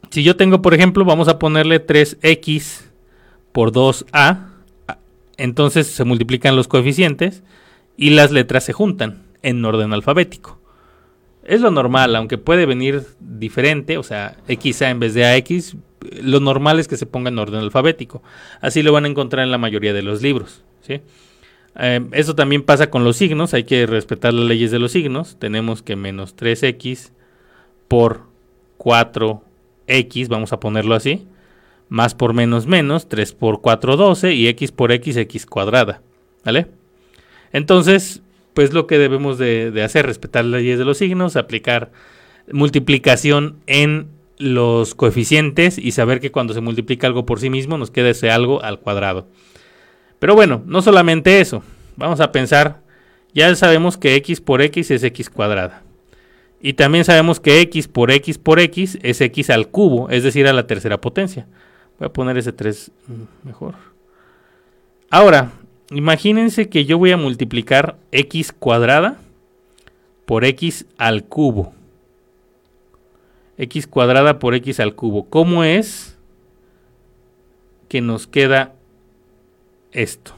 Si 0.09 0.24
yo 0.24 0.38
tengo, 0.38 0.61
por 0.61 0.74
ejemplo, 0.74 1.03
vamos 1.03 1.28
a 1.28 1.38
ponerle 1.38 1.86
3x 1.86 2.86
por 3.51 3.74
2a, 3.74 4.47
entonces 5.36 5.88
se 5.88 6.05
multiplican 6.05 6.55
los 6.55 6.68
coeficientes 6.70 7.43
y 7.97 8.11
las 8.11 8.32
letras 8.32 8.63
se 8.63 8.74
juntan 8.74 9.24
en 9.41 9.63
orden 9.65 9.93
alfabético. 9.93 10.59
Es 11.43 11.59
lo 11.61 11.72
normal, 11.72 12.15
aunque 12.15 12.38
puede 12.38 12.65
venir 12.65 13.03
diferente, 13.20 13.97
o 13.97 14.03
sea, 14.03 14.38
XA 14.47 14.89
en 14.89 14.99
vez 14.99 15.13
de 15.13 15.26
AX, 15.26 15.76
lo 16.21 16.39
normal 16.39 16.79
es 16.79 16.87
que 16.87 16.97
se 16.97 17.05
ponga 17.05 17.29
en 17.29 17.39
orden 17.39 17.59
alfabético. 17.59 18.21
Así 18.61 18.83
lo 18.83 18.91
van 18.91 19.05
a 19.05 19.07
encontrar 19.07 19.43
en 19.43 19.51
la 19.51 19.57
mayoría 19.57 19.93
de 19.93 20.01
los 20.01 20.21
libros. 20.21 20.63
¿sí? 20.81 21.01
Eh, 21.79 22.07
eso 22.11 22.35
también 22.35 22.63
pasa 22.63 22.89
con 22.89 23.03
los 23.03 23.17
signos, 23.17 23.53
hay 23.53 23.63
que 23.63 23.85
respetar 23.85 24.33
las 24.33 24.45
leyes 24.45 24.71
de 24.71 24.79
los 24.79 24.91
signos. 24.91 25.37
Tenemos 25.39 25.81
que 25.81 25.95
menos 25.95 26.35
3x 26.35 27.11
por 27.87 28.23
4x, 28.77 30.27
vamos 30.27 30.53
a 30.53 30.59
ponerlo 30.59 30.95
así, 30.95 31.27
más 31.89 32.15
por 32.15 32.33
menos 32.33 32.67
menos, 32.67 33.07
3 33.09 33.33
por 33.33 33.61
4, 33.61 33.95
12 33.95 34.33
y 34.33 34.47
x 34.47 34.71
por 34.71 34.91
x, 34.91 35.17
x 35.17 35.45
cuadrada. 35.45 36.01
¿Vale? 36.43 36.67
Entonces, 37.51 38.21
pues 38.53 38.73
lo 38.73 38.87
que 38.87 38.97
debemos 38.97 39.37
de, 39.37 39.81
hacer, 39.83 40.05
respetar 40.05 40.43
las 40.45 40.61
leyes 40.61 40.79
de 40.79 40.85
los 40.85 40.97
signos, 40.97 41.35
aplicar 41.35 41.91
multiplicación 42.51 43.57
en 43.67 44.07
los 44.38 44.95
coeficientes 44.95 45.77
y 45.77 45.91
saber 45.91 46.19
que 46.19 46.31
cuando 46.31 46.53
se 46.53 46.61
multiplica 46.61 47.07
algo 47.07 47.25
por 47.25 47.39
sí 47.39 47.49
mismo 47.49 47.77
nos 47.77 47.91
queda 47.91 48.09
ese 48.09 48.29
algo 48.29 48.63
al 48.63 48.79
cuadrado. 48.79 49.27
Pero 50.19 50.35
bueno, 50.35 50.63
no 50.65 50.81
solamente 50.81 51.41
eso. 51.41 51.63
Vamos 51.95 52.19
a 52.19 52.31
pensar, 52.31 52.81
ya 53.33 53.53
sabemos 53.55 53.97
que 53.97 54.15
x 54.15 54.41
por 54.41 54.61
x 54.61 54.91
es 54.91 55.03
x 55.03 55.29
cuadrada. 55.29 55.83
Y 56.61 56.73
también 56.73 57.05
sabemos 57.05 57.39
que 57.39 57.61
x 57.61 57.88
por 57.88 58.11
x 58.11 58.38
por 58.38 58.59
x 58.59 58.97
es 59.03 59.21
x 59.21 59.49
al 59.49 59.67
cubo, 59.67 60.09
es 60.09 60.23
decir, 60.23 60.47
a 60.47 60.53
la 60.53 60.65
tercera 60.67 60.99
potencia. 60.99 61.47
Voy 61.99 62.07
a 62.07 62.13
poner 62.13 62.38
ese 62.38 62.53
3 62.53 62.91
mm, 63.07 63.47
mejor. 63.47 63.75
Ahora, 65.09 65.51
imagínense 65.89 66.69
que 66.69 66.85
yo 66.85 66.97
voy 66.97 67.11
a 67.11 67.17
multiplicar 67.17 67.97
x 68.11 68.51
cuadrada 68.51 69.17
por 70.25 70.45
x 70.45 70.85
al 70.97 71.23
cubo. 71.23 71.73
X 73.58 73.88
cuadrada 73.88 74.39
por 74.39 74.53
x 74.55 74.80
al 74.80 74.95
cubo. 74.95 75.30
¿Cómo 75.30 75.64
es 75.64 76.18
que 77.89 78.01
nos 78.01 78.28
queda 78.28 78.76
esto? 79.91 80.34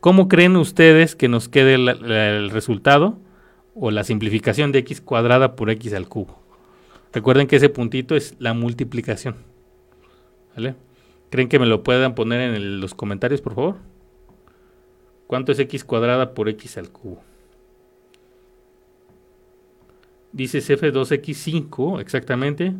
¿Cómo 0.00 0.28
creen 0.28 0.56
ustedes 0.56 1.16
que 1.16 1.28
nos 1.28 1.48
quede 1.48 1.74
el, 1.76 2.50
resultado 2.50 3.18
o 3.74 3.90
la 3.90 4.04
simplificación 4.04 4.72
de 4.72 4.80
x 4.80 5.00
cuadrada 5.00 5.56
por 5.56 5.70
x 5.70 5.94
al 5.94 6.08
cubo? 6.08 6.38
Recuerden 7.12 7.46
que 7.46 7.56
ese 7.56 7.68
puntito 7.68 8.16
es 8.16 8.34
la 8.38 8.52
multiplicación. 8.52 9.36
¿Vale? 10.56 10.74
¿Creen 11.30 11.48
que 11.48 11.58
me 11.58 11.66
lo 11.66 11.82
puedan 11.82 12.14
poner 12.14 12.54
en 12.54 12.80
los 12.80 12.94
comentarios, 12.94 13.40
por 13.40 13.54
favor? 13.54 13.76
¿Cuánto 15.26 15.52
es 15.52 15.58
x 15.58 15.84
cuadrada 15.84 16.34
por 16.34 16.48
x 16.48 16.76
al 16.76 16.90
cubo? 16.90 17.22
Dice 20.34 20.58
F2x5, 20.58 22.00
exactamente. 22.00 22.74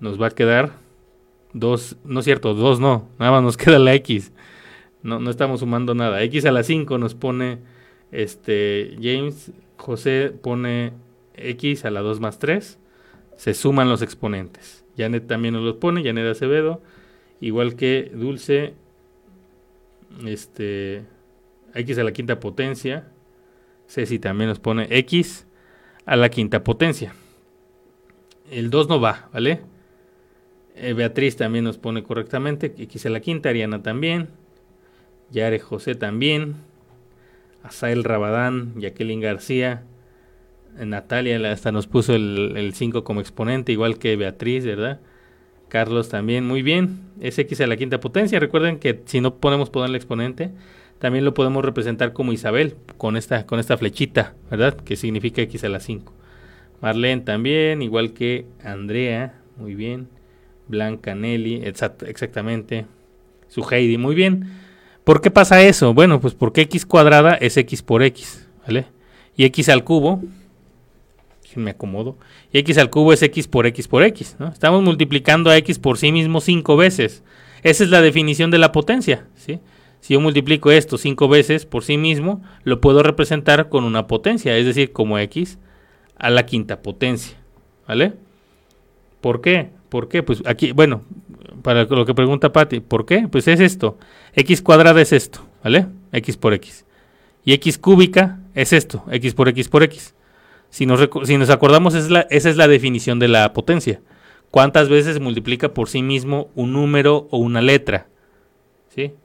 Nos 0.00 0.20
va 0.20 0.28
a 0.28 0.30
quedar 0.30 0.72
2, 1.52 1.96
no 2.04 2.20
es 2.20 2.24
cierto, 2.24 2.54
2 2.54 2.80
no, 2.80 3.10
nada 3.18 3.32
más 3.32 3.42
nos 3.42 3.56
queda 3.58 3.78
la 3.78 3.92
x. 3.94 4.32
No, 5.02 5.20
no 5.20 5.30
estamos 5.30 5.60
sumando 5.60 5.94
nada. 5.94 6.22
x 6.22 6.46
a 6.46 6.52
la 6.52 6.62
5 6.62 6.96
nos 6.96 7.14
pone, 7.14 7.58
este, 8.12 8.96
James, 9.02 9.52
José 9.76 10.32
pone 10.42 10.94
x 11.34 11.84
a 11.84 11.90
la 11.90 12.00
2 12.00 12.20
más 12.20 12.38
3. 12.38 12.78
Se 13.36 13.52
suman 13.52 13.90
los 13.90 14.00
exponentes. 14.00 14.86
Janet 14.96 15.26
también 15.26 15.52
nos 15.52 15.62
los 15.62 15.76
pone, 15.76 16.02
Janet 16.02 16.26
Acevedo 16.26 16.80
igual 17.42 17.74
que 17.74 18.10
Dulce, 18.14 18.74
este, 20.24 21.02
x 21.74 21.98
a 21.98 22.04
la 22.04 22.12
quinta 22.12 22.40
potencia, 22.40 23.08
Ceci 23.88 24.18
también 24.18 24.48
nos 24.48 24.60
pone 24.60 24.86
x 24.88 25.46
a 26.06 26.16
la 26.16 26.28
quinta 26.28 26.64
potencia. 26.64 27.14
El 28.50 28.70
2 28.70 28.88
no 28.88 29.00
va, 29.00 29.28
¿vale? 29.32 29.60
Eh, 30.74 30.92
Beatriz 30.94 31.36
también 31.36 31.64
nos 31.64 31.78
pone 31.78 32.02
correctamente 32.02 32.74
x 32.76 33.06
a 33.06 33.10
la 33.10 33.20
quinta, 33.20 33.50
Ariana 33.50 33.82
también, 33.82 34.28
Yare 35.30 35.58
José 35.58 35.94
también, 35.94 36.56
Asael 37.62 38.04
Rabadán, 38.04 38.74
Jacqueline 38.80 39.20
García, 39.20 39.84
Natalia 40.78 41.52
hasta 41.52 41.70
nos 41.70 41.86
puso 41.86 42.14
el 42.14 42.72
5 42.74 43.04
como 43.04 43.20
exponente, 43.20 43.72
igual 43.72 43.98
que 43.98 44.16
Beatriz, 44.16 44.64
¿verdad? 44.64 45.00
Carlos 45.72 46.10
también, 46.10 46.46
muy 46.46 46.60
bien. 46.60 47.00
Es 47.18 47.38
x 47.38 47.62
a 47.62 47.66
la 47.66 47.78
quinta 47.78 47.98
potencia. 47.98 48.38
Recuerden 48.38 48.78
que 48.78 49.00
si 49.06 49.22
no 49.22 49.36
podemos 49.36 49.70
poner 49.70 49.88
el 49.88 49.96
exponente, 49.96 50.50
también 51.02 51.24
lo 51.24 51.34
podemos 51.34 51.64
representar 51.64 52.12
como 52.12 52.32
Isabel, 52.32 52.76
con 52.96 53.16
esta, 53.16 53.44
con 53.44 53.58
esta 53.58 53.76
flechita, 53.76 54.36
¿verdad? 54.48 54.76
Que 54.76 54.94
significa 54.94 55.42
x 55.42 55.64
a 55.64 55.68
la 55.68 55.80
5. 55.80 56.12
Marlene 56.80 57.22
también, 57.22 57.82
igual 57.82 58.12
que 58.12 58.46
Andrea, 58.62 59.34
muy 59.56 59.74
bien. 59.74 60.06
Blanca 60.68 61.16
Nelly, 61.16 61.64
exactamente. 61.64 62.86
Su 63.48 63.66
Heidi, 63.68 63.98
muy 63.98 64.14
bien. 64.14 64.48
¿Por 65.02 65.20
qué 65.20 65.32
pasa 65.32 65.60
eso? 65.62 65.92
Bueno, 65.92 66.20
pues 66.20 66.34
porque 66.34 66.60
x 66.60 66.86
cuadrada 66.86 67.34
es 67.34 67.56
x 67.56 67.82
por 67.82 68.04
x, 68.04 68.46
¿vale? 68.64 68.86
Y 69.36 69.42
x 69.46 69.70
al 69.70 69.82
cubo 69.82 70.22
me 71.56 71.72
acomodo. 71.72 72.16
Y 72.52 72.58
x 72.58 72.78
al 72.78 72.90
cubo 72.90 73.12
es 73.12 73.22
x 73.24 73.48
por 73.48 73.66
x 73.66 73.88
por 73.88 74.04
x. 74.04 74.36
Estamos 74.52 74.84
multiplicando 74.84 75.50
a 75.50 75.56
x 75.56 75.80
por 75.80 75.98
sí 75.98 76.12
mismo 76.12 76.40
cinco 76.40 76.76
veces. 76.76 77.24
Esa 77.64 77.82
es 77.82 77.90
la 77.90 78.00
definición 78.02 78.52
de 78.52 78.58
la 78.58 78.70
potencia. 78.70 79.26
¿sí? 79.34 79.58
Si 80.02 80.14
yo 80.14 80.20
multiplico 80.20 80.72
esto 80.72 80.98
cinco 80.98 81.28
veces 81.28 81.64
por 81.64 81.84
sí 81.84 81.96
mismo, 81.96 82.42
lo 82.64 82.80
puedo 82.80 83.04
representar 83.04 83.68
con 83.68 83.84
una 83.84 84.08
potencia, 84.08 84.58
es 84.58 84.66
decir, 84.66 84.90
como 84.90 85.16
x 85.20 85.60
a 86.18 86.28
la 86.28 86.44
quinta 86.44 86.82
potencia. 86.82 87.38
¿Vale? 87.86 88.14
¿Por 89.20 89.40
qué? 89.40 89.70
¿Por 89.88 90.08
qué? 90.08 90.24
Pues 90.24 90.42
aquí, 90.44 90.72
bueno, 90.72 91.02
para 91.62 91.84
lo 91.84 92.04
que 92.04 92.14
pregunta 92.14 92.52
Patti, 92.52 92.80
¿por 92.80 93.06
qué? 93.06 93.28
Pues 93.30 93.46
es 93.46 93.60
esto. 93.60 93.96
x 94.34 94.60
cuadrada 94.60 95.00
es 95.00 95.12
esto, 95.12 95.46
¿vale? 95.62 95.86
x 96.10 96.36
por 96.36 96.52
x. 96.54 96.84
Y 97.44 97.52
x 97.52 97.78
cúbica 97.78 98.40
es 98.54 98.72
esto, 98.72 99.04
x 99.08 99.34
por 99.34 99.48
x 99.50 99.68
por 99.68 99.84
x. 99.84 100.16
Si 100.68 100.84
nos, 100.84 101.08
si 101.24 101.36
nos 101.38 101.48
acordamos, 101.50 101.94
es 101.94 102.10
la, 102.10 102.26
esa 102.28 102.50
es 102.50 102.56
la 102.56 102.66
definición 102.66 103.20
de 103.20 103.28
la 103.28 103.52
potencia. 103.52 104.00
¿Cuántas 104.50 104.88
veces 104.88 105.20
multiplica 105.20 105.72
por 105.72 105.88
sí 105.88 106.02
mismo 106.02 106.50
un 106.56 106.72
número 106.72 107.28
o 107.30 107.38
una 107.38 107.62
letra? 107.62 108.08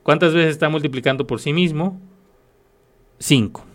¿Cuántas 0.03 0.33
veces 0.33 0.51
está 0.51 0.69
multiplicando 0.69 1.27
por 1.27 1.39
sí 1.39 1.53
mismo? 1.53 1.99
5. 3.19 3.65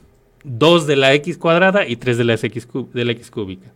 2 0.45 0.87
de 0.87 0.97
la 0.97 1.15
x 1.15 1.39
cuadrada 1.39 1.87
y 1.87 1.97
3 1.97 2.19
de 2.19 2.25
la 2.25 2.35
x, 2.35 2.69
de 2.93 3.05
la 3.05 3.13
x 3.13 3.31
cúbica. 3.31 3.73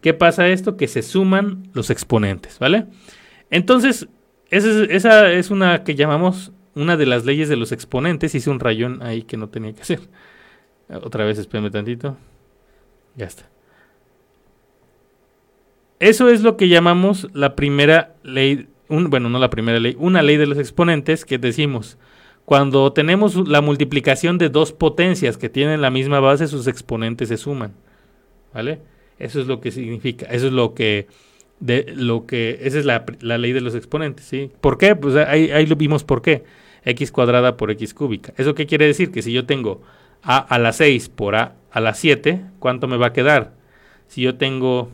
¿Qué 0.00 0.12
pasa 0.14 0.48
esto? 0.48 0.76
Que 0.76 0.86
se 0.86 1.02
suman 1.02 1.70
los 1.72 1.90
exponentes, 1.90 2.58
¿vale? 2.58 2.86
Entonces, 3.50 4.08
esa 4.50 5.32
es, 5.32 5.50
una 5.50 5.82
que 5.82 5.94
llamamos 5.94 6.52
una 6.74 6.96
de 6.96 7.06
las 7.06 7.24
leyes 7.24 7.48
de 7.48 7.56
los 7.56 7.72
exponentes. 7.72 8.34
Hice 8.34 8.50
un 8.50 8.60
rayón 8.60 9.02
ahí 9.02 9.22
que 9.22 9.36
no 9.36 9.48
tenía 9.48 9.72
que 9.72 9.82
hacer. 9.82 10.00
Otra 11.02 11.24
vez, 11.24 11.38
espérenme 11.38 11.70
tantito. 11.70 12.16
Ya 13.16 13.26
está. 13.26 13.48
Eso 16.00 16.28
es 16.28 16.42
lo 16.42 16.56
que 16.56 16.68
llamamos 16.68 17.28
la 17.32 17.56
primera 17.56 18.14
ley, 18.22 18.68
bueno, 18.88 19.28
no 19.28 19.38
la 19.38 19.50
primera 19.50 19.80
ley, 19.80 19.96
una 19.98 20.22
ley 20.22 20.36
de 20.36 20.46
los 20.46 20.58
exponentes 20.58 21.24
que 21.24 21.38
decimos, 21.38 21.98
cuando 22.44 22.92
tenemos 22.92 23.48
la 23.48 23.60
multiplicación 23.60 24.36
de 24.38 24.50
dos 24.50 24.72
potencias 24.72 25.38
que 25.38 25.48
tienen 25.48 25.80
la 25.80 25.90
misma 25.90 26.20
base, 26.20 26.46
sus 26.46 26.66
exponentes 26.66 27.28
se 27.28 27.36
suman. 27.36 27.72
¿Vale? 28.52 28.80
Eso 29.18 29.40
es 29.40 29.46
lo 29.46 29.60
que 29.60 29.70
significa, 29.70 30.26
eso 30.26 30.48
es 30.48 30.52
lo 30.52 30.74
que, 30.74 31.06
de, 31.60 31.92
lo 31.96 32.26
que, 32.26 32.58
esa 32.62 32.78
es 32.78 32.84
la, 32.84 33.04
ley 33.20 33.52
de 33.52 33.60
los 33.60 33.74
exponentes, 33.74 34.26
¿sí? 34.26 34.50
¿Por 34.60 34.78
qué? 34.78 34.94
Pues 34.94 35.16
ahí, 35.16 35.50
ahí 35.50 35.66
lo 35.66 35.76
vimos 35.76 36.04
por 36.04 36.22
qué. 36.22 36.44
x 36.84 37.10
cuadrada 37.10 37.56
por 37.56 37.70
x 37.70 37.94
cúbica. 37.94 38.34
¿Eso 38.36 38.54
qué 38.54 38.66
quiere 38.66 38.86
decir? 38.86 39.10
Que 39.10 39.22
si 39.22 39.32
yo 39.32 39.46
tengo 39.46 39.80
a 40.22 40.38
a 40.38 40.58
la 40.58 40.72
6 40.72 41.08
por 41.08 41.36
a 41.36 41.54
a 41.70 41.80
la 41.80 41.94
7, 41.94 42.42
¿cuánto 42.58 42.86
me 42.86 42.96
va 42.96 43.08
a 43.08 43.12
quedar? 43.12 43.52
Si 44.06 44.22
yo 44.22 44.36
tengo 44.36 44.90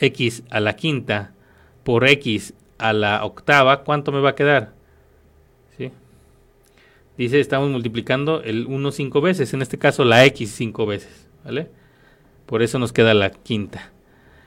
x 0.00 0.42
a 0.50 0.60
la 0.60 0.76
quinta 0.76 1.32
por 1.84 2.06
x 2.06 2.52
a 2.78 2.92
la 2.92 3.24
octava, 3.24 3.84
¿cuánto 3.84 4.12
me 4.12 4.20
va 4.20 4.30
a 4.30 4.34
quedar? 4.34 4.72
¿Sí? 5.76 5.90
Dice, 7.16 7.40
estamos 7.40 7.70
multiplicando 7.70 8.42
el 8.42 8.66
1 8.66 8.90
5 8.92 9.20
veces, 9.20 9.54
en 9.54 9.62
este 9.62 9.78
caso 9.78 10.04
la 10.04 10.24
x 10.24 10.50
5 10.52 10.86
veces, 10.86 11.28
¿vale? 11.44 11.68
Por 12.46 12.62
eso 12.62 12.78
nos 12.78 12.92
queda 12.92 13.14
la 13.14 13.30
quinta. 13.30 13.90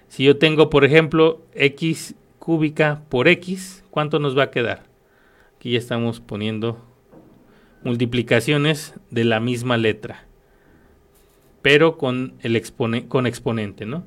Si 0.08 0.24
yo 0.24 0.38
tengo, 0.38 0.70
por 0.70 0.86
ejemplo, 0.86 1.42
x 1.54 2.16
cúbica 2.40 3.02
por 3.10 3.28
x, 3.28 3.84
¿cuánto 3.90 4.20
nos 4.20 4.38
va 4.38 4.44
a 4.44 4.52
quedar? 4.52 4.84
Aquí 5.58 5.72
ya 5.72 5.78
estamos 5.78 6.20
poniendo 6.20 6.84
multiplicaciones 7.84 8.94
de 9.10 9.24
la 9.26 9.40
misma 9.40 9.78
letra 9.78 10.30
pero 11.62 11.98
con 11.98 12.34
el 12.42 12.62
con 13.08 13.28
exponente, 13.28 13.86
¿no? 13.86 14.04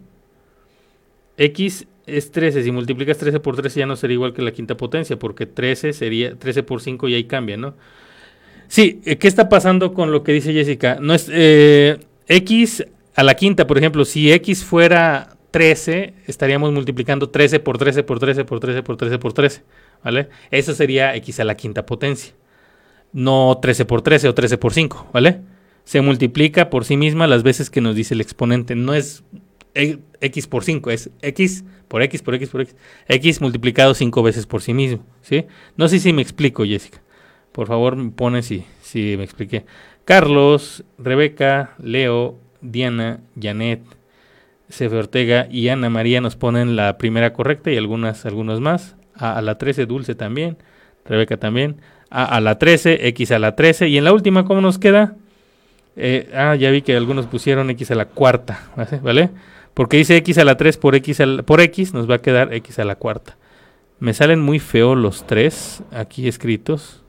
X 1.37 1.87
es 2.07 2.31
13. 2.31 2.63
Si 2.63 2.71
multiplicas 2.73 3.19
13 3.19 3.41
por 3.41 3.57
13 3.57 3.81
ya 3.81 3.87
no 3.87 3.97
sería 3.97 4.15
igual 4.15 4.33
que 4.33 4.43
la 4.43 4.53
quinta 4.53 4.77
potencia, 4.77 5.19
porque 5.19 5.47
13 5.47 5.93
sería 5.93 6.37
13 6.37 6.63
por 6.63 6.81
5 6.81 7.09
y 7.09 7.15
ahí 7.15 7.25
cambia, 7.25 7.57
¿no? 7.57 7.75
Sí, 8.69 9.01
eh, 9.05 9.17
¿qué 9.19 9.29
está 9.29 9.49
pasando 9.49 9.93
con 9.93 10.13
lo 10.13 10.23
que 10.23 10.33
dice 10.33 10.53
Jessica? 10.53 10.99
No 11.01 11.15
es, 11.15 11.29
eh, 11.31 11.99
X 12.27 12.85
a 13.15 13.23
la 13.23 13.35
quinta, 13.35 13.67
por 13.67 13.79
ejemplo, 13.79 14.05
si 14.05 14.33
X 14.33 14.65
fuera 14.65 15.37
13, 15.51 16.15
estaríamos 16.27 16.73
multiplicando 16.73 17.29
13 17.29 17.61
por 17.61 17.79
13 17.79 18.03
por 18.03 18.19
13 18.19 18.45
por 18.45 18.61
13 18.61 18.83
por 18.83 18.97
13 18.97 19.19
por 19.19 19.33
13, 19.35 19.63
¿vale? 20.03 20.29
Eso 20.51 20.73
sería 20.73 21.15
X 21.17 21.41
a 21.41 21.45
la 21.45 21.57
quinta 21.57 21.85
potencia. 21.85 22.35
No 23.13 23.59
13 23.61 23.85
por 23.85 24.01
13 24.01 24.29
o 24.29 24.35
13 24.35 24.57
por 24.57 24.73
5, 24.73 25.11
¿vale? 25.13 25.43
Se 25.85 26.01
multiplica 26.01 26.71
por 26.71 26.87
sí 26.87 26.97
misma 26.97 27.27
las 27.27 27.43
veces 27.43 27.69
que 27.69 27.83
nos 27.83 27.95
dice 27.95 28.15
el 28.15 28.23
exponente. 28.23 28.75
No 28.75 28.95
es 28.95 29.23
X 29.75 30.47
por 30.47 30.65
5, 30.65 30.91
es 30.91 31.11
X 31.21 31.65
por 31.93 32.03
X 32.03 32.23
por 32.23 32.35
X 32.35 32.49
por 32.49 32.63
X. 32.63 32.75
X 33.07 33.41
multiplicado 33.43 33.93
5 33.93 34.23
veces 34.23 34.47
por 34.47 34.63
sí 34.63 34.73
mismo, 34.73 35.05
¿sí? 35.21 35.45
No 35.77 35.89
sé 35.89 35.99
si 35.99 36.15
me 36.15 36.23
explico, 36.23 36.65
Jessica. 36.65 37.03
Por 37.53 37.67
favor, 37.67 37.97
me 37.97 38.11
pone 38.11 38.41
si, 38.41 38.65
si 38.81 39.15
me 39.19 39.25
expliqué. 39.25 39.67
Carlos, 40.07 40.85
Rebeca, 40.97 41.75
Leo, 41.77 42.39
Diana, 42.63 43.21
Janet, 43.39 43.83
Cefe 44.71 44.97
Ortega 44.97 45.49
y 45.51 45.69
Ana 45.69 45.91
María 45.91 46.23
nos 46.23 46.35
ponen 46.35 46.77
la 46.77 46.97
primera 46.97 47.35
correcta 47.35 47.71
y 47.71 47.77
algunas, 47.77 48.25
algunos 48.25 48.63
más. 48.63 48.97
A, 49.15 49.37
a 49.37 49.43
la 49.43 49.59
13, 49.59 49.85
Dulce 49.85 50.15
también. 50.15 50.57
Rebeca 51.05 51.37
también. 51.37 51.77
A, 52.09 52.25
a 52.25 52.41
la 52.41 52.57
13, 52.57 53.07
X 53.09 53.33
a 53.33 53.39
la 53.39 53.55
13. 53.55 53.89
Y 53.89 53.99
en 53.99 54.05
la 54.05 54.15
última, 54.15 54.47
¿cómo 54.47 54.63
nos 54.63 54.79
queda? 54.79 55.15
Eh, 55.97 56.31
ah, 56.35 56.55
ya 56.55 56.71
vi 56.71 56.81
que 56.81 56.97
algunos 56.97 57.27
pusieron 57.27 57.69
X 57.69 57.91
a 57.91 57.97
la 57.97 58.07
cuarta, 58.07 58.71
¿vale? 59.03 59.29
Porque 59.75 59.97
dice 59.97 60.17
X 60.19 60.39
a 60.39 60.45
la 60.45 60.57
3 60.57 60.77
por 60.77 60.95
X, 60.95 61.23
por 61.47 61.61
X, 61.61 61.95
nos 61.95 62.11
va 62.11 62.17
a 62.17 62.23
quedar 62.23 62.53
X 62.53 62.79
a 62.79 62.85
la 62.85 62.97
cuarta. 62.97 63.37
Me 63.99 64.15
salen 64.15 64.41
muy 64.41 64.59
feos 64.59 64.99
los 64.99 65.27
tres 65.27 65.83
aquí 65.93 66.27
escritos. 66.27 67.03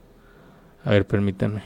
A 0.86 0.92
ver, 0.92 1.08
permítanme. 1.08 1.64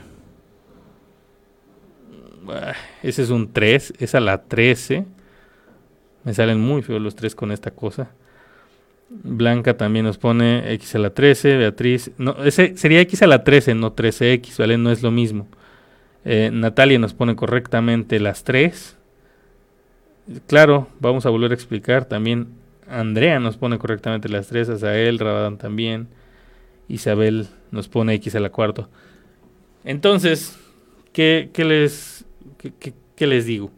Ese 3.03 3.23
es 3.23 3.29
un 3.29 3.51
3, 3.51 3.93
es 3.99 4.15
a 4.15 4.19
la 4.19 4.43
13. 4.43 5.05
Me 6.23 6.33
salen 6.33 6.59
muy 6.59 6.81
feos 6.81 7.01
los 7.01 7.15
tres 7.15 7.35
con 7.35 7.51
esta 7.51 7.71
cosa. 7.71 8.11
Blanca 9.09 9.75
también 9.77 10.05
nos 10.05 10.17
pone 10.17 10.73
X 10.73 10.95
a 10.95 10.99
la 10.99 11.09
13, 11.09 11.57
Beatriz. 11.57 12.11
No, 12.17 12.43
ese 12.43 12.75
sería 12.77 13.01
X 13.01 13.21
a 13.21 13.27
la 13.27 13.43
13, 13.43 13.75
no 13.75 13.95
13X, 13.95 14.57
¿vale? 14.57 14.77
No 14.77 14.91
es 14.91 15.01
lo 15.01 15.11
mismo. 15.11 15.47
Eh, 16.25 16.49
Natalia 16.51 16.99
nos 16.99 17.13
pone 17.13 17.35
correctamente 17.35 18.19
las 18.19 18.43
3. 18.43 18.97
Claro, 20.47 20.87
vamos 20.99 21.25
a 21.25 21.29
volver 21.29 21.51
a 21.51 21.55
explicar. 21.55 22.05
También 22.05 22.47
Andrea 22.87 23.39
nos 23.39 23.57
pone 23.57 23.77
correctamente 23.77 24.29
las 24.29 24.47
3. 24.47 24.69
Azael, 24.69 25.19
Rabadán 25.19 25.57
también. 25.57 26.07
Isabel 26.87 27.47
nos 27.71 27.87
pone 27.87 28.13
X 28.15 28.35
a 28.35 28.39
la 28.39 28.49
cuarta. 28.49 28.89
Entonces, 29.83 30.57
¿qué, 31.13 31.49
qué 31.53 31.65
les, 31.65 32.25
qué 33.15 33.27
les 33.27 33.45
digo? 33.45 33.71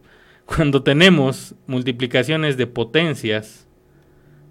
Cuando 0.44 0.82
tenemos 0.82 1.54
multiplicaciones 1.68 2.56
de 2.56 2.66
potencias 2.66 3.68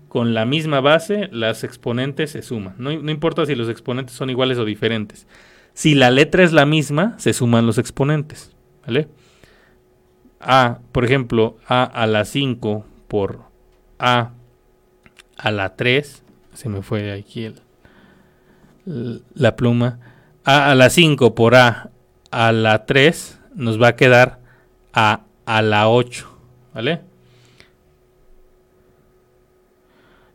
con 0.07 0.33
la 0.33 0.45
misma 0.45 0.81
base, 0.81 1.29
las 1.31 1.63
exponentes 1.63 2.31
se 2.31 2.41
suman. 2.41 2.75
No, 2.77 2.91
no, 2.91 3.11
importa 3.11 3.45
si 3.45 3.55
los 3.55 3.69
exponentes 3.69 4.15
son 4.15 4.29
iguales 4.29 4.57
o 4.57 4.65
diferentes. 4.65 5.27
Si 5.73 5.95
la 5.95 6.09
letra 6.09 6.43
es 6.43 6.53
la 6.53 6.65
misma, 6.65 7.15
se 7.19 7.33
suman 7.33 7.65
los 7.65 7.77
exponentes. 7.77 8.55
¿Vale? 8.85 9.07
A, 10.39 10.79
por 10.91 11.05
ejemplo, 11.05 11.57
A 11.67 11.83
a 11.83 12.07
la 12.07 12.25
5 12.25 12.85
por 13.07 13.41
A 13.97 14.31
a 15.37 15.51
la 15.51 15.75
3. 15.75 16.23
Se 16.53 16.69
me 16.69 16.81
fue 16.81 17.11
aquí 17.11 17.45
el, 17.45 19.23
la 19.33 19.55
pluma. 19.55 19.99
A 20.43 20.71
a 20.71 20.75
la 20.75 20.89
5 20.89 21.35
por 21.35 21.55
A 21.55 21.89
a 22.31 22.51
la 22.51 22.85
3 22.85 23.39
nos 23.55 23.81
va 23.81 23.89
a 23.89 23.95
quedar 23.95 24.39
A 24.93 25.21
a 25.45 25.61
la 25.61 25.89
8, 25.89 26.27
¿vale? 26.73 27.01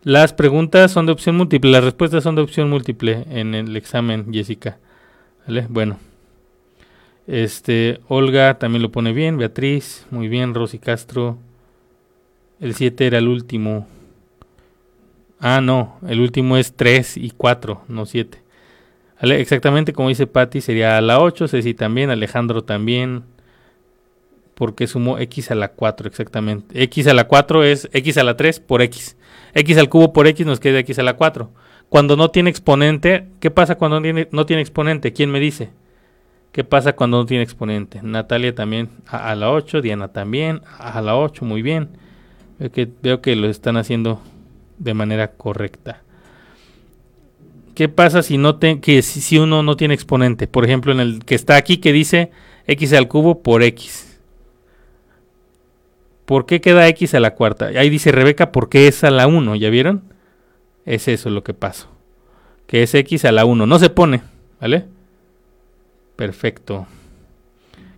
Las 0.02 0.34
preguntas 0.34 0.90
son 0.90 1.07
de 1.07 1.12
opción 1.12 1.36
múltiple, 1.36 1.70
las 1.70 1.82
respuestas 1.82 2.22
son 2.22 2.34
de 2.34 2.42
opción 2.42 2.68
múltiple 2.68 3.24
en 3.30 3.55
el 3.55 3.74
examen, 3.74 4.32
Jessica. 4.32 4.76
¿Vale? 5.46 5.66
Bueno. 5.70 5.98
Este, 7.26 8.00
Olga 8.08 8.58
también 8.58 8.82
lo 8.82 8.92
pone 8.92 9.12
bien, 9.12 9.38
Beatriz, 9.38 10.06
muy 10.10 10.28
bien, 10.28 10.54
Rosy 10.54 10.78
Castro. 10.78 11.38
El 12.60 12.74
7 12.74 13.06
era 13.06 13.18
el 13.18 13.28
último. 13.28 13.86
Ah, 15.40 15.60
no, 15.60 15.98
el 16.06 16.20
último 16.20 16.56
es 16.56 16.74
3 16.74 17.16
y 17.16 17.30
4, 17.30 17.82
no 17.88 18.06
7. 18.06 18.42
¿Vale? 19.20 19.40
Exactamente 19.40 19.92
como 19.92 20.08
dice 20.10 20.26
Patti, 20.26 20.60
sería 20.60 20.98
a 20.98 21.00
la 21.00 21.20
8, 21.20 21.48
Ceci 21.48 21.72
también, 21.72 22.10
Alejandro 22.10 22.62
también, 22.62 23.24
porque 24.54 24.86
sumo 24.86 25.18
x 25.18 25.50
a 25.50 25.54
la 25.54 25.68
4 25.68 26.08
exactamente. 26.08 26.82
x 26.82 27.06
a 27.06 27.14
la 27.14 27.26
4 27.26 27.64
es 27.64 27.88
x 27.92 28.18
a 28.18 28.24
la 28.24 28.36
3 28.36 28.60
por 28.60 28.82
x. 28.82 29.16
x 29.54 29.78
al 29.78 29.88
cubo 29.88 30.12
por 30.12 30.26
x 30.26 30.46
nos 30.46 30.60
queda 30.60 30.78
x 30.80 30.98
a 30.98 31.02
la 31.02 31.14
4. 31.16 31.50
Cuando 31.88 32.16
no 32.16 32.30
tiene 32.30 32.50
exponente, 32.50 33.28
¿qué 33.40 33.50
pasa 33.50 33.76
cuando 33.76 33.98
no 33.98 34.02
tiene, 34.02 34.28
no 34.30 34.46
tiene 34.46 34.62
exponente? 34.62 35.12
¿Quién 35.12 35.30
me 35.30 35.40
dice? 35.40 35.70
¿Qué 36.55 36.62
pasa 36.62 36.94
cuando 36.94 37.16
no 37.16 37.26
tiene 37.26 37.42
exponente? 37.42 37.98
Natalia 38.00 38.55
también 38.55 38.88
a, 39.09 39.34
la 39.34 39.50
8, 39.50 39.80
Diana 39.80 40.12
también 40.12 40.61
a, 40.78 41.02
la 41.02 41.16
8, 41.16 41.44
muy 41.44 41.62
bien. 41.62 41.88
Veo 42.61 42.70
que, 42.70 42.88
veo 43.02 43.20
lo 43.34 43.48
están 43.48 43.76
haciendo 43.76 44.22
de 44.78 44.94
manera 44.94 45.32
correcta. 45.32 46.05
¿Qué 47.74 47.88
pasa 47.88 48.22
si, 48.22 48.38
no 48.38 48.57
uno 49.40 49.62
no 49.64 49.76
tiene 49.76 49.94
exponente? 49.94 50.46
Por 50.46 50.64
ejemplo, 50.64 50.92
en 50.92 51.00
el 51.00 51.24
que 51.24 51.34
está 51.34 51.57
aquí 51.57 51.78
que 51.78 51.92
dice 51.92 52.30
x 52.68 52.92
al 52.92 53.09
cubo 53.09 53.42
por 53.42 53.64
x. 53.64 54.20
¿Por 56.24 56.46
qué 56.46 56.61
queda 56.61 56.86
x 56.86 57.14
a 57.14 57.20
la 57.20 57.34
cuarta? 57.34 57.66
Ahí 57.66 57.90
dice 57.90 58.12
Rebeca, 58.12 58.52
¿por 58.52 58.68
qué 58.68 58.86
es 58.86 59.02
a 59.02 59.11
la 59.11 59.26
1? 59.26 59.57
¿Ya 59.57 59.70
vieron? 59.70 60.05
Es 60.86 61.09
eso 61.09 61.30
lo 61.30 61.42
que 61.42 61.52
pasa. 61.52 61.88
Que 62.68 62.84
es 62.84 62.94
x 62.94 63.24
a 63.24 63.32
la 63.32 63.44
1. 63.44 63.66
No 63.66 63.80
se 63.80 63.90
pone, 63.90 64.22
¿vale? 64.61 64.93
Perfecto. 66.16 66.86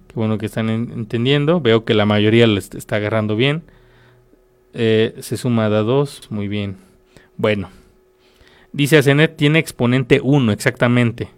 Qué 0.08 0.14
bueno 0.14 0.38
que 0.38 0.46
están 0.46 0.68
entendiendo. 0.70 1.60
Veo 1.60 1.84
que 1.84 1.94
la 1.94 2.06
mayoría 2.06 2.46
lo 2.46 2.58
está 2.58 2.96
agarrando 2.96 3.36
bien. 3.36 3.62
Eh, 4.74 5.14
se 5.20 5.36
suma 5.36 5.66
a 5.66 5.70
2, 5.70 6.30
muy 6.30 6.48
bien. 6.48 6.76
Bueno. 7.36 7.70
Dice 8.72 8.98
Asenet 8.98 9.36
tiene 9.36 9.58
exponente 9.58 10.20
1, 10.22 10.52
exactamente. 10.52 11.30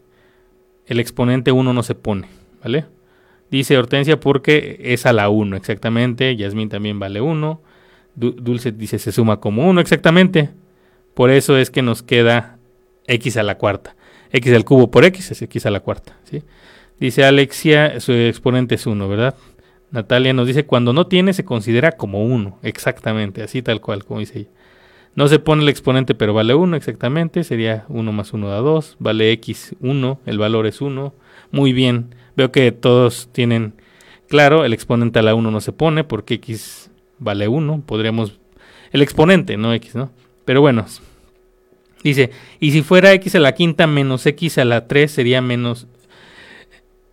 El 0.86 0.98
exponente 0.98 1.52
1 1.52 1.72
no 1.72 1.82
se 1.82 1.94
pone, 1.94 2.28
¿vale? 2.62 2.86
Dice 3.50 3.78
Hortensia 3.78 4.18
porque 4.18 4.78
es 4.80 5.06
a 5.06 5.12
la 5.12 5.28
1, 5.28 5.56
exactamente. 5.56 6.34
Yasmín 6.34 6.68
también 6.68 6.98
vale 6.98 7.20
1. 7.20 7.60
Dulce 8.16 8.72
dice 8.72 8.98
se 8.98 9.12
suma 9.12 9.38
como 9.38 9.68
1, 9.68 9.80
exactamente. 9.80 10.50
Por 11.14 11.30
eso 11.30 11.56
es 11.56 11.70
que 11.70 11.82
nos 11.82 12.02
queda 12.02 12.58
x 13.06 13.36
a 13.36 13.42
la 13.42 13.56
cuarta. 13.56 13.94
X 14.32 14.52
al 14.54 14.64
cubo 14.64 14.90
por 14.90 15.04
x 15.04 15.30
es 15.30 15.42
x 15.42 15.66
a 15.66 15.70
la 15.70 15.80
cuarta. 15.80 16.16
¿sí? 16.24 16.42
Dice 17.00 17.24
Alexia, 17.24 18.00
su 18.00 18.12
exponente 18.12 18.74
es 18.74 18.86
1, 18.86 19.08
¿verdad? 19.08 19.34
Natalia 19.90 20.32
nos 20.32 20.46
dice, 20.46 20.66
cuando 20.66 20.92
no 20.92 21.06
tiene 21.06 21.32
se 21.32 21.44
considera 21.44 21.92
como 21.92 22.24
1, 22.24 22.58
exactamente, 22.62 23.42
así 23.42 23.62
tal 23.62 23.80
cual, 23.80 24.04
como 24.04 24.20
dice 24.20 24.40
ella. 24.40 24.48
No 25.14 25.28
se 25.28 25.38
pone 25.38 25.62
el 25.62 25.68
exponente, 25.68 26.14
pero 26.14 26.34
vale 26.34 26.54
1, 26.54 26.76
exactamente, 26.76 27.42
sería 27.42 27.86
1 27.88 28.12
más 28.12 28.32
1 28.32 28.48
da 28.48 28.58
2, 28.58 28.96
vale 28.98 29.32
x 29.32 29.74
1, 29.80 30.20
el 30.26 30.38
valor 30.38 30.66
es 30.66 30.80
1. 30.80 31.14
Muy 31.50 31.72
bien, 31.72 32.10
Veo 32.38 32.52
que 32.52 32.70
todos 32.70 33.30
tienen 33.32 33.74
claro, 34.28 34.64
el 34.64 34.72
exponente 34.72 35.18
a 35.18 35.22
la 35.22 35.34
1 35.34 35.50
no 35.50 35.60
se 35.60 35.72
pone 35.72 36.04
porque 36.04 36.34
x 36.34 36.88
vale 37.18 37.48
1. 37.48 37.82
Podríamos... 37.84 38.38
El 38.92 39.02
exponente, 39.02 39.56
no 39.56 39.74
x, 39.74 39.96
¿no? 39.96 40.12
Pero 40.44 40.60
bueno. 40.60 40.86
Dice, 42.02 42.30
y 42.60 42.70
si 42.72 42.82
fuera 42.82 43.12
x 43.12 43.34
a 43.34 43.40
la 43.40 43.52
quinta 43.52 43.86
menos 43.86 44.24
x 44.26 44.58
a 44.58 44.64
la 44.64 44.86
3 44.86 45.10
sería 45.10 45.40
menos... 45.40 45.86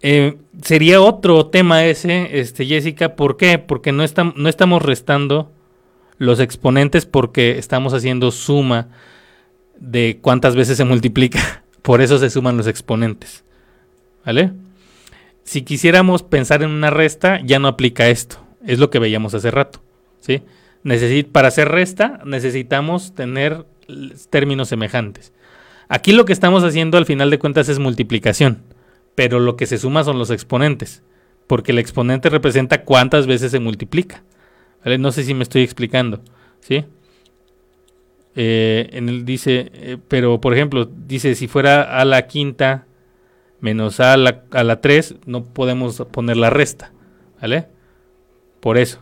Eh, 0.02 0.38
sería 0.62 1.02
otro 1.02 1.48
tema 1.48 1.86
ese, 1.86 2.40
este, 2.40 2.66
Jessica. 2.66 3.16
¿Por 3.16 3.38
qué? 3.38 3.58
Porque 3.58 3.92
no, 3.92 4.04
no 4.36 4.50
estamos 4.50 4.82
restando 4.84 5.52
los 6.18 6.40
exponentes 6.40 7.06
porque 7.06 7.58
estamos 7.58 7.94
haciendo 7.94 8.32
suma 8.32 8.90
de 9.80 10.20
cuántas 10.22 10.56
veces 10.56 10.78
se 10.78 10.86
multiplica. 10.86 11.64
Por 11.82 12.02
eso 12.02 12.20
se 12.20 12.30
suman 12.30 12.58
los 12.58 12.68
exponentes. 12.68 13.44
¿Vale? 14.26 14.52
si 15.46 15.62
quisiéramos 15.62 16.24
pensar 16.24 16.64
en 16.64 16.72
una 16.72 16.90
resta, 16.90 17.40
ya 17.42 17.60
no 17.60 17.68
aplica 17.70 18.10
esto. 18.10 18.38
Es 18.66 18.80
lo 18.80 18.90
que 18.90 19.00
veíamos 19.00 19.34
hace 19.34 19.52
rato. 19.52 19.80
¿sí? 20.20 20.44
para 21.32 21.48
hacer 21.48 21.70
resta 21.70 22.20
necesitamos 22.26 23.16
tener 23.16 23.66
términos 24.30 24.70
semejantes. 24.70 25.34
Aquí 25.88 26.12
lo 26.12 26.26
que 26.26 26.34
estamos 26.34 26.64
haciendo 26.64 26.98
al 26.98 27.06
final 27.06 27.30
de 27.30 27.40
cuentas 27.40 27.70
es 27.70 27.80
multiplicación, 27.80 28.64
pero 29.14 29.40
lo 29.40 29.56
que 29.56 29.68
se 29.68 29.78
suma 29.78 30.04
son 30.04 30.18
los 30.18 30.32
exponentes, 30.32 31.04
porque 31.48 31.72
el 31.72 31.80
exponente 31.80 32.30
representa 32.30 32.84
cuántas 32.84 33.28
veces 33.28 33.52
se 33.52 33.60
multiplica. 33.60 34.24
No 35.00 35.12
sé 35.12 35.24
si 35.24 35.34
me 35.34 35.44
estoy 35.44 35.64
explicando. 35.64 36.22
¿sí? 36.60 36.86
eh, 38.36 39.22
dice, 39.24 39.72
eh, 39.74 39.98
pero 40.08 40.42
por 40.42 40.54
ejemplo, 40.54 40.86
dice 40.86 41.36
si 41.36 41.48
fuera 41.48 42.00
a 42.00 42.06
la 42.06 42.28
quinta 42.28 42.86
menos 43.62 44.00
a 44.00 44.18
la, 44.18 44.44
a 44.52 44.64
la 44.64 44.82
3, 44.82 45.16
no 45.26 45.46
podemos 45.46 46.04
poner 46.12 46.38
la 46.38 46.50
resta, 46.50 46.92
¿vale? 47.42 47.68
Por 48.60 48.78
eso. 48.78 49.00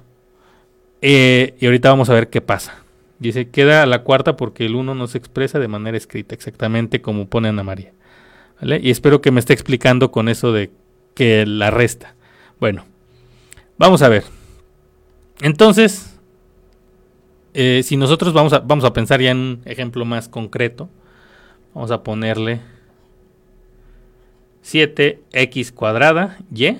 Eh, 1.01 1.55
y 1.59 1.65
ahorita 1.65 1.89
vamos 1.89 2.09
a 2.09 2.13
ver 2.13 2.29
qué 2.29 2.39
pasa. 2.39 2.82
Dice, 3.19 3.49
queda 3.49 3.85
la 3.85 4.03
cuarta 4.03 4.35
porque 4.35 4.65
el 4.65 4.75
1 4.75 4.95
no 4.95 5.07
se 5.07 5.17
expresa 5.17 5.59
de 5.59 5.67
manera 5.67 5.97
escrita, 5.97 6.35
exactamente 6.35 7.01
como 7.01 7.27
pone 7.27 7.49
Ana 7.49 7.63
María. 7.63 7.93
¿Vale? 8.59 8.79
Y 8.81 8.89
espero 8.89 9.21
que 9.21 9.31
me 9.31 9.39
esté 9.39 9.53
explicando 9.53 10.11
con 10.11 10.29
eso 10.29 10.51
de 10.51 10.71
que 11.13 11.45
la 11.45 11.71
resta. 11.71 12.15
Bueno, 12.59 12.85
vamos 13.77 14.01
a 14.01 14.09
ver. 14.09 14.23
Entonces, 15.41 16.19
eh, 17.53 17.81
si 17.83 17.97
nosotros 17.97 18.33
vamos 18.33 18.53
a, 18.53 18.59
vamos 18.59 18.83
a 18.83 18.93
pensar 18.93 19.21
ya 19.21 19.31
en 19.31 19.37
un 19.37 19.61
ejemplo 19.65 20.05
más 20.05 20.27
concreto, 20.27 20.89
vamos 21.73 21.91
a 21.91 22.03
ponerle 22.03 22.61
7x 24.63 25.71
cuadrada 25.73 26.37
y. 26.53 26.77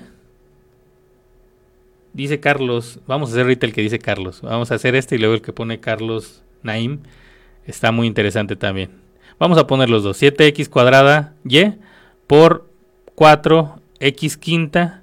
Dice 2.14 2.38
Carlos, 2.38 3.00
vamos 3.08 3.28
a 3.28 3.32
hacer 3.32 3.42
ahorita 3.42 3.66
el 3.66 3.72
que 3.72 3.82
dice 3.82 3.98
Carlos. 3.98 4.40
Vamos 4.40 4.70
a 4.70 4.76
hacer 4.76 4.94
este 4.94 5.16
y 5.16 5.18
luego 5.18 5.34
el 5.34 5.42
que 5.42 5.52
pone 5.52 5.80
Carlos 5.80 6.44
Naim. 6.62 7.00
Está 7.66 7.90
muy 7.90 8.06
interesante 8.06 8.54
también. 8.54 8.90
Vamos 9.40 9.58
a 9.58 9.66
poner 9.66 9.90
los 9.90 10.04
dos. 10.04 10.22
7x 10.22 10.68
cuadrada 10.68 11.34
y 11.44 11.72
por 12.28 12.70
4x 13.16 14.38
quinta. 14.38 15.02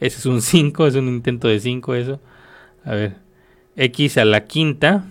Ese 0.00 0.18
es 0.18 0.26
un 0.26 0.42
5, 0.42 0.88
es 0.88 0.96
un 0.96 1.06
intento 1.06 1.46
de 1.46 1.60
5 1.60 1.94
eso. 1.94 2.20
A 2.84 2.90
ver, 2.90 3.16
x 3.76 4.18
a 4.18 4.24
la 4.24 4.44
quinta. 4.46 5.04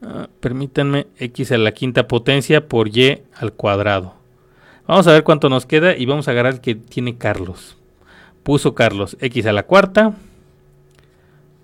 Ah, 0.00 0.28
permítanme, 0.38 1.08
x 1.18 1.50
a 1.50 1.58
la 1.58 1.72
quinta 1.72 2.06
potencia 2.06 2.68
por 2.68 2.96
y 2.96 3.18
al 3.34 3.52
cuadrado. 3.52 4.14
Vamos 4.86 5.08
a 5.08 5.12
ver 5.12 5.24
cuánto 5.24 5.48
nos 5.48 5.66
queda 5.66 5.96
y 5.96 6.06
vamos 6.06 6.28
a 6.28 6.30
agarrar 6.30 6.54
el 6.54 6.60
que 6.60 6.76
tiene 6.76 7.18
Carlos. 7.18 7.77
Puso 8.48 8.74
Carlos 8.74 9.14
x 9.20 9.44
a 9.44 9.52
la 9.52 9.64
cuarta 9.64 10.14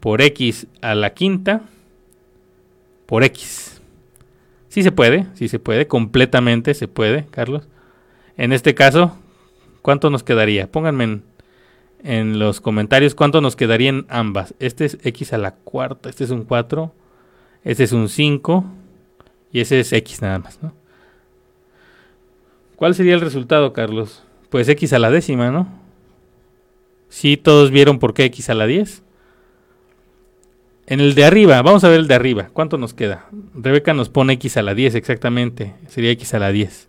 por 0.00 0.20
x 0.20 0.66
a 0.82 0.94
la 0.94 1.14
quinta 1.14 1.62
por 3.06 3.24
x. 3.24 3.80
Sí 4.68 4.82
se 4.82 4.92
puede, 4.92 5.26
sí 5.32 5.48
se 5.48 5.58
puede, 5.58 5.86
completamente 5.86 6.74
se 6.74 6.86
puede, 6.86 7.24
Carlos. 7.30 7.66
En 8.36 8.52
este 8.52 8.74
caso, 8.74 9.16
¿cuánto 9.80 10.10
nos 10.10 10.24
quedaría? 10.24 10.70
Pónganme 10.70 11.22
en, 12.02 12.38
los 12.38 12.60
comentarios 12.60 13.14
cuánto 13.14 13.40
nos 13.40 13.56
quedaría 13.56 13.88
en 13.88 14.04
ambas. 14.10 14.54
Este 14.58 14.84
es 14.84 14.98
x 15.02 15.32
a 15.32 15.38
la 15.38 15.54
cuarta, 15.54 16.10
este 16.10 16.24
es 16.24 16.30
un 16.30 16.44
4, 16.44 16.92
este 17.64 17.84
es 17.84 17.92
un 17.92 18.10
5 18.10 18.62
y 19.52 19.60
ese 19.60 19.80
es 19.80 19.90
x 19.90 20.20
nada 20.20 20.38
más, 20.38 20.62
¿no? 20.62 20.74
¿Cuál 22.76 22.94
sería 22.94 23.14
el 23.14 23.22
resultado, 23.22 23.72
Carlos? 23.72 24.22
Pues 24.50 24.68
x 24.68 24.92
a 24.92 24.98
la 24.98 25.10
décima, 25.10 25.50
¿no? 25.50 25.82
Sí, 27.14 27.36
todos 27.36 27.70
vieron 27.70 28.00
por 28.00 28.12
qué 28.12 28.24
x 28.24 28.50
a 28.50 28.54
la 28.54 28.66
10. 28.66 29.04
En 30.88 30.98
el 30.98 31.14
de 31.14 31.24
arriba, 31.24 31.62
vamos 31.62 31.84
a 31.84 31.88
ver 31.88 32.00
el 32.00 32.08
de 32.08 32.14
arriba. 32.16 32.50
¿Cuánto 32.52 32.76
nos 32.76 32.92
queda? 32.92 33.28
Rebeca 33.54 33.94
nos 33.94 34.08
pone 34.08 34.32
x 34.32 34.56
a 34.56 34.62
la 34.62 34.74
10 34.74 34.96
exactamente. 34.96 35.76
Sería 35.86 36.10
x 36.10 36.34
a 36.34 36.40
la 36.40 36.50
10. 36.50 36.88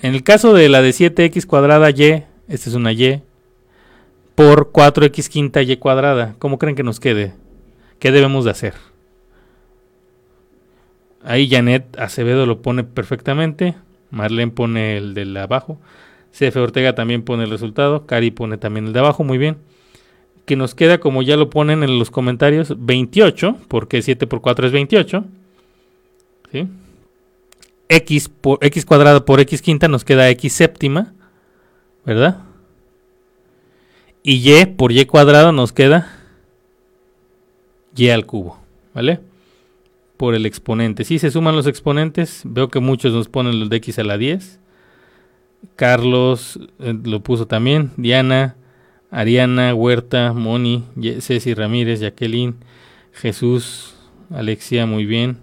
En 0.00 0.14
el 0.14 0.22
caso 0.22 0.54
de 0.54 0.70
la 0.70 0.80
de 0.80 0.92
7x 0.92 1.44
cuadrada 1.44 1.90
y, 1.90 2.24
esta 2.48 2.70
es 2.70 2.74
una 2.74 2.90
y, 2.92 3.22
por 4.34 4.72
4x 4.72 5.28
quinta 5.28 5.60
y 5.60 5.76
cuadrada, 5.76 6.36
¿cómo 6.38 6.58
creen 6.58 6.74
que 6.74 6.82
nos 6.82 7.00
quede? 7.00 7.34
¿Qué 7.98 8.12
debemos 8.12 8.46
de 8.46 8.50
hacer? 8.50 8.72
Ahí 11.22 11.50
Janet 11.50 11.98
Acevedo 11.98 12.46
lo 12.46 12.62
pone 12.62 12.82
perfectamente. 12.82 13.74
Marlene 14.10 14.52
pone 14.52 14.96
el 14.96 15.12
de 15.12 15.38
abajo. 15.38 15.78
CF 16.32 16.56
Ortega 16.56 16.94
también 16.94 17.22
pone 17.22 17.44
el 17.44 17.50
resultado. 17.50 18.06
Cari 18.06 18.30
pone 18.30 18.58
también 18.58 18.86
el 18.86 18.92
de 18.92 19.00
abajo. 19.00 19.24
Muy 19.24 19.38
bien. 19.38 19.56
Que 20.44 20.56
nos 20.56 20.74
queda, 20.74 20.98
como 20.98 21.22
ya 21.22 21.36
lo 21.36 21.50
ponen 21.50 21.82
en 21.82 21.98
los 21.98 22.10
comentarios, 22.10 22.74
28. 22.78 23.56
Porque 23.68 24.02
7 24.02 24.26
por 24.26 24.40
4 24.40 24.66
es 24.66 24.72
28. 24.72 25.24
¿Sí? 26.52 26.68
X, 27.88 28.28
por, 28.28 28.58
X 28.62 28.84
cuadrado 28.84 29.24
por 29.24 29.40
X 29.40 29.62
quinta 29.62 29.88
nos 29.88 30.04
queda 30.04 30.28
X 30.30 30.52
séptima. 30.52 31.14
¿Verdad? 32.04 32.42
Y 34.22 34.52
Y 34.52 34.66
por 34.66 34.92
Y 34.92 35.04
cuadrado 35.06 35.52
nos 35.52 35.72
queda 35.72 36.20
Y 37.96 38.08
al 38.08 38.26
cubo. 38.26 38.58
¿Vale? 38.94 39.20
por 40.16 40.34
el 40.34 40.46
exponente. 40.46 41.04
Si 41.04 41.18
se 41.18 41.30
suman 41.30 41.56
los 41.56 41.66
exponentes, 41.66 42.42
veo 42.44 42.68
que 42.68 42.80
muchos 42.80 43.12
nos 43.12 43.28
ponen 43.28 43.60
los 43.60 43.68
de 43.68 43.76
x 43.76 43.98
a 43.98 44.04
la 44.04 44.18
10. 44.18 44.60
Carlos 45.74 46.58
eh, 46.78 46.94
lo 47.04 47.20
puso 47.20 47.46
también. 47.46 47.90
Diana, 47.96 48.56
Ariana, 49.10 49.74
Huerta, 49.74 50.32
Moni, 50.32 50.84
Ceci 51.20 51.54
Ramírez, 51.54 52.00
Jacqueline, 52.00 52.56
Jesús, 53.12 53.94
Alexia, 54.30 54.86
muy 54.86 55.06
bien. 55.06 55.38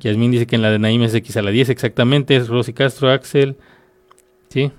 Yasmín 0.00 0.32
dice 0.32 0.46
que 0.46 0.56
en 0.56 0.62
la 0.62 0.70
de 0.70 0.78
Naim 0.78 1.02
es 1.02 1.14
x 1.14 1.36
a 1.36 1.42
la 1.42 1.50
10, 1.50 1.70
exactamente. 1.70 2.36
Es 2.36 2.48
Rosy 2.48 2.72
Castro, 2.72 3.10
Axel. 3.10 3.56
¿Sí? 4.48 4.70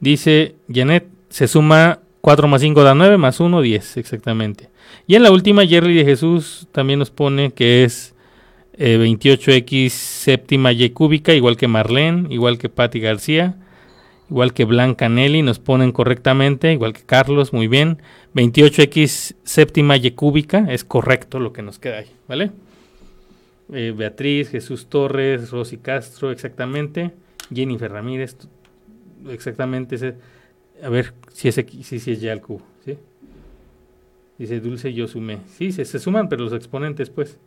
Dice 0.00 0.56
Janet, 0.72 1.06
se 1.28 1.48
suma 1.48 2.00
4 2.20 2.48
más 2.48 2.60
5 2.60 2.82
da 2.82 2.94
9, 2.94 3.16
más 3.18 3.40
1, 3.40 3.60
10, 3.60 3.96
exactamente. 3.98 4.68
Y 5.06 5.14
en 5.14 5.22
la 5.22 5.30
última, 5.30 5.64
Jerry 5.64 5.94
de 5.94 6.04
Jesús 6.04 6.66
también 6.72 6.98
nos 6.98 7.10
pone 7.10 7.52
que 7.52 7.84
es 7.84 8.15
28x 8.78 9.86
eh, 9.86 9.90
séptima 9.90 10.72
y 10.72 10.90
cúbica, 10.90 11.32
igual 11.32 11.56
que 11.56 11.68
Marlene, 11.68 12.32
igual 12.32 12.58
que 12.58 12.68
Patti 12.68 13.00
García, 13.00 13.56
igual 14.28 14.52
que 14.52 14.64
Blanca 14.64 15.08
Nelly, 15.08 15.42
nos 15.42 15.58
ponen 15.58 15.92
correctamente, 15.92 16.72
igual 16.72 16.92
que 16.92 17.02
Carlos, 17.02 17.52
muy 17.52 17.68
bien. 17.68 18.02
28x 18.34 19.36
séptima 19.44 19.96
y 19.96 20.10
cúbica, 20.10 20.66
es 20.70 20.84
correcto 20.84 21.40
lo 21.40 21.52
que 21.52 21.62
nos 21.62 21.78
queda 21.78 21.98
ahí, 21.98 22.10
¿vale? 22.28 22.50
Eh, 23.72 23.92
Beatriz, 23.96 24.50
Jesús 24.50 24.86
Torres, 24.86 25.50
Rosy 25.50 25.78
Castro, 25.78 26.30
exactamente. 26.30 27.12
Jennifer 27.52 27.90
Ramírez, 27.90 28.36
exactamente. 29.28 30.16
a 30.82 30.88
ver 30.88 31.14
si 31.32 31.48
es, 31.48 31.54
si, 31.54 31.96
es 31.96 32.20
ya 32.20 32.32
el 32.32 32.40
cubo. 32.40 32.62
Dice 34.38 34.60
Dulce, 34.60 34.92
yo 34.92 35.08
sumé. 35.08 35.38
Sí, 35.56 35.72
se, 35.72 35.84
suman, 35.98 36.28
pero 36.28 36.44
los 36.44 36.52
exponentes, 36.52 37.08
pues. 37.08 37.38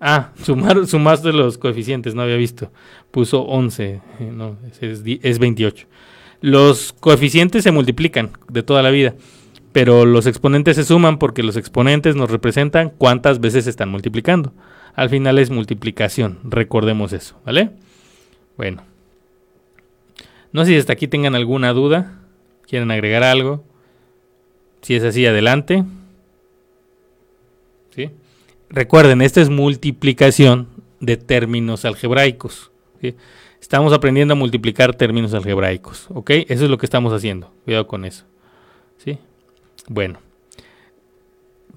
Ah, 0.00 0.32
sumar, 0.42 0.86
sumaste 0.86 1.32
los 1.32 1.58
coeficientes, 1.58 2.14
no 2.14 2.22
había 2.22 2.36
visto. 2.36 2.70
Puso 3.10 3.42
11, 3.42 3.84
eh, 4.20 4.32
no, 4.32 4.56
es, 4.80 5.02
es 5.22 5.38
28. 5.38 5.86
Los 6.40 6.92
coeficientes 6.92 7.64
se 7.64 7.70
multiplican 7.70 8.32
de 8.50 8.62
toda 8.62 8.82
la 8.82 8.90
vida, 8.90 9.14
pero 9.72 10.04
los 10.04 10.26
exponentes 10.26 10.76
se 10.76 10.84
suman 10.84 11.18
porque 11.18 11.42
los 11.42 11.56
exponentes 11.56 12.16
nos 12.16 12.30
representan 12.30 12.90
cuántas 12.90 13.40
veces 13.40 13.64
se 13.64 13.70
están 13.70 13.88
multiplicando. 13.88 14.52
Al 14.94 15.08
final 15.08 15.38
es 15.38 15.50
multiplicación, 15.50 16.38
recordemos 16.44 17.12
eso, 17.12 17.40
¿vale? 17.44 17.70
Bueno. 18.56 18.82
No 20.52 20.64
sé 20.64 20.72
si 20.72 20.76
hasta 20.76 20.92
aquí 20.92 21.08
tengan 21.08 21.34
alguna 21.34 21.72
duda, 21.72 22.20
quieren 22.68 22.90
agregar 22.90 23.24
algo. 23.24 23.64
Si 24.82 24.94
es 24.94 25.02
así, 25.02 25.26
adelante. 25.26 25.84
Recuerden, 28.74 29.22
esta 29.22 29.40
es 29.40 29.50
multiplicación 29.50 30.68
de 30.98 31.16
términos 31.16 31.84
algebraicos. 31.84 32.72
Estamos 33.60 33.92
aprendiendo 33.92 34.32
a 34.32 34.36
multiplicar 34.36 34.96
términos 34.96 35.32
algebraicos. 35.32 36.06
¿Ok? 36.10 36.30
Eso 36.48 36.64
es 36.64 36.70
lo 36.70 36.76
que 36.76 36.86
estamos 36.86 37.12
haciendo. 37.12 37.52
Cuidado 37.64 37.86
con 37.86 38.04
eso. 38.04 38.24
¿Sí? 38.98 39.18
Bueno. 39.88 40.18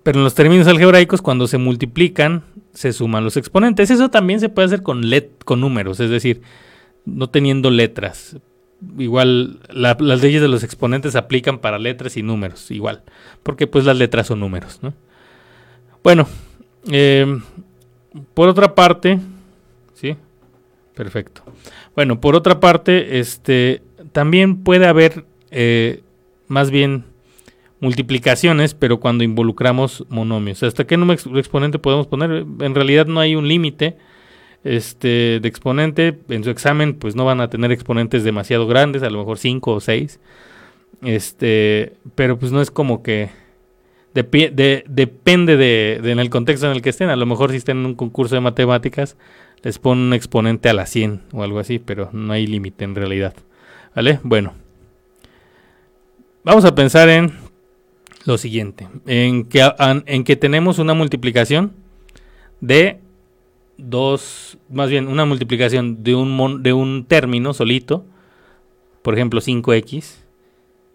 Pero 0.01 0.17
en 0.17 0.23
los 0.23 0.33
términos 0.33 0.65
algebraicos, 0.65 1.21
cuando 1.21 1.47
se 1.47 1.59
multiplican, 1.59 2.43
se 2.73 2.91
suman 2.93 3.23
los 3.23 3.37
exponentes. 3.37 3.91
Eso 3.91 4.09
también 4.09 4.39
se 4.39 4.49
puede 4.49 4.65
hacer 4.65 4.81
con, 4.81 5.09
let 5.09 5.29
con 5.45 5.61
números, 5.61 5.99
es 5.99 6.09
decir, 6.09 6.41
no 7.05 7.29
teniendo 7.29 7.69
letras 7.69 8.37
igual 8.99 9.59
las 9.69 10.21
leyes 10.21 10.41
de 10.41 10.47
los 10.47 10.63
exponentes 10.63 11.15
aplican 11.15 11.57
para 11.59 11.79
letras 11.79 12.15
y 12.17 12.23
números, 12.23 12.69
igual, 12.71 13.01
porque 13.43 13.65
pues 13.67 13.85
las 13.85 13.97
letras 13.97 14.27
son 14.27 14.39
números, 14.39 14.79
¿no? 14.81 14.93
Bueno, 16.03 16.27
em, 16.89 17.41
por 18.33 18.47
otra 18.49 18.73
parte, 18.75 19.19
¿sí? 19.93 20.15
Perfecto. 20.93 21.43
Bueno, 21.95 22.19
por 22.19 22.35
otra 22.35 22.59
parte, 22.59 23.19
este, 23.19 23.81
también 24.11 24.63
puede 24.63 24.87
haber 24.87 25.25
eh, 25.51 26.01
más 26.47 26.71
bien 26.71 27.05
multiplicaciones, 27.79 28.73
pero 28.73 28.99
cuando 28.99 29.23
involucramos 29.23 30.05
monomios. 30.09 30.63
¿Hasta 30.63 30.87
qué 30.87 30.97
número 30.97 31.19
exponente 31.37 31.79
podemos 31.79 32.07
poner? 32.07 32.45
En 32.59 32.75
realidad 32.75 33.05
no 33.05 33.19
hay 33.19 33.35
un 33.35 33.47
límite 33.47 33.97
este, 34.63 35.39
de 35.39 35.47
exponente. 35.47 36.17
En 36.29 36.43
su 36.43 36.49
examen, 36.49 36.95
pues 36.95 37.15
no 37.15 37.25
van 37.25 37.41
a 37.41 37.49
tener 37.49 37.71
exponentes 37.71 38.23
demasiado 38.23 38.67
grandes, 38.67 39.03
a 39.03 39.09
lo 39.09 39.19
mejor 39.19 39.37
5 39.37 39.73
o 39.73 39.79
6. 39.79 40.19
Este, 41.03 41.93
pero 42.15 42.39
pues 42.39 42.51
no 42.51 42.61
es 42.61 42.71
como 42.71 43.03
que 43.03 43.29
depende 44.23 45.57
de, 45.57 45.99
en 46.03 46.19
el 46.19 46.29
contexto 46.29 46.67
en 46.67 46.73
el 46.73 46.81
que 46.81 46.89
estén. 46.89 47.09
A 47.09 47.15
lo 47.15 47.25
mejor 47.25 47.51
si 47.51 47.57
estén 47.57 47.77
en 47.77 47.85
un 47.85 47.95
concurso 47.95 48.35
de 48.35 48.41
matemáticas, 48.41 49.17
les 49.63 49.79
ponen 49.79 50.05
un 50.05 50.13
exponente 50.13 50.69
a 50.69 50.73
la 50.73 50.85
100 50.85 51.21
o 51.33 51.43
algo 51.43 51.59
así, 51.59 51.79
pero 51.79 52.09
no 52.13 52.33
hay 52.33 52.47
límite 52.47 52.83
en 52.83 52.95
realidad. 52.95 53.33
¿Vale? 53.95 54.19
Bueno. 54.23 54.53
Vamos 56.43 56.65
a 56.65 56.73
pensar 56.75 57.09
en 57.09 57.33
lo 58.25 58.37
siguiente. 58.37 58.87
En 59.05 59.45
que, 59.45 59.69
en 60.05 60.23
que 60.23 60.35
tenemos 60.35 60.79
una 60.79 60.93
multiplicación 60.93 61.73
de 62.61 62.99
dos, 63.77 64.57
más 64.69 64.89
bien 64.89 65.07
una 65.07 65.25
multiplicación 65.25 66.03
de 66.03 66.15
un, 66.15 66.63
de 66.63 66.73
un 66.73 67.05
término 67.05 67.53
solito, 67.53 68.05
por 69.01 69.13
ejemplo 69.13 69.41
5x, 69.41 70.15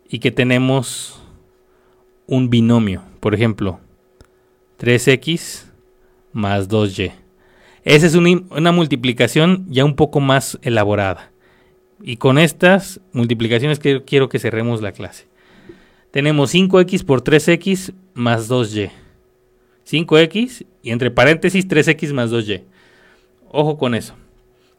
y 0.08 0.18
que 0.18 0.30
tenemos 0.30 1.22
un 2.26 2.50
binomio, 2.50 3.02
por 3.22 3.36
ejemplo 3.36 3.78
3x 4.80 5.66
más 6.32 6.68
2y. 6.68 7.12
Esa 7.84 8.06
es 8.06 8.16
una, 8.16 8.72
multiplicación 8.72 9.64
ya 9.68 9.84
un 9.84 9.94
poco 9.94 10.18
más 10.18 10.58
elaborada. 10.62 11.30
Y 12.02 12.16
con 12.16 12.36
estas 12.36 13.00
multiplicaciones 13.12 13.78
que 13.78 14.02
quiero 14.02 14.28
que 14.28 14.40
cerremos 14.40 14.82
la 14.82 14.90
clase. 14.90 15.28
Tenemos 16.10 16.52
5x 16.52 17.04
por 17.04 17.22
3x 17.22 17.94
más 18.14 18.50
2y. 18.50 18.90
5x 19.88 20.66
y 20.82 20.90
entre 20.90 21.12
paréntesis 21.12 21.68
3x 21.68 22.12
más 22.12 22.32
2y. 22.32 22.64
Ojo 23.52 23.78
con 23.78 23.94
eso. 23.94 24.14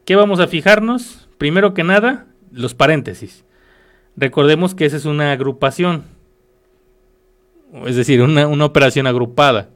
¿Qué 0.04 0.16
vamos 0.16 0.38
a 0.38 0.48
fijarnos? 0.48 1.30
Primero 1.38 1.72
que 1.72 1.82
nada, 1.82 2.26
los 2.52 2.74
paréntesis. 2.74 3.42
Recordemos 4.16 4.74
que 4.74 4.84
esa 4.84 4.98
es 4.98 5.06
una 5.06 5.32
agrupación. 5.32 6.13
Es 7.86 7.96
decir, 7.96 8.22
una, 8.22 8.46
operación 8.64 9.06
agrupada. 9.06 9.68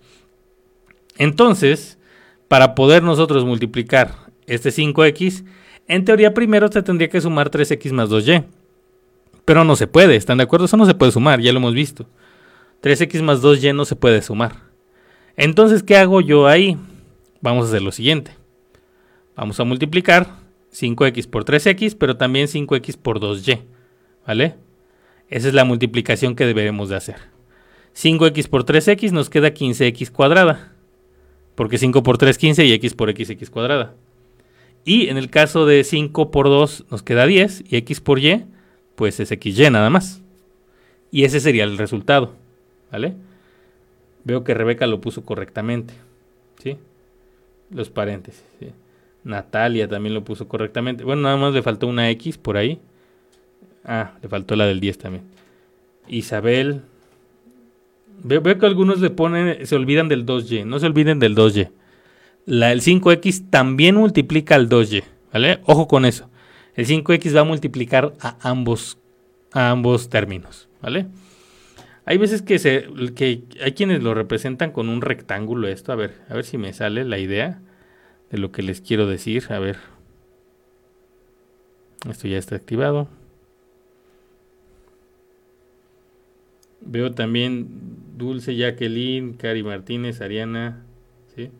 Entonces, 1.16 1.98
para 2.46 2.74
poder 2.74 3.02
nosotros 3.02 3.44
multiplicar 3.44 4.14
este 4.46 4.70
5x, 4.70 5.44
en 5.88 6.04
teoría 6.04 6.32
primero 6.32 6.70
se 6.70 6.82
tendría 6.82 7.08
que 7.08 7.20
sumar 7.20 7.50
3x 7.50 7.92
más 7.92 8.08
2y. 8.08 8.44
Pero 9.44 9.64
no 9.64 9.74
se 9.74 9.86
puede, 9.86 10.14
¿están 10.14 10.38
de 10.38 10.44
acuerdo? 10.44 10.66
Eso 10.66 10.76
no 10.76 10.86
se 10.86 10.94
puede 10.94 11.10
sumar, 11.10 11.40
ya 11.40 11.52
lo 11.52 11.58
hemos 11.58 11.74
visto. 11.74 12.06
3x 12.82 13.22
más 13.22 13.42
2y 13.42 13.74
no 13.74 13.84
se 13.84 13.96
puede 13.96 14.22
sumar. 14.22 14.56
Entonces, 15.36 15.82
¿qué 15.82 15.96
hago 15.96 16.20
yo 16.20 16.46
ahí? 16.46 16.76
Vamos 17.40 17.66
a 17.66 17.68
hacer 17.68 17.82
lo 17.82 17.90
siguiente. 17.90 18.32
Vamos 19.34 19.58
a 19.58 19.64
multiplicar 19.64 20.28
5x 20.72 21.28
por 21.28 21.44
3x, 21.44 21.96
pero 21.98 22.16
también 22.16 22.46
5x 22.46 22.96
por 22.96 23.18
2y. 23.18 23.62
¿Vale? 24.26 24.54
Esa 25.30 25.48
es 25.48 25.54
la 25.54 25.64
multiplicación 25.64 26.36
que 26.36 26.46
deberemos 26.46 26.90
de 26.90 26.96
hacer. 26.96 27.37
5x 28.00 28.48
por 28.48 28.64
3x 28.64 29.10
nos 29.10 29.28
queda 29.28 29.48
15x 29.48 30.10
cuadrada. 30.12 30.72
Porque 31.56 31.78
5 31.78 32.04
por 32.04 32.18
3 32.18 32.38
15 32.38 32.64
y 32.64 32.72
x 32.74 32.94
por 32.94 33.10
x 33.10 33.30
x 33.30 33.50
cuadrada. 33.50 33.94
Y 34.84 35.08
en 35.08 35.16
el 35.16 35.28
caso 35.28 35.66
de 35.66 35.82
5 35.82 36.30
por 36.30 36.46
2 36.46 36.84
nos 36.90 37.02
queda 37.02 37.26
10 37.26 37.64
y 37.68 37.76
x 37.76 38.00
por 38.00 38.20
y 38.20 38.44
pues 38.94 39.18
es 39.18 39.30
xy 39.30 39.70
nada 39.70 39.90
más. 39.90 40.22
Y 41.10 41.24
ese 41.24 41.40
sería 41.40 41.64
el 41.64 41.78
resultado. 41.78 42.34
¿Vale? 42.92 43.14
Veo 44.24 44.44
que 44.44 44.54
Rebeca 44.54 44.86
lo 44.86 45.00
puso 45.00 45.24
correctamente. 45.24 45.94
¿Sí? 46.62 46.76
Los 47.70 47.90
paréntesis. 47.90 48.44
Natalia 49.24 49.88
también 49.88 50.14
lo 50.14 50.22
puso 50.22 50.46
correctamente. 50.46 51.02
Bueno, 51.02 51.22
nada 51.22 51.36
más 51.36 51.52
le 51.52 51.62
faltó 51.62 51.86
una 51.88 52.08
X 52.10 52.38
por 52.38 52.56
ahí. 52.56 52.78
Ah, 53.84 54.12
le 54.22 54.28
faltó 54.28 54.54
la 54.54 54.66
del 54.66 54.80
10 54.80 54.98
también. 54.98 55.24
Isabel. 56.06 56.82
Veo, 58.22 58.42
que 58.42 58.66
algunos 58.66 59.00
le 59.00 59.10
ponen, 59.10 59.66
se 59.66 59.76
olvidan 59.76 60.08
del 60.08 60.26
2Y. 60.26 60.64
No 60.64 60.78
se 60.78 60.86
olviden 60.86 61.18
del 61.18 61.36
2Y. 61.36 61.70
La, 62.46 62.72
el 62.72 62.80
5X 62.80 63.50
también 63.50 63.96
multiplica 63.96 64.54
al 64.54 64.68
2Y. 64.68 65.04
¿Vale? 65.32 65.60
Ojo 65.64 65.88
con 65.88 66.04
eso. 66.04 66.30
El 66.74 66.86
5X 66.86 67.36
va 67.36 67.40
a 67.40 67.44
multiplicar 67.44 68.14
a 68.20 68.36
ambos, 68.40 68.98
a 69.52 69.70
ambos 69.70 70.08
términos. 70.08 70.68
¿Vale? 70.80 71.06
Hay 72.04 72.16
veces 72.16 72.40
que, 72.40 72.58
se, 72.58 72.86
que 73.14 73.42
hay 73.62 73.72
quienes 73.72 74.02
lo 74.02 74.14
representan 74.14 74.72
con 74.72 74.88
un 74.88 75.02
rectángulo 75.02 75.68
esto. 75.68 75.92
A 75.92 75.96
ver, 75.96 76.14
a 76.28 76.34
ver 76.34 76.44
si 76.44 76.56
me 76.56 76.72
sale 76.72 77.04
la 77.04 77.18
idea 77.18 77.60
de 78.30 78.38
lo 78.38 78.50
que 78.50 78.62
les 78.62 78.80
quiero 78.80 79.06
decir. 79.06 79.44
A 79.50 79.58
ver. 79.58 79.76
Esto 82.08 82.28
ya 82.28 82.38
está 82.38 82.56
activado. 82.56 83.08
Veo 86.80 87.12
también 87.12 87.68
Dulce, 88.16 88.56
Jacqueline, 88.56 89.34
Cari 89.34 89.62
Martínez, 89.62 90.20
Ariana. 90.20 90.84
¿sí? 91.34 91.50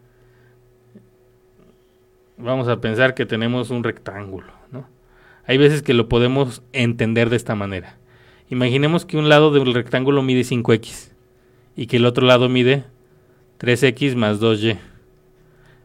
Vamos 2.37 2.69
a 2.69 2.81
pensar 2.81 3.15
que 3.15 3.27
tenemos 3.27 3.71
un 3.71 3.85
rectángulo. 3.85 4.53
¿no? 4.71 4.87
Hay 5.45 5.59
veces 5.59 5.83
que 5.83 5.95
lo 5.95 6.09
podemos 6.09 6.63
entender 6.73 7.31
de 7.31 7.37
esta 7.37 7.55
manera. 7.55 7.97
Imaginemos 8.51 9.05
que 9.05 9.19
un 9.19 9.29
lado 9.29 9.51
del 9.51 9.75
rectángulo 9.75 10.23
mide 10.23 10.41
5x 10.41 11.13
y 11.77 11.87
que 11.87 11.99
el 11.99 12.07
otro 12.07 12.27
lado 12.27 12.49
mide 12.49 12.85
3x 13.59 14.17
más 14.17 14.41
2y. 14.41 14.79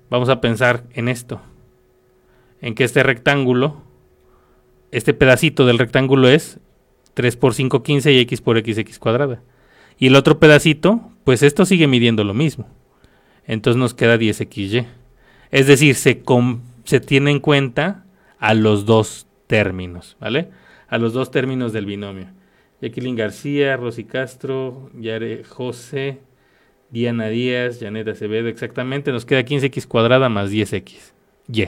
Vamos 0.10 0.30
a 0.30 0.42
pensar 0.42 0.84
en 0.94 1.10
esto. 1.10 1.42
En 2.62 2.76
que 2.76 2.84
este 2.84 3.04
rectángulo, 3.04 3.82
este 4.92 5.14
pedacito 5.14 5.66
del 5.66 5.80
rectángulo 5.80 6.30
es 6.30 6.60
3 7.14 7.36
por 7.38 7.54
5, 7.54 7.84
15 7.84 8.12
y 8.12 8.20
x 8.20 8.42
por 8.42 8.58
x, 8.58 8.78
x 8.78 9.00
cuadrada. 9.00 9.42
Y 9.98 10.08
el 10.08 10.16
otro 10.16 10.40
pedacito, 10.40 11.12
pues 11.24 11.44
esto 11.44 11.66
sigue 11.66 11.88
midiendo 11.88 12.24
lo 12.24 12.34
mismo. 12.34 12.68
Entonces 13.46 13.80
nos 13.80 13.94
queda 13.94 14.18
10xy. 14.18 14.86
Es 15.52 15.68
decir, 15.68 15.96
se, 15.96 16.24
se 16.84 17.00
tiene 17.00 17.32
en 17.32 17.40
cuenta 17.40 18.06
a 18.40 18.54
los 18.54 18.86
dos 18.86 19.28
términos, 19.48 20.18
¿vale? 20.20 20.50
A 20.88 20.98
los 20.98 21.14
dos 21.14 21.32
términos 21.32 21.74
del 21.74 21.86
binomio. 21.86 22.28
Jacqueline 22.82 23.16
García, 23.16 23.78
Rosy 23.78 24.04
Castro, 24.04 24.90
Yare 25.00 25.44
José, 25.44 26.20
Diana 26.90 27.28
Díaz, 27.30 27.80
Janet 27.80 28.08
Acevedo, 28.10 28.50
exactamente, 28.50 29.12
nos 29.12 29.26
queda 29.26 29.42
15x 29.42 29.88
cuadrada 29.88 30.28
más 30.28 30.52
10x, 30.52 31.14
y, 31.48 31.66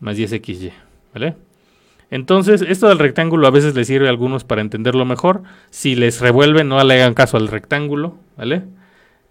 más 0.00 0.18
10xy, 0.18 0.70
¿vale? 1.14 1.34
Entonces, 2.10 2.62
esto 2.62 2.88
del 2.88 2.98
rectángulo 2.98 3.46
a 3.46 3.50
veces 3.50 3.74
les 3.74 3.86
sirve 3.86 4.06
a 4.06 4.10
algunos 4.10 4.44
para 4.44 4.62
entenderlo 4.62 5.04
mejor. 5.04 5.42
Si 5.70 5.94
les 5.94 6.20
revuelven, 6.20 6.68
no 6.68 6.82
le 6.82 6.94
hagan 6.94 7.14
caso 7.14 7.36
al 7.36 7.48
rectángulo, 7.48 8.16
¿vale? 8.36 8.64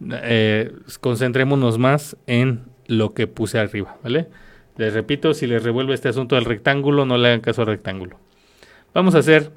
Eh, 0.10 0.72
concentrémonos 1.02 1.80
más 1.80 2.18
en 2.28 2.66
lo 2.86 3.14
que 3.14 3.26
puse 3.26 3.58
arriba, 3.58 3.98
¿vale? 4.04 4.28
Les 4.78 4.94
repito, 4.94 5.34
si 5.34 5.48
les 5.48 5.64
revuelve 5.64 5.96
este 5.96 6.10
asunto 6.10 6.36
del 6.36 6.46
rectángulo, 6.46 7.06
no 7.06 7.18
le 7.18 7.30
hagan 7.30 7.42
caso 7.42 7.62
al 7.62 7.68
rectángulo. 7.68 8.20
Vamos 8.94 9.16
a 9.16 9.20
hacer 9.20 9.52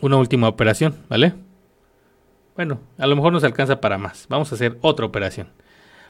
una 0.00 0.16
última 0.16 0.48
operación, 0.48 0.94
¿vale? 1.10 1.34
Bueno, 2.56 2.80
a 2.96 3.06
lo 3.06 3.14
mejor 3.14 3.32
nos 3.32 3.44
alcanza 3.44 3.80
para 3.80 3.98
más. 3.98 4.26
Vamos 4.28 4.50
a 4.50 4.54
hacer 4.54 4.78
otra 4.80 5.04
operación. 5.04 5.48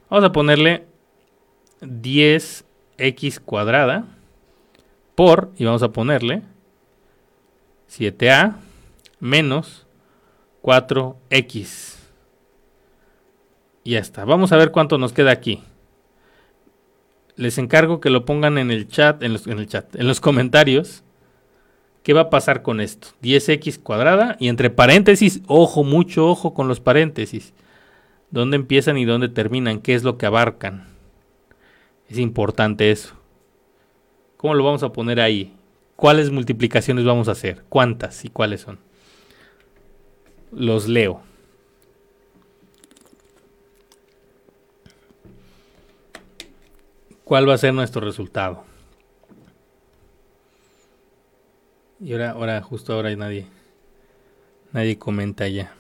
Vamos 0.09 0.25
a 0.25 0.33
ponerle 0.33 0.87
10x 1.81 3.41
cuadrada 3.41 4.05
por, 5.19 5.51
y 5.57 5.65
vamos 5.65 5.83
a 5.83 5.91
ponerle 5.91 6.43
7a 7.91 8.55
menos 9.19 9.85
4x. 10.63 11.97
Y 13.83 13.91
ya 13.91 13.99
está. 13.99 14.25
Vamos 14.25 14.53
a 14.53 14.57
ver 14.57 14.71
cuánto 14.71 14.97
nos 14.97 15.13
queda 15.13 15.33
aquí. 15.33 15.65
Les 17.35 17.59
encargo 17.59 17.99
que 17.99 18.11
lo 18.11 18.25
pongan 18.25 18.59
en 18.59 18.71
el 18.71 18.87
chat, 18.87 19.21
en, 19.25 19.37
en 19.47 19.59
el 19.59 19.67
chat, 19.67 19.97
en 19.97 20.07
los 20.07 20.21
comentarios 20.21 21.03
¿Qué 22.05 22.13
va 22.13 22.21
a 22.23 22.31
pasar 22.31 22.63
con 22.63 22.81
esto? 22.81 23.09
10x 23.21 23.81
cuadrada 23.83 24.37
y 24.39 24.47
entre 24.47 24.71
paréntesis, 24.71 25.43
ojo, 25.49 25.83
mucho 25.83 26.29
ojo 26.29 26.55
con 26.55 26.69
los 26.69 26.79
paréntesis. 26.79 27.53
¿Dónde 28.31 28.55
empiezan 28.55 28.97
y 28.99 29.05
dónde 29.05 29.29
terminan? 29.29 29.81
¿Qué 29.81 29.95
es 29.95 30.05
lo 30.05 30.17
que 30.17 30.27
abarcan? 30.27 30.87
Es 32.09 32.19
importante 32.19 32.93
eso. 32.93 33.18
¿Cómo 34.39 34.55
lo 34.55 34.65
vamos 34.65 34.85
a 34.85 34.93
poner 34.93 35.21
ahí? 35.21 35.53
¿Cuáles 35.97 36.31
multiplicaciones 36.31 37.05
vamos 37.05 37.29
a 37.29 37.33
hacer? 37.33 37.65
¿Cuántas 37.69 38.25
y 38.25 38.29
cuáles 38.29 38.61
son? 38.61 38.79
Los 40.53 40.87
leo. 40.87 41.21
¿Cuál 47.25 47.49
va 47.49 47.55
a 47.55 47.59
ser 47.59 47.75
nuestro 47.75 48.01
resultado? 48.01 48.65
Y 52.01 52.13
ahora, 52.13 52.31
ahora, 52.31 52.63
justo 52.63 52.95
ahora 52.95 53.15
nadie, 53.17 53.49
nadie 54.73 54.99
comenta 54.99 55.49
ya. 55.49 55.75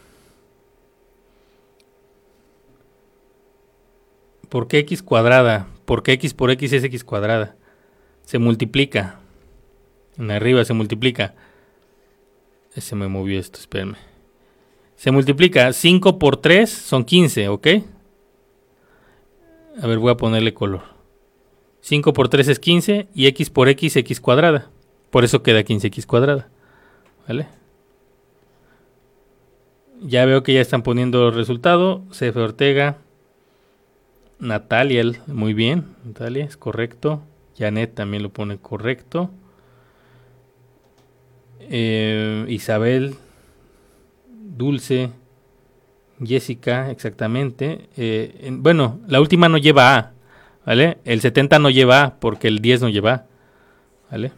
¿Por 4.48 4.66
qué 4.66 4.78
x 4.78 5.00
cuadrada? 5.04 5.68
¿Por 5.84 6.02
qué 6.02 6.12
x 6.14 6.34
por 6.34 6.50
x 6.50 6.72
es 6.72 6.82
x 6.82 7.04
cuadrada? 7.04 7.54
Se 8.28 8.38
multiplica. 8.38 9.20
En 10.18 10.30
arriba 10.30 10.62
se 10.62 10.74
multiplica. 10.74 11.34
Se 12.76 12.94
me 12.94 13.08
movió 13.08 13.40
esto, 13.40 13.58
espérenme. 13.58 13.96
Se 14.96 15.10
multiplica 15.10 15.72
5 15.72 16.18
por 16.18 16.36
3 16.36 16.68
son 16.68 17.06
15, 17.06 17.48
¿ok? 17.48 17.66
A 19.80 19.86
ver, 19.86 19.98
voy 19.98 20.12
a 20.12 20.18
ponerle 20.18 20.52
color. 20.52 20.82
5 21.80 22.12
por 22.12 22.28
3 22.28 22.48
es 22.48 22.58
15 22.58 23.08
y 23.14 23.28
x 23.28 23.48
por 23.48 23.70
x, 23.70 23.96
x 23.96 24.20
cuadrada. 24.20 24.68
Por 25.08 25.24
eso 25.24 25.42
queda 25.42 25.64
15x 25.64 26.04
cuadrada. 26.04 26.50
¿Vale? 27.26 27.48
Ya 30.02 30.26
veo 30.26 30.42
que 30.42 30.52
ya 30.52 30.60
están 30.60 30.82
poniendo 30.82 31.30
resultado. 31.30 32.02
CF 32.10 32.36
Ortega. 32.36 32.98
Natalia, 34.38 35.02
muy 35.28 35.54
bien. 35.54 35.96
Natalia, 36.04 36.44
es 36.44 36.58
correcto. 36.58 37.22
Janet 37.58 37.94
también 37.94 38.22
lo 38.22 38.30
pone 38.30 38.58
correcto. 38.58 39.30
Eh, 41.60 42.46
Isabel, 42.48 43.16
Dulce, 44.28 45.10
Jessica, 46.24 46.90
exactamente. 46.90 47.88
Eh, 47.96 48.48
bueno, 48.52 49.00
la 49.06 49.20
última 49.20 49.48
no 49.48 49.58
lleva 49.58 49.96
A, 49.96 50.12
¿vale? 50.64 50.98
El 51.04 51.20
70 51.20 51.58
no 51.58 51.70
lleva 51.70 52.02
A 52.02 52.20
porque 52.20 52.48
el 52.48 52.60
10 52.60 52.82
no 52.82 52.88
lleva 52.88 53.12
A, 53.12 53.26
¿vale? 54.10 54.32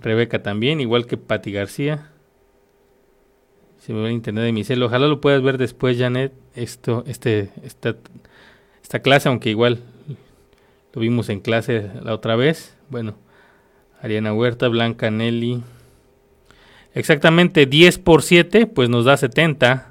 Rebeca 0.00 0.42
también, 0.42 0.80
igual 0.80 1.06
que 1.06 1.16
Patti 1.16 1.52
García. 1.52 2.08
Se 3.78 3.92
me 3.92 4.00
va 4.00 4.08
a 4.08 4.12
internet 4.12 4.44
de 4.44 4.52
mi 4.52 4.62
celo. 4.62 4.86
Ojalá 4.86 5.08
lo 5.08 5.20
puedas 5.20 5.42
ver 5.42 5.58
después, 5.58 5.98
Janet. 5.98 6.32
Esto, 6.54 7.02
este, 7.06 7.50
esta, 7.64 7.96
esta 8.80 9.00
clase, 9.00 9.28
aunque 9.28 9.50
igual 9.50 9.80
lo 10.92 11.00
vimos 11.00 11.28
en 11.28 11.40
clase 11.40 11.90
la 12.02 12.14
otra 12.14 12.36
vez. 12.36 12.76
Bueno, 12.88 13.14
Ariana 14.00 14.32
Huerta, 14.34 14.68
Blanca 14.68 15.10
Nelly. 15.10 15.62
Exactamente 16.94 17.66
10 17.66 17.98
por 17.98 18.22
7, 18.22 18.66
pues 18.66 18.88
nos 18.88 19.04
da 19.04 19.16
70. 19.16 19.88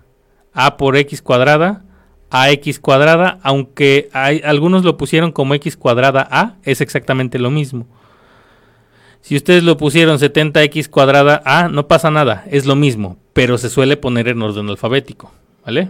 A 0.54 0.78
por 0.78 0.97
X 0.97 1.22
cuadrada, 1.22 1.84
AX 2.30 2.80
cuadrada, 2.80 3.39
aunque 3.41 4.10
hay, 4.14 4.41
algunos 4.43 4.84
lo 4.84 4.97
pusieron 4.97 5.32
como 5.32 5.54
X 5.56 5.78
cuadrada 5.78 6.28
A, 6.30 6.56
es 6.64 6.82
exactamente 6.82 7.39
lo 7.39 7.52
mismo. 7.52 7.88
Si 9.22 9.36
ustedes 9.36 9.64
lo 9.64 9.78
pusieron 9.78 10.18
70x 10.18 10.89
cuadrada 10.89 11.41
A, 11.45 11.68
no 11.68 11.88
pasa 11.88 12.10
nada, 12.10 12.43
es 12.49 12.66
lo 12.66 12.76
mismo, 12.76 13.18
pero 13.34 13.58
se 13.58 13.70
suele 13.70 13.95
poner 13.95 14.28
en 14.28 14.41
orden 14.41 14.68
alfabético, 14.70 15.32
¿vale? 15.66 15.89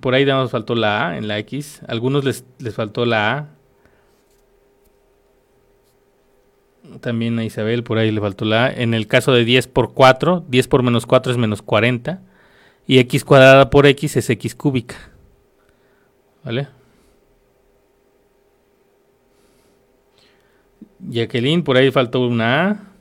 Por 0.00 0.14
ahí 0.14 0.24
nos 0.24 0.50
faltó 0.50 0.74
la 0.74 1.08
A 1.08 1.18
en 1.18 1.28
la 1.28 1.38
X, 1.38 1.82
algunos 1.86 2.24
les, 2.24 2.44
les 2.58 2.74
faltó 2.74 3.04
la 3.04 3.36
A. 3.36 3.48
También 7.00 7.38
a 7.38 7.44
Isabel 7.44 7.82
por 7.82 7.98
ahí 7.98 8.10
le 8.10 8.20
faltó 8.20 8.44
la 8.44 8.66
A. 8.66 8.72
En 8.72 8.94
el 8.94 9.06
caso 9.06 9.32
de 9.32 9.44
10 9.44 9.68
por 9.68 9.92
4, 9.94 10.44
10 10.48 10.68
por 10.68 10.82
menos 10.82 11.06
4 11.06 11.32
es 11.32 11.38
menos 11.38 11.62
40. 11.62 12.22
Y 12.86 12.98
x 12.98 13.24
cuadrada 13.24 13.70
por 13.70 13.86
x 13.86 14.16
es 14.16 14.28
x 14.30 14.54
cúbica. 14.54 14.96
¿Vale? 16.42 16.68
Jacqueline, 21.08 21.62
por 21.62 21.76
ahí 21.76 21.90
faltó 21.90 22.20
una 22.26 22.70
A. 22.70 22.94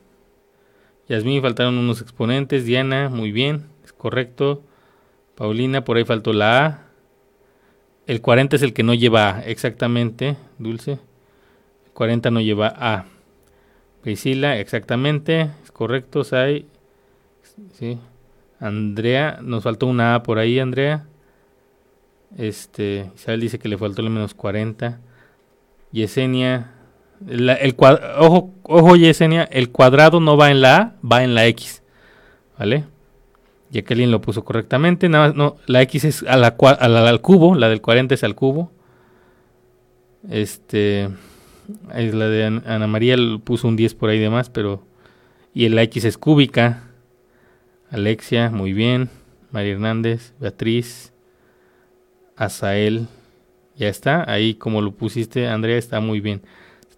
Yasmín, 1.07 1.41
faltaron 1.41 1.77
unos 1.77 2.01
exponentes. 2.01 2.65
Diana, 2.65 3.09
muy 3.09 3.31
bien, 3.31 3.67
es 3.83 3.93
correcto. 3.93 4.63
Paulina, 5.35 5.83
por 5.83 5.97
ahí 5.97 6.05
faltó 6.05 6.33
la 6.33 6.65
A. 6.65 6.79
El 8.05 8.21
40 8.21 8.55
es 8.55 8.61
el 8.61 8.73
que 8.73 8.83
no 8.83 8.93
lleva 8.93 9.37
A, 9.37 9.41
exactamente, 9.45 10.37
Dulce. 10.57 10.93
El 11.85 11.91
40 11.93 12.31
no 12.31 12.41
lleva 12.41 12.73
A. 12.75 13.05
Priscila, 14.01 14.57
exactamente, 14.57 15.49
es 15.63 15.71
correcto, 15.71 16.23
Sai. 16.23 16.65
Sí. 17.73 17.97
Andrea, 18.59 19.39
nos 19.41 19.63
faltó 19.63 19.87
una 19.87 20.15
A 20.15 20.23
por 20.23 20.39
ahí, 20.39 20.59
Andrea. 20.59 21.05
Este, 22.37 23.11
Isabel 23.15 23.41
dice 23.41 23.59
que 23.59 23.69
le 23.69 23.77
faltó 23.77 24.01
el 24.01 24.09
menos 24.09 24.33
40. 24.33 24.99
Yesenia, 25.91 26.71
el 27.27 27.75
ojo, 28.17 28.51
ojo 28.63 28.95
Yesenia, 28.95 29.43
el 29.43 29.69
cuadrado 29.69 30.19
no 30.19 30.37
va 30.37 30.49
en 30.51 30.61
la 30.61 30.77
A, 30.77 30.95
va 31.05 31.23
en 31.23 31.35
la 31.35 31.45
X. 31.47 31.83
¿Vale? 32.57 32.85
Jacqueline 33.73 34.11
lo 34.11 34.21
puso 34.21 34.45
correctamente. 34.45 35.09
Nada 35.09 35.27
más, 35.27 35.35
no, 35.35 35.57
la 35.65 35.81
X 35.81 36.05
es 36.05 36.23
a 36.23 36.33
al 36.33 37.21
cubo, 37.21 37.55
la 37.55 37.69
del 37.69 37.81
40 37.81 38.13
es 38.13 38.23
al 38.23 38.35
cubo. 38.35 38.71
Este, 40.29 41.09
es 41.93 42.13
la 42.13 42.29
de 42.29 42.45
Ana 42.45 42.87
María 42.87 43.17
puso 43.43 43.67
un 43.67 43.75
10 43.75 43.95
por 43.95 44.09
ahí 44.09 44.19
de 44.19 44.29
más, 44.29 44.49
pero. 44.49 44.85
Y 45.53 45.67
la 45.69 45.83
X 45.83 46.05
es 46.05 46.17
cúbica. 46.17 46.83
Alexia, 47.91 48.49
muy 48.49 48.73
bien. 48.73 49.09
María 49.51 49.73
Hernández, 49.73 50.33
Beatriz, 50.39 51.11
Azael. 52.35 53.07
Ya 53.75 53.89
está, 53.89 54.29
ahí 54.31 54.53
como 54.53 54.81
lo 54.81 54.91
pusiste, 54.91 55.47
Andrea, 55.47 55.77
está 55.77 55.99
muy 55.99 56.19
bien. 56.19 56.43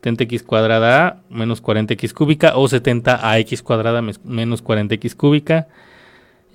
70x 0.02 0.44
cuadrada 0.44 1.24
menos 1.30 1.64
40x 1.64 2.14
cúbica 2.14 2.58
o 2.58 2.68
70ax 2.68 3.62
cuadrada 3.64 4.02
menos 4.02 4.64
40x 4.64 5.16
cúbica. 5.16 5.68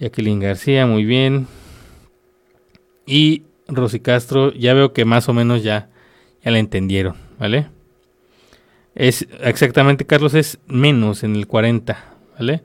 Jacqueline 0.00 0.40
García, 0.40 0.86
muy 0.86 1.04
bien. 1.04 1.46
Y 3.06 3.42
Rosy 3.68 4.00
Castro, 4.00 4.52
ya 4.52 4.72
veo 4.72 4.92
que 4.92 5.04
más 5.04 5.28
o 5.28 5.34
menos 5.34 5.62
ya, 5.62 5.90
ya 6.42 6.50
la 6.50 6.58
entendieron, 6.58 7.16
¿vale? 7.38 7.68
Es 8.94 9.28
exactamente, 9.42 10.06
Carlos, 10.06 10.34
es 10.34 10.58
menos 10.66 11.22
en 11.22 11.36
el 11.36 11.46
40, 11.46 12.02
¿vale? 12.38 12.62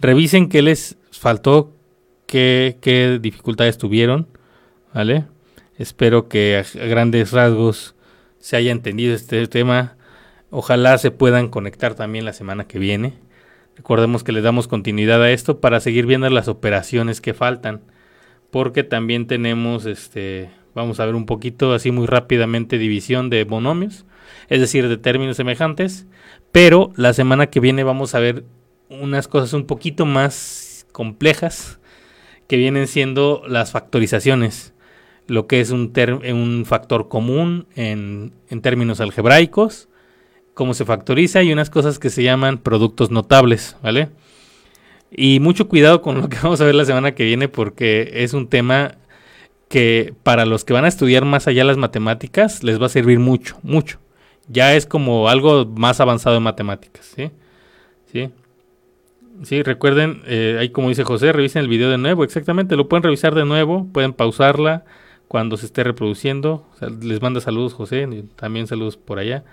Revisen 0.00 0.48
qué 0.48 0.62
les 0.62 0.96
faltó, 1.12 1.74
qué, 2.26 2.78
qué 2.80 3.18
dificultades 3.20 3.76
tuvieron, 3.78 4.26
¿vale? 4.94 5.26
Espero 5.76 6.28
que 6.28 6.56
a 6.56 6.86
grandes 6.86 7.32
rasgos 7.32 7.94
se 8.38 8.56
haya 8.56 8.72
entendido 8.72 9.14
este 9.14 9.46
tema. 9.46 9.96
Ojalá 10.50 10.96
se 10.98 11.10
puedan 11.10 11.48
conectar 11.48 11.94
también 11.94 12.24
la 12.24 12.32
semana 12.32 12.66
que 12.66 12.78
viene. 12.78 13.14
Recordemos 13.78 14.24
que 14.24 14.32
le 14.32 14.42
damos 14.42 14.66
continuidad 14.66 15.22
a 15.22 15.30
esto 15.30 15.60
para 15.60 15.78
seguir 15.78 16.04
viendo 16.04 16.28
las 16.30 16.48
operaciones 16.48 17.20
que 17.20 17.32
faltan. 17.32 17.80
Porque 18.50 18.82
también 18.82 19.28
tenemos, 19.28 19.86
este, 19.86 20.50
vamos 20.74 20.98
a 20.98 21.06
ver 21.06 21.14
un 21.14 21.26
poquito 21.26 21.72
así 21.72 21.92
muy 21.92 22.06
rápidamente 22.06 22.76
división 22.76 23.30
de 23.30 23.44
monomios, 23.44 24.04
es 24.48 24.60
decir, 24.60 24.88
de 24.88 24.96
términos 24.96 25.36
semejantes. 25.36 26.06
Pero 26.50 26.90
la 26.96 27.12
semana 27.12 27.46
que 27.46 27.60
viene 27.60 27.84
vamos 27.84 28.16
a 28.16 28.18
ver 28.18 28.44
unas 28.88 29.28
cosas 29.28 29.52
un 29.52 29.64
poquito 29.64 30.06
más 30.06 30.84
complejas 30.90 31.78
que 32.48 32.56
vienen 32.56 32.88
siendo 32.88 33.44
las 33.46 33.70
factorizaciones, 33.70 34.74
lo 35.28 35.46
que 35.46 35.60
es 35.60 35.70
un, 35.70 35.92
un 36.32 36.64
factor 36.66 37.08
común 37.08 37.68
en, 37.76 38.32
en 38.50 38.60
términos 38.60 39.00
algebraicos 39.00 39.88
cómo 40.58 40.74
se 40.74 40.84
factoriza 40.84 41.40
y 41.44 41.52
unas 41.52 41.70
cosas 41.70 42.00
que 42.00 42.10
se 42.10 42.24
llaman 42.24 42.58
productos 42.58 43.12
notables, 43.12 43.76
¿vale? 43.80 44.08
Y 45.08 45.38
mucho 45.38 45.68
cuidado 45.68 46.02
con 46.02 46.20
lo 46.20 46.28
que 46.28 46.36
vamos 46.42 46.60
a 46.60 46.64
ver 46.64 46.74
la 46.74 46.84
semana 46.84 47.14
que 47.14 47.22
viene 47.22 47.46
porque 47.46 48.10
es 48.12 48.34
un 48.34 48.48
tema 48.48 48.96
que 49.68 50.14
para 50.24 50.46
los 50.46 50.64
que 50.64 50.72
van 50.72 50.84
a 50.84 50.88
estudiar 50.88 51.24
más 51.24 51.46
allá 51.46 51.62
las 51.62 51.76
matemáticas 51.76 52.64
les 52.64 52.82
va 52.82 52.86
a 52.86 52.88
servir 52.88 53.20
mucho, 53.20 53.56
mucho. 53.62 54.00
Ya 54.48 54.74
es 54.74 54.84
como 54.84 55.28
algo 55.28 55.64
más 55.64 56.00
avanzado 56.00 56.36
en 56.36 56.42
matemáticas, 56.42 57.06
¿sí? 57.14 57.30
¿Sí? 58.12 58.30
Sí, 59.44 59.62
recuerden, 59.62 60.22
eh, 60.26 60.56
ahí 60.58 60.70
como 60.70 60.88
dice 60.88 61.04
José, 61.04 61.30
revisen 61.30 61.62
el 61.62 61.68
video 61.68 61.88
de 61.88 61.98
nuevo, 61.98 62.24
exactamente, 62.24 62.74
lo 62.74 62.88
pueden 62.88 63.04
revisar 63.04 63.36
de 63.36 63.44
nuevo, 63.44 63.86
pueden 63.92 64.12
pausarla 64.12 64.84
cuando 65.28 65.56
se 65.56 65.66
esté 65.66 65.84
reproduciendo. 65.84 66.66
les 67.00 67.22
manda 67.22 67.40
saludos 67.40 67.74
José, 67.74 68.08
también 68.34 68.66
saludos 68.66 68.96
por 68.96 69.20
allá 69.20 69.44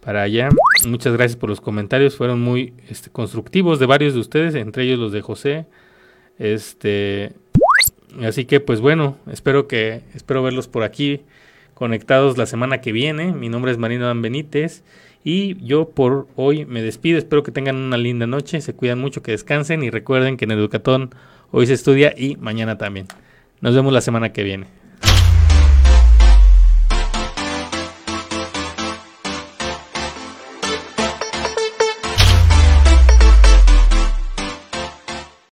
para 0.00 0.22
allá. 0.22 0.48
Muchas 0.86 1.12
gracias 1.14 1.36
por 1.36 1.48
los 1.50 1.60
comentarios, 1.60 2.16
fueron 2.16 2.40
muy 2.40 2.74
este, 2.88 3.10
constructivos 3.10 3.78
de 3.78 3.86
varios 3.86 4.14
de 4.14 4.20
ustedes, 4.20 4.54
entre 4.54 4.84
ellos 4.84 4.98
los 4.98 5.12
de 5.12 5.22
José. 5.22 5.66
Este, 6.38 7.32
así 8.22 8.44
que 8.44 8.60
pues 8.60 8.80
bueno, 8.80 9.16
espero 9.30 9.68
que 9.68 10.02
espero 10.14 10.42
verlos 10.42 10.68
por 10.68 10.82
aquí 10.82 11.22
conectados 11.74 12.38
la 12.38 12.46
semana 12.46 12.80
que 12.80 12.92
viene. 12.92 13.32
Mi 13.32 13.48
nombre 13.48 13.72
es 13.72 13.78
Marino 13.78 14.06
Dan 14.06 14.22
Benítez 14.22 14.82
y 15.24 15.56
yo 15.64 15.90
por 15.90 16.28
hoy 16.36 16.64
me 16.66 16.82
despido. 16.82 17.18
Espero 17.18 17.42
que 17.42 17.52
tengan 17.52 17.76
una 17.76 17.96
linda 17.96 18.26
noche, 18.26 18.60
se 18.60 18.74
cuidan 18.74 19.00
mucho, 19.00 19.22
que 19.22 19.32
descansen 19.32 19.82
y 19.82 19.90
recuerden 19.90 20.36
que 20.36 20.44
en 20.44 20.52
Educatón 20.52 21.14
hoy 21.50 21.66
se 21.66 21.74
estudia 21.74 22.14
y 22.16 22.36
mañana 22.36 22.78
también. 22.78 23.06
Nos 23.60 23.74
vemos 23.74 23.92
la 23.92 24.00
semana 24.00 24.32
que 24.32 24.42
viene. 24.42 24.66